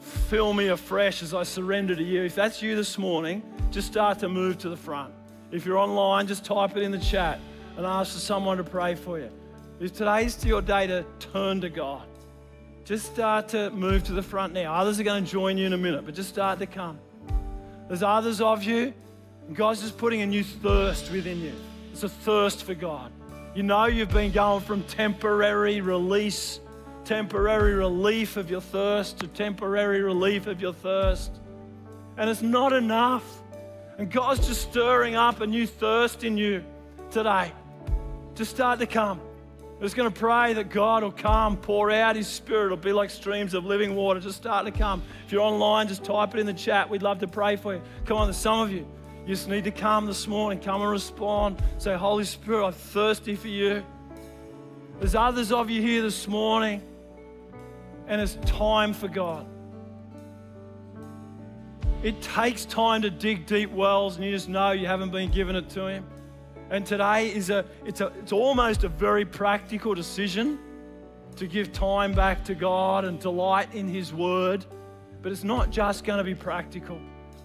fill 0.00 0.52
me 0.52 0.68
afresh 0.68 1.22
as 1.22 1.32
I 1.32 1.44
surrender 1.44 1.94
to 1.94 2.02
you. 2.02 2.22
If 2.22 2.34
that's 2.34 2.60
you 2.60 2.74
this 2.74 2.98
morning, 2.98 3.42
just 3.70 3.86
start 3.86 4.18
to 4.20 4.28
move 4.28 4.58
to 4.58 4.68
the 4.68 4.76
front. 4.76 5.14
If 5.52 5.64
you're 5.64 5.78
online, 5.78 6.26
just 6.26 6.44
type 6.44 6.76
it 6.76 6.82
in 6.82 6.90
the 6.90 6.98
chat 6.98 7.38
and 7.76 7.86
ask 7.86 8.14
for 8.14 8.20
someone 8.20 8.56
to 8.56 8.64
pray 8.64 8.94
for 8.94 9.18
you. 9.18 9.30
If 9.78 9.94
today's 9.94 10.44
your 10.44 10.62
day 10.62 10.86
to 10.88 11.04
turn 11.18 11.60
to 11.60 11.68
God, 11.68 12.02
just 12.84 13.06
start 13.06 13.48
to 13.50 13.70
move 13.70 14.02
to 14.04 14.12
the 14.12 14.22
front 14.22 14.52
now. 14.52 14.74
Others 14.74 14.98
are 14.98 15.04
going 15.04 15.24
to 15.24 15.30
join 15.30 15.56
you 15.56 15.66
in 15.66 15.72
a 15.72 15.78
minute, 15.78 16.04
but 16.04 16.14
just 16.14 16.28
start 16.28 16.58
to 16.58 16.66
come. 16.66 16.98
There's 17.88 18.02
others 18.02 18.40
of 18.40 18.64
you, 18.64 18.92
God's 19.52 19.80
just 19.80 19.98
putting 19.98 20.22
a 20.22 20.26
new 20.26 20.44
thirst 20.44 21.10
within 21.10 21.40
you. 21.40 21.52
It's 21.92 22.02
a 22.04 22.08
thirst 22.08 22.64
for 22.64 22.74
God. 22.74 23.12
You 23.52 23.64
know 23.64 23.86
you've 23.86 24.12
been 24.12 24.30
going 24.30 24.62
from 24.62 24.84
temporary 24.84 25.80
release, 25.80 26.60
temporary 27.04 27.74
relief 27.74 28.36
of 28.36 28.48
your 28.48 28.60
thirst 28.60 29.18
to 29.20 29.26
temporary 29.26 30.02
relief 30.02 30.46
of 30.46 30.60
your 30.60 30.72
thirst. 30.72 31.32
And 32.16 32.30
it's 32.30 32.42
not 32.42 32.72
enough. 32.72 33.24
And 33.98 34.08
God's 34.08 34.46
just 34.46 34.70
stirring 34.70 35.16
up 35.16 35.40
a 35.40 35.46
new 35.48 35.66
thirst 35.66 36.22
in 36.22 36.36
you 36.36 36.62
today. 37.10 37.52
to 38.36 38.44
start 38.44 38.78
to 38.78 38.86
come. 38.86 39.20
I'm 39.76 39.82
just 39.82 39.96
going 39.96 40.10
to 40.10 40.18
pray 40.18 40.52
that 40.54 40.70
God 40.70 41.02
will 41.02 41.10
come, 41.10 41.56
pour 41.56 41.90
out 41.90 42.14
His 42.14 42.28
Spirit. 42.28 42.66
It'll 42.66 42.76
be 42.76 42.92
like 42.92 43.10
streams 43.10 43.52
of 43.52 43.64
living 43.64 43.96
water. 43.96 44.20
Just 44.20 44.36
start 44.36 44.64
to 44.66 44.72
come. 44.72 45.02
If 45.26 45.32
you're 45.32 45.42
online, 45.42 45.88
just 45.88 46.04
type 46.04 46.34
it 46.34 46.40
in 46.40 46.46
the 46.46 46.54
chat. 46.54 46.88
We'd 46.88 47.02
love 47.02 47.18
to 47.18 47.26
pray 47.26 47.56
for 47.56 47.74
you. 47.74 47.82
Come 48.04 48.16
on, 48.16 48.28
there's 48.28 48.36
some 48.36 48.60
of 48.60 48.70
you. 48.70 48.86
You 49.22 49.34
just 49.34 49.48
need 49.48 49.64
to 49.64 49.70
come 49.70 50.06
this 50.06 50.26
morning. 50.26 50.58
Come 50.60 50.82
and 50.82 50.90
respond. 50.90 51.62
Say, 51.78 51.94
Holy 51.94 52.24
Spirit, 52.24 52.66
I'm 52.66 52.72
thirsty 52.72 53.36
for 53.36 53.48
you. 53.48 53.84
There's 54.98 55.14
others 55.14 55.52
of 55.52 55.70
you 55.70 55.80
here 55.80 56.02
this 56.02 56.26
morning, 56.26 56.82
and 58.06 58.20
it's 58.20 58.36
time 58.46 58.92
for 58.92 59.08
God. 59.08 59.46
It 62.02 62.20
takes 62.22 62.64
time 62.64 63.02
to 63.02 63.10
dig 63.10 63.46
deep 63.46 63.70
wells, 63.70 64.16
and 64.16 64.24
you 64.24 64.30
just 64.30 64.48
know 64.48 64.72
you 64.72 64.86
haven't 64.86 65.10
been 65.10 65.30
given 65.30 65.54
it 65.54 65.68
to 65.70 65.86
Him. 65.86 66.06
And 66.70 66.86
today 66.86 67.34
is 67.34 67.50
a 67.50 67.64
it's 67.84 68.00
a 68.00 68.12
it's 68.20 68.32
almost 68.32 68.84
a 68.84 68.88
very 68.88 69.24
practical 69.24 69.94
decision 69.94 70.58
to 71.36 71.46
give 71.46 71.72
time 71.72 72.12
back 72.12 72.44
to 72.44 72.54
God 72.54 73.04
and 73.04 73.18
delight 73.18 73.74
in 73.74 73.86
His 73.86 74.14
Word. 74.14 74.64
But 75.20 75.32
it's 75.32 75.44
not 75.44 75.70
just 75.70 76.04
going 76.04 76.18
to 76.18 76.24
be 76.24 76.34
practical. 76.34 76.98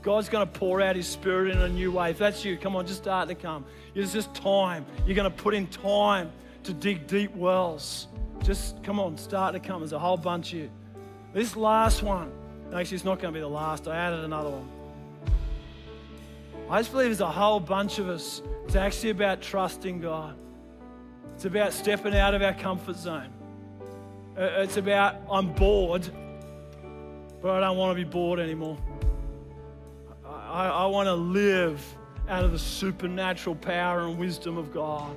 God's 0.05 0.29
going 0.29 0.45
to 0.45 0.59
pour 0.59 0.83
out 0.83 0.95
His 0.95 1.07
Spirit 1.07 1.55
in 1.55 1.59
a 1.63 1.67
new 1.67 1.91
way. 1.91 2.11
If 2.11 2.19
that's 2.19 2.45
you, 2.45 2.57
come 2.57 2.75
on, 2.75 2.85
just 2.85 3.01
start 3.01 3.27
to 3.27 3.33
come. 3.33 3.65
It's 3.95 4.13
just 4.13 4.35
time. 4.35 4.85
You're 5.03 5.15
going 5.15 5.31
to 5.31 5.35
put 5.35 5.55
in 5.55 5.65
time 5.65 6.31
to 6.61 6.73
dig 6.73 7.07
deep 7.07 7.35
wells. 7.35 8.05
Just 8.43 8.83
come 8.83 8.99
on, 8.99 9.17
start 9.17 9.55
to 9.55 9.59
come. 9.59 9.79
There's 9.81 9.93
a 9.93 9.99
whole 9.99 10.15
bunch 10.15 10.53
of 10.53 10.59
you. 10.59 10.69
This 11.33 11.55
last 11.55 12.03
one, 12.03 12.31
actually, 12.71 12.97
it's 12.97 13.03
not 13.03 13.19
going 13.19 13.33
to 13.33 13.37
be 13.37 13.41
the 13.41 13.47
last. 13.47 13.87
I 13.87 13.95
added 13.97 14.23
another 14.23 14.51
one. 14.51 14.69
I 16.69 16.81
just 16.81 16.91
believe 16.91 17.07
there's 17.07 17.21
a 17.21 17.25
whole 17.25 17.59
bunch 17.59 17.97
of 17.97 18.07
us. 18.07 18.43
It's 18.65 18.75
actually 18.75 19.09
about 19.09 19.41
trusting 19.41 20.01
God. 20.01 20.35
It's 21.33 21.45
about 21.45 21.73
stepping 21.73 22.15
out 22.15 22.35
of 22.35 22.43
our 22.43 22.53
comfort 22.53 22.97
zone. 22.97 23.33
Uh, 24.37 24.61
It's 24.61 24.77
about, 24.77 25.15
I'm 25.31 25.51
bored, 25.53 26.07
but 27.41 27.55
I 27.55 27.59
don't 27.59 27.77
want 27.77 27.97
to 27.97 28.05
be 28.05 28.07
bored 28.07 28.39
anymore. 28.39 28.77
I, 30.55 30.67
I 30.69 30.85
want 30.85 31.07
to 31.07 31.15
live 31.15 31.85
out 32.29 32.45
of 32.45 32.53
the 32.53 32.59
supernatural 32.59 33.57
power 33.57 34.07
and 34.07 34.17
wisdom 34.17 34.57
of 34.57 34.73
God. 34.73 35.13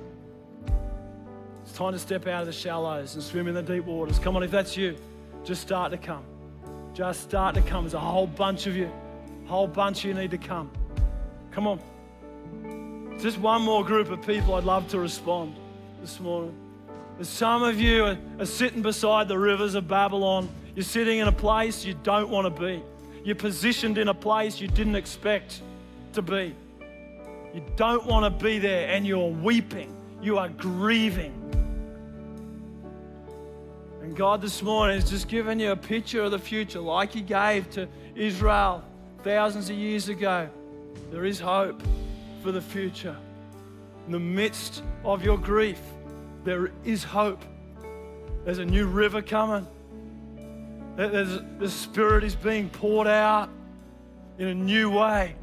It's 1.63 1.71
time 1.71 1.93
to 1.93 1.99
step 1.99 2.27
out 2.27 2.41
of 2.41 2.47
the 2.47 2.51
shallows 2.51 3.15
and 3.15 3.23
swim 3.23 3.47
in 3.47 3.53
the 3.53 3.63
deep 3.63 3.85
waters. 3.85 4.19
Come 4.19 4.35
on, 4.35 4.43
if 4.43 4.51
that's 4.51 4.75
you, 4.75 4.97
just 5.45 5.61
start 5.61 5.93
to 5.93 5.97
come. 5.97 6.25
Just 6.93 7.21
start 7.21 7.55
to 7.55 7.61
come. 7.61 7.85
There's 7.85 7.93
a 7.93 7.99
whole 7.99 8.27
bunch 8.27 8.67
of 8.67 8.75
you. 8.75 8.91
A 9.45 9.47
whole 9.47 9.65
bunch 9.65 9.99
of 9.99 10.09
you 10.09 10.13
need 10.13 10.31
to 10.31 10.37
come. 10.37 10.69
Come 11.51 11.67
on. 11.67 13.17
Just 13.17 13.37
one 13.37 13.61
more 13.61 13.85
group 13.85 14.09
of 14.09 14.21
people 14.27 14.55
I'd 14.55 14.65
love 14.65 14.89
to 14.89 14.99
respond 14.99 15.55
this 16.01 16.19
morning. 16.19 16.53
Some 17.21 17.63
of 17.63 17.79
you 17.79 18.03
are, 18.03 18.17
are 18.39 18.45
sitting 18.45 18.81
beside 18.81 19.29
the 19.29 19.39
rivers 19.39 19.73
of 19.75 19.87
Babylon. 19.87 20.49
You're 20.75 20.83
sitting 20.83 21.19
in 21.19 21.29
a 21.29 21.31
place 21.31 21.85
you 21.85 21.93
don't 22.03 22.29
want 22.29 22.53
to 22.53 22.61
be. 22.61 22.83
You're 23.23 23.35
positioned 23.35 23.97
in 23.97 24.07
a 24.07 24.13
place 24.13 24.59
you 24.59 24.67
didn't 24.67 24.95
expect 24.95 25.61
to 26.13 26.21
be. 26.21 26.55
You 27.53 27.63
don't 27.75 28.05
want 28.05 28.25
to 28.25 28.43
be 28.43 28.59
there 28.59 28.89
and 28.89 29.05
you're 29.05 29.29
weeping. 29.29 29.95
You 30.21 30.37
are 30.37 30.49
grieving. 30.49 31.35
And 34.01 34.15
God 34.15 34.41
this 34.41 34.61
morning 34.61 34.99
has 34.99 35.09
just 35.09 35.27
given 35.27 35.59
you 35.59 35.71
a 35.71 35.75
picture 35.75 36.23
of 36.23 36.31
the 36.31 36.39
future 36.39 36.79
like 36.79 37.11
He 37.13 37.21
gave 37.21 37.69
to 37.71 37.87
Israel 38.15 38.83
thousands 39.23 39.69
of 39.69 39.75
years 39.75 40.09
ago. 40.09 40.49
There 41.11 41.25
is 41.25 41.39
hope 41.39 41.81
for 42.41 42.51
the 42.51 42.61
future. 42.61 43.15
In 44.05 44.11
the 44.11 44.19
midst 44.19 44.81
of 45.03 45.23
your 45.23 45.37
grief, 45.37 45.81
there 46.43 46.71
is 46.83 47.03
hope. 47.03 47.43
There's 48.45 48.59
a 48.59 48.65
new 48.65 48.87
river 48.87 49.21
coming. 49.21 49.67
There's, 51.07 51.39
the 51.59 51.69
Spirit 51.69 52.25
is 52.25 52.35
being 52.35 52.69
poured 52.69 53.07
out 53.07 53.49
in 54.37 54.47
a 54.47 54.53
new 54.53 54.89
way. 54.89 55.33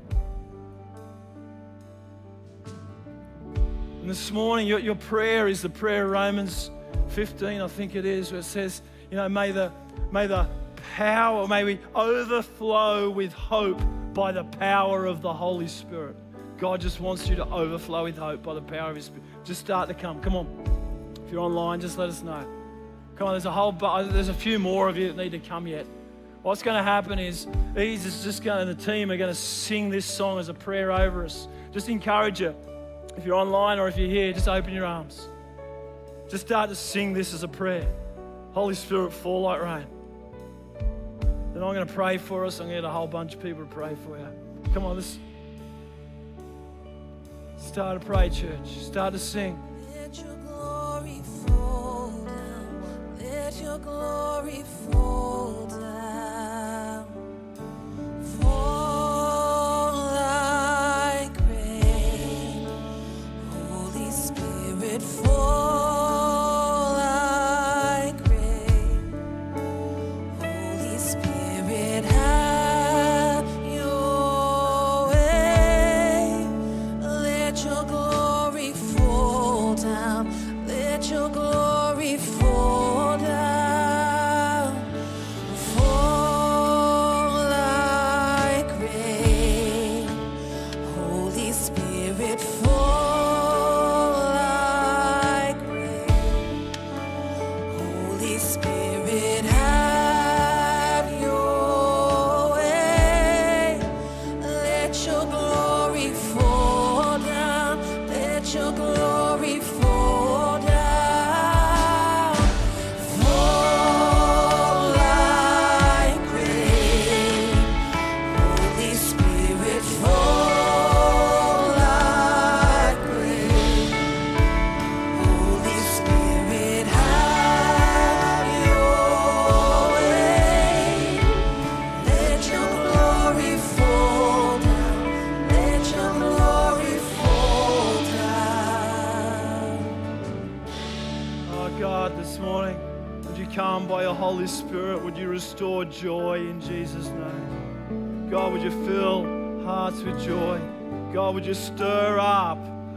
And 2.67 4.11
this 4.11 4.31
morning, 4.31 4.67
your, 4.67 4.79
your 4.79 4.97
prayer 4.97 5.49
is 5.49 5.63
the 5.63 5.71
prayer 5.71 6.05
of 6.05 6.11
Romans 6.11 6.71
15, 7.09 7.63
I 7.63 7.69
think 7.69 7.95
it 7.95 8.05
is, 8.05 8.33
where 8.33 8.41
it 8.41 8.45
says, 8.45 8.83
you 9.11 9.17
know, 9.17 9.31
may 9.31 9.51
the, 9.51 9.73
may 10.13 10.27
the 10.27 10.47
power, 10.95 11.49
may 11.49 11.65
we 11.65 11.79
overflow 11.95 13.09
with 13.09 13.33
hope 13.33 13.81
by 14.13 14.33
the 14.33 14.45
power 14.45 15.07
of 15.07 15.23
the 15.23 15.33
Holy 15.33 15.69
Spirit. 15.69 16.17
God 16.59 16.83
just 16.83 17.01
wants 17.01 17.29
you 17.29 17.37
to 17.37 17.47
overflow 17.47 18.05
with 18.05 18.19
hope 18.19 18.43
by 18.43 18.53
the 18.53 18.61
power 18.61 18.91
of 18.91 18.97
His 18.97 19.07
Spirit. 19.07 19.25
Just 19.43 19.61
start 19.61 19.89
to 19.89 19.95
come. 19.95 20.21
Come 20.21 20.37
on. 20.37 21.15
If 21.25 21.33
you're 21.33 21.41
online, 21.41 21.81
just 21.81 21.97
let 21.97 22.11
us 22.11 22.23
know. 22.23 22.47
Come 23.17 23.29
on, 23.29 23.33
there's 23.33 23.47
a 23.47 23.51
whole, 23.51 23.73
bu- 23.73 23.87
uh, 23.87 24.03
there's 24.03 24.29
a 24.29 24.35
few 24.35 24.59
more 24.59 24.89
of 24.89 24.99
you 24.99 25.09
that 25.09 25.17
need 25.17 25.31
to 25.31 25.39
come 25.39 25.67
yet. 25.67 25.87
What's 26.43 26.63
going 26.63 26.77
to 26.77 26.83
happen 26.83 27.19
is, 27.19 27.47
Ease 27.77 28.05
is 28.05 28.23
just 28.23 28.45
going, 28.45 28.69
the 28.69 28.75
team 28.75 29.11
are 29.11 29.17
going 29.17 29.31
to 29.31 29.35
sing 29.35 29.89
this 29.89 30.05
song 30.05 30.39
as 30.39 30.49
a 30.49 30.55
prayer 30.55 30.93
over 30.93 31.25
us. 31.25 31.49
Just 31.73 31.89
encourage 31.89 32.41
you. 32.41 32.55
If 33.17 33.25
you're 33.25 33.35
online 33.35 33.79
or 33.79 33.89
if 33.89 33.97
you're 33.97 34.09
here, 34.09 34.33
just 34.33 34.49
open 34.49 34.75
your 34.75 34.85
arms. 34.85 35.29
Just 36.29 36.47
start 36.47 36.69
to 36.69 36.77
sing 36.77 37.15
this 37.15 37.33
as 37.33 37.43
a 37.43 37.49
prayer. 37.49 37.91
Holy 38.53 38.75
Spirit, 38.75 39.13
fall 39.13 39.43
like 39.43 39.63
rain. 39.63 39.87
Then 41.55 41.63
I'm 41.63 41.75
going 41.75 41.87
to 41.87 41.93
pray 41.93 42.19
for 42.19 42.45
us. 42.45 42.61
I'm 42.61 42.67
going 42.67 42.77
to 42.77 42.83
get 42.83 42.89
a 42.89 42.93
whole 42.93 43.07
bunch 43.07 43.35
of 43.35 43.43
people 43.43 43.65
to 43.65 43.71
pray 43.71 43.97
for 44.05 44.19
you. 44.19 44.29
Come 44.75 44.85
on, 44.85 44.97
let's 44.97 45.19
start 47.57 47.99
to 47.99 48.07
pray, 48.07 48.29
church. 48.29 48.67
Start 48.67 49.15
to 49.15 49.19
sing. 49.19 49.59
Glory 53.79 54.63
fall 54.91 55.46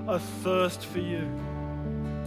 a 0.10 0.20
thirst 0.20 0.86
for 0.86 1.00
you? 1.00 1.28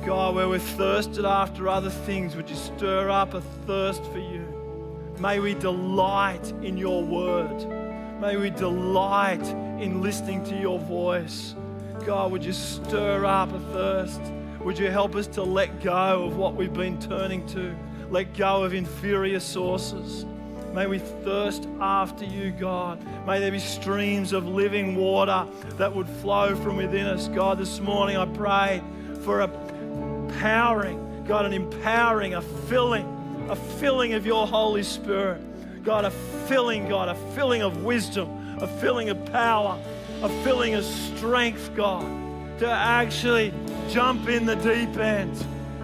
God, 0.07 0.35
where 0.35 0.49
we're 0.49 0.59
thirsted 0.59 1.25
after 1.25 1.69
other 1.69 1.91
things, 1.91 2.37
would 2.37 2.49
you 2.49 2.57
stir 2.57 3.11
up 3.11 3.35
a 3.35 3.41
thirst 3.67 4.05
for 4.07 4.19
you? 4.19 4.47
May 5.19 5.41
we 5.41 5.55
delight 5.55 6.53
in 6.63 6.77
your 6.77 7.05
word. 7.05 7.67
May 8.21 8.37
we 8.37 8.51
delight 8.51 9.47
in 9.81 10.01
listening 10.01 10.45
to 10.45 10.57
your 10.57 10.79
voice. 10.79 11.55
God, 12.05 12.33
would 12.33 12.45
you 12.45 12.53
stir 12.53 13.25
up 13.25 13.53
a 13.53 13.61
thirst? 13.73 14.21
Would 14.61 14.79
you 14.79 14.91
help 14.91 15.17
us 15.17 15.27
to 15.29 15.43
let 15.43 15.83
go 15.83 16.25
of 16.25 16.37
what 16.37 16.55
we've 16.55 16.73
been 16.73 17.01
turning 17.01 17.47
to? 17.49 17.75
Let 18.11 18.37
go 18.37 18.63
of 18.63 18.75
inferior 18.75 19.41
sources. 19.41 20.25
May 20.73 20.87
we 20.87 20.99
thirst 20.99 21.69
after 21.81 22.25
you, 22.25 22.51
God. 22.51 22.99
May 23.27 23.41
there 23.41 23.51
be 23.51 23.59
streams 23.59 24.33
of 24.33 24.47
living 24.47 24.97
water 24.97 25.47
that 25.77 25.95
would 25.95 26.09
flow 26.09 26.57
from 26.57 26.77
within 26.77 27.07
us. 27.07 27.29
God, 27.29 27.59
this 27.59 27.79
morning 27.81 28.17
I 28.17 28.27
pray 28.27 28.83
for 29.23 29.41
a 29.41 29.51
empowering, 30.33 31.25
God, 31.27 31.45
an 31.45 31.53
empowering, 31.53 32.35
a 32.35 32.43
filling, 32.43 33.05
a 33.51 33.57
filling 33.57 34.15
of 34.15 34.25
your 34.25 34.47
Holy 34.47 34.83
Spirit. 34.83 35.43
God, 35.85 36.05
a 36.05 36.11
filling, 36.11 36.89
God, 36.89 37.09
a 37.09 37.15
filling 37.35 37.63
of 37.63 37.85
wisdom, 37.85 38.59
a 38.61 38.67
filling 38.67 39.11
of 39.11 39.25
power, 39.27 39.79
a 40.23 40.29
filling 40.43 40.75
of 40.75 40.85
strength, 40.85 41.71
God, 41.77 42.07
to 42.61 42.69
actually 42.69 43.53
jump 43.91 44.29
in 44.29 44.47
the 44.47 44.57
deep 44.57 44.97
end, 44.97 45.37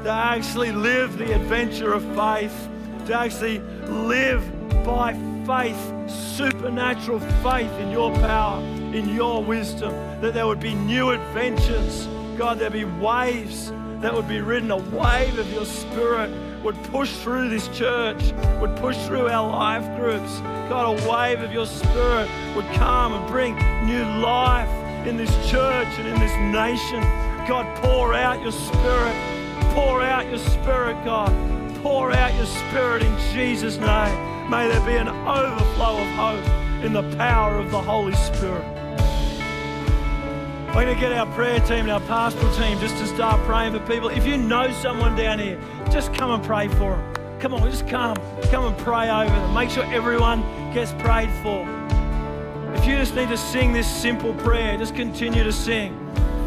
to 0.04 0.10
actually 0.10 0.72
live 0.72 1.18
the 1.18 1.34
adventure 1.34 1.92
of 1.92 2.02
faith, 2.14 2.68
to 3.06 3.14
actually 3.14 3.58
live 3.86 4.57
by 4.84 5.14
faith, 5.46 6.10
supernatural 6.10 7.20
faith 7.42 7.72
in 7.80 7.90
your 7.90 8.12
power, 8.16 8.60
in 8.62 9.14
your 9.14 9.42
wisdom, 9.42 9.92
that 10.20 10.34
there 10.34 10.46
would 10.46 10.60
be 10.60 10.74
new 10.74 11.10
adventures. 11.10 12.06
God, 12.36 12.58
there'd 12.58 12.72
be 12.72 12.84
waves 12.84 13.72
that 14.00 14.14
would 14.14 14.28
be 14.28 14.40
ridden, 14.40 14.70
a 14.70 14.76
wave 14.76 15.38
of 15.38 15.52
your 15.52 15.64
spirit 15.64 16.30
would 16.62 16.76
push 16.84 17.12
through 17.16 17.48
this 17.48 17.66
church, 17.76 18.32
would 18.60 18.74
push 18.76 18.96
through 19.06 19.28
our 19.28 19.50
life 19.50 19.84
groups. 19.98 20.38
God, 20.68 21.00
a 21.00 21.10
wave 21.10 21.40
of 21.40 21.52
your 21.52 21.66
spirit 21.66 22.28
would 22.54 22.66
come 22.74 23.12
and 23.14 23.26
bring 23.28 23.56
new 23.86 24.04
life 24.20 24.68
in 25.04 25.16
this 25.16 25.30
church 25.50 25.88
and 25.98 26.06
in 26.06 26.18
this 26.20 26.32
nation. 26.54 27.00
God, 27.48 27.66
pour 27.82 28.14
out 28.14 28.40
your 28.40 28.52
spirit. 28.52 29.16
Pour 29.74 30.00
out 30.00 30.26
your 30.26 30.38
spirit, 30.38 31.04
God. 31.04 31.32
Pour 31.82 32.12
out 32.12 32.34
your 32.36 32.46
spirit 32.46 33.02
in 33.02 33.18
Jesus' 33.32 33.78
name. 33.78 34.37
May 34.48 34.66
there 34.66 34.80
be 34.86 34.96
an 34.96 35.08
overflow 35.08 35.98
of 35.98 36.08
hope 36.14 36.82
in 36.82 36.94
the 36.94 37.02
power 37.18 37.58
of 37.58 37.70
the 37.70 37.82
Holy 37.82 38.14
Spirit. 38.14 38.64
We're 40.68 40.84
going 40.84 40.94
to 40.94 40.98
get 40.98 41.12
our 41.12 41.26
prayer 41.34 41.60
team 41.60 41.80
and 41.80 41.90
our 41.90 42.00
pastoral 42.00 42.50
team 42.56 42.78
just 42.80 42.96
to 42.96 43.06
start 43.08 43.44
praying 43.44 43.74
for 43.74 43.80
people. 43.80 44.08
If 44.08 44.26
you 44.26 44.38
know 44.38 44.72
someone 44.80 45.14
down 45.16 45.38
here, 45.38 45.60
just 45.90 46.14
come 46.14 46.30
and 46.30 46.42
pray 46.42 46.68
for 46.68 46.96
them. 46.96 47.40
Come 47.40 47.52
on, 47.52 47.70
just 47.70 47.86
come. 47.88 48.16
Come 48.44 48.64
and 48.64 48.78
pray 48.78 49.10
over 49.10 49.30
them. 49.30 49.52
Make 49.52 49.68
sure 49.68 49.84
everyone 49.92 50.40
gets 50.72 50.92
prayed 50.92 51.30
for. 51.42 51.68
If 52.74 52.86
you 52.86 52.96
just 52.96 53.14
need 53.14 53.28
to 53.28 53.36
sing 53.36 53.74
this 53.74 53.86
simple 53.86 54.32
prayer, 54.32 54.78
just 54.78 54.94
continue 54.94 55.44
to 55.44 55.52
sing. 55.52 55.94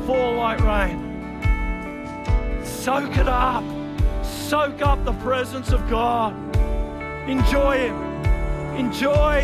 Fall 0.08 0.38
like 0.38 0.60
rain. 0.62 0.99
Soak 2.66 3.16
it 3.16 3.28
up. 3.28 3.64
Soak 4.24 4.82
up 4.82 5.06
the 5.06 5.14
presence 5.14 5.72
of 5.72 5.88
God. 5.88 6.51
Enjoy 7.32 7.77
Him. 7.77 7.95
Enjoy 8.75 9.39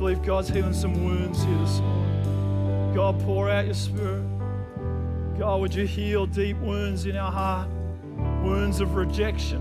believe 0.00 0.22
God's 0.22 0.48
healing 0.48 0.72
some 0.72 1.04
wounds 1.04 1.42
here 1.44 1.58
this 1.58 1.78
morning. 1.80 2.94
God, 2.94 3.20
pour 3.20 3.50
out 3.50 3.66
your 3.66 3.74
spirit. 3.74 4.24
God, 5.38 5.60
would 5.60 5.74
you 5.74 5.86
heal 5.86 6.24
deep 6.24 6.56
wounds 6.56 7.04
in 7.04 7.18
our 7.18 7.30
heart? 7.30 7.68
Wounds 8.42 8.80
of 8.80 8.94
rejection. 8.94 9.60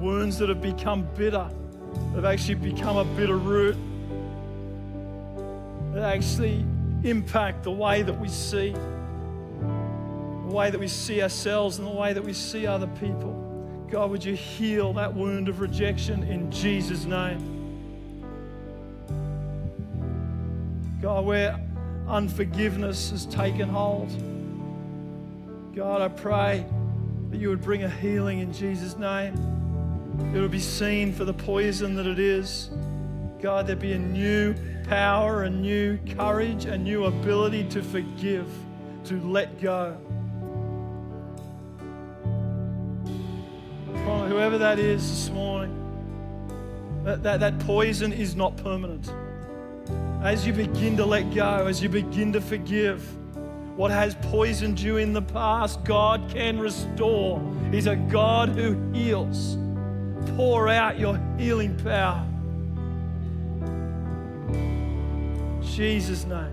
Wounds 0.00 0.36
that 0.38 0.48
have 0.48 0.60
become 0.60 1.06
bitter, 1.16 1.48
that 1.94 2.14
have 2.16 2.24
actually 2.24 2.56
become 2.56 2.96
a 2.96 3.04
bitter 3.04 3.36
root, 3.36 3.76
that 5.94 6.02
actually 6.02 6.64
impact 7.04 7.62
the 7.62 7.70
way 7.70 8.02
that 8.02 8.18
we 8.18 8.26
see, 8.28 8.72
the 8.72 10.52
way 10.52 10.70
that 10.70 10.80
we 10.80 10.88
see 10.88 11.22
ourselves, 11.22 11.78
and 11.78 11.86
the 11.86 11.92
way 11.92 12.12
that 12.14 12.24
we 12.24 12.32
see 12.32 12.66
other 12.66 12.88
people. 12.98 13.86
God, 13.88 14.10
would 14.10 14.24
you 14.24 14.34
heal 14.34 14.92
that 14.94 15.14
wound 15.14 15.48
of 15.48 15.60
rejection 15.60 16.24
in 16.24 16.50
Jesus' 16.50 17.04
name? 17.04 17.59
God, 21.00 21.24
where 21.24 21.58
unforgiveness 22.08 23.10
has 23.10 23.24
taken 23.26 23.68
hold, 23.68 24.10
God, 25.74 26.02
I 26.02 26.08
pray 26.08 26.66
that 27.30 27.40
you 27.40 27.48
would 27.48 27.62
bring 27.62 27.84
a 27.84 27.88
healing 27.88 28.40
in 28.40 28.52
Jesus' 28.52 28.98
name. 28.98 29.34
It 30.34 30.40
would 30.40 30.50
be 30.50 30.60
seen 30.60 31.12
for 31.12 31.24
the 31.24 31.32
poison 31.32 31.94
that 31.94 32.06
it 32.06 32.18
is. 32.18 32.70
God, 33.40 33.66
there'd 33.66 33.78
be 33.78 33.92
a 33.92 33.98
new 33.98 34.54
power, 34.84 35.44
a 35.44 35.50
new 35.50 35.96
courage, 36.16 36.66
a 36.66 36.76
new 36.76 37.04
ability 37.04 37.64
to 37.70 37.82
forgive, 37.82 38.46
to 39.04 39.18
let 39.22 39.60
go. 39.60 39.96
Whoever 44.28 44.58
that 44.58 44.78
is 44.78 45.08
this 45.08 45.30
morning, 45.30 45.76
that, 47.04 47.22
that, 47.22 47.40
that 47.40 47.58
poison 47.60 48.12
is 48.12 48.34
not 48.34 48.56
permanent. 48.56 49.10
As 50.22 50.46
you 50.46 50.52
begin 50.52 50.96
to 50.98 51.06
let 51.06 51.34
go, 51.34 51.66
as 51.66 51.82
you 51.82 51.88
begin 51.88 52.32
to 52.34 52.40
forgive, 52.40 53.02
what 53.76 53.90
has 53.90 54.14
poisoned 54.16 54.78
you 54.78 54.98
in 54.98 55.14
the 55.14 55.22
past, 55.22 55.82
God 55.84 56.30
can 56.30 56.58
restore. 56.58 57.40
He's 57.70 57.86
a 57.86 57.96
God 57.96 58.50
who 58.50 58.76
heals. 58.92 59.56
Pour 60.36 60.68
out 60.68 60.98
your 60.98 61.18
healing 61.38 61.74
power. 61.78 62.26
Jesus' 65.62 66.26
name. 66.26 66.52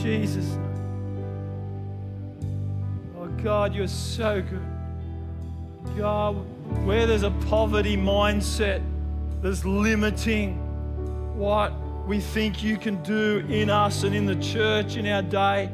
Jesus' 0.00 0.46
name. 0.46 0.68
Oh 3.18 3.26
God, 3.42 3.74
you're 3.74 3.86
so 3.86 4.40
good. 4.40 4.66
God, 5.98 6.36
where 6.84 7.06
there's 7.06 7.22
a 7.22 7.30
poverty 7.48 7.96
mindset 7.96 8.82
that's 9.40 9.64
limiting 9.64 10.58
what 11.36 11.72
we 12.06 12.20
think 12.20 12.62
you 12.62 12.76
can 12.76 13.02
do 13.02 13.44
in 13.48 13.70
us 13.70 14.02
and 14.02 14.14
in 14.14 14.26
the 14.26 14.36
church 14.36 14.96
in 14.96 15.06
our 15.06 15.22
day, 15.22 15.70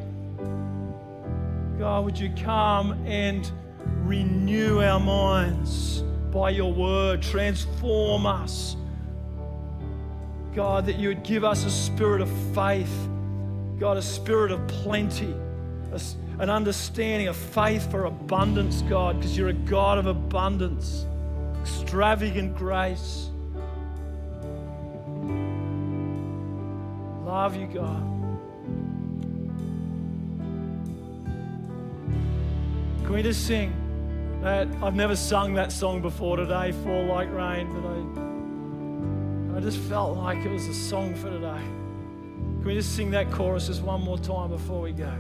God, 1.79 2.05
would 2.05 2.19
you 2.19 2.31
come 2.43 2.93
and 3.07 3.51
renew 4.05 4.81
our 4.81 5.01
minds 5.01 6.03
by 6.33 6.51
your 6.51 6.73
word, 6.73 7.23
transform 7.23 8.27
us. 8.27 8.77
God, 10.55 10.87
that 10.87 10.97
you 10.97 11.09
would 11.09 11.23
give 11.23 11.45
us 11.45 11.65
a 11.65 11.71
spirit 11.71 12.21
of 12.21 12.31
faith, 12.55 13.09
God, 13.79 13.97
a 13.97 14.03
spirit 14.03 14.51
of 14.51 14.67
plenty, 14.67 15.35
a, 15.93 16.01
an 16.39 16.51
understanding 16.51 17.29
a 17.29 17.35
faith 17.35 17.91
for 17.91 18.05
abundance, 18.05 18.83
God, 18.83 19.17
because 19.17 19.37
you're 19.37 19.49
a 19.49 19.53
God 19.53 19.99
of 19.99 20.07
abundance, 20.07 21.05
extravagant 21.61 22.57
grace. 22.57 23.31
Love 27.25 27.57
you, 27.57 27.67
God. 27.67 28.03
Can 33.03 33.13
we 33.13 33.23
just 33.23 33.47
sing 33.47 33.73
that? 34.43 34.69
I've 34.81 34.95
never 34.95 35.17
sung 35.17 35.55
that 35.55 35.73
song 35.73 36.01
before 36.01 36.37
today, 36.37 36.71
Fall 36.85 37.07
Like 37.07 37.33
Rain, 37.33 37.67
but 37.73 39.57
I, 39.57 39.59
I 39.59 39.61
just 39.61 39.79
felt 39.79 40.17
like 40.17 40.39
it 40.45 40.51
was 40.51 40.69
a 40.69 40.75
song 40.75 41.17
for 41.17 41.31
today. 41.31 41.65
Can 42.61 42.65
we 42.65 42.75
just 42.75 42.95
sing 42.95 43.11
that 43.11 43.31
chorus 43.33 43.67
just 43.67 43.83
one 43.83 44.03
more 44.03 44.19
time 44.19 44.51
before 44.51 44.81
we 44.81 44.93
go? 44.93 45.13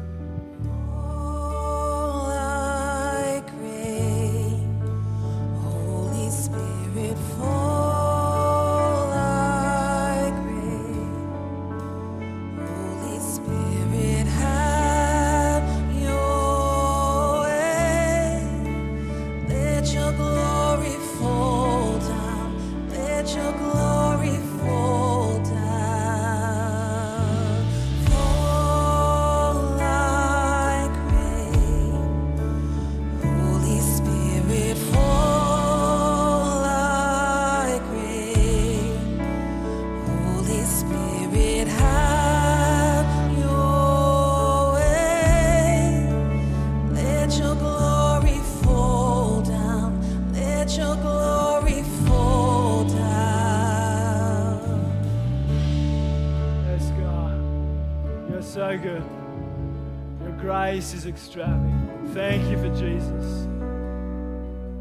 Extravagant. 61.08 62.08
Thank 62.10 62.48
you 62.50 62.58
for 62.58 62.68
Jesus. 62.76 63.46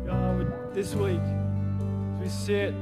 God, 0.05 0.38
would- 0.38 0.73
this 0.73 0.93
week, 0.93 1.19
as 1.19 2.21
we 2.21 2.28
sit 2.28 2.73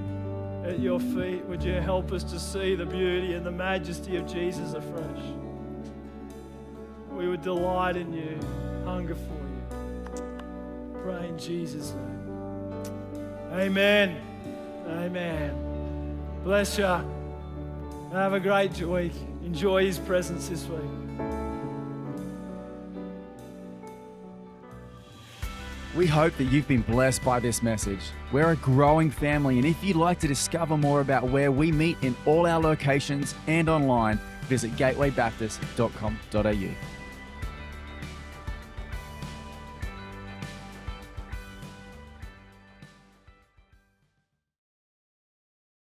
at 0.63 0.79
your 0.79 0.99
feet, 0.99 1.45
would 1.45 1.63
you 1.63 1.73
help 1.73 2.11
us 2.11 2.23
to 2.25 2.39
see 2.39 2.75
the 2.75 2.85
beauty 2.85 3.33
and 3.33 3.45
the 3.45 3.51
majesty 3.51 4.17
of 4.17 4.27
Jesus 4.27 4.73
afresh? 4.73 5.23
We 7.11 7.29
would 7.29 7.43
delight 7.43 7.95
in 7.95 8.11
you, 8.13 8.37
hunger 8.83 9.15
for 9.15 9.33
you. 9.33 11.01
Pray 11.03 11.29
in 11.29 11.37
Jesus' 11.37 11.93
name. 11.93 12.81
Amen. 13.53 14.17
Amen. 14.87 15.55
Bless 16.43 16.77
you. 16.77 16.83
Have 18.11 18.33
a 18.33 18.39
great 18.39 18.77
week. 18.81 19.13
Enjoy 19.43 19.85
his 19.85 19.99
presence 19.99 20.49
this 20.49 20.65
week. 20.67 21.04
We 25.95 26.07
hope 26.07 26.35
that 26.37 26.45
you've 26.45 26.67
been 26.67 26.81
blessed 26.81 27.23
by 27.23 27.39
this 27.39 27.61
message. 27.63 28.01
We're 28.33 28.51
a 28.51 28.57
growing 28.57 29.09
family, 29.09 29.59
and 29.59 29.65
if 29.65 29.81
you'd 29.81 29.95
like 29.95 30.19
to 30.19 30.27
discover 30.27 30.75
more 30.75 30.99
about 30.99 31.29
where 31.29 31.53
we 31.53 31.71
meet 31.71 31.95
in 32.01 32.17
all 32.25 32.45
our 32.45 32.59
locations 32.59 33.33
and 33.47 33.69
online, 33.69 34.19
visit 34.41 34.75
gatewaybaptist.com.au. 34.75 37.04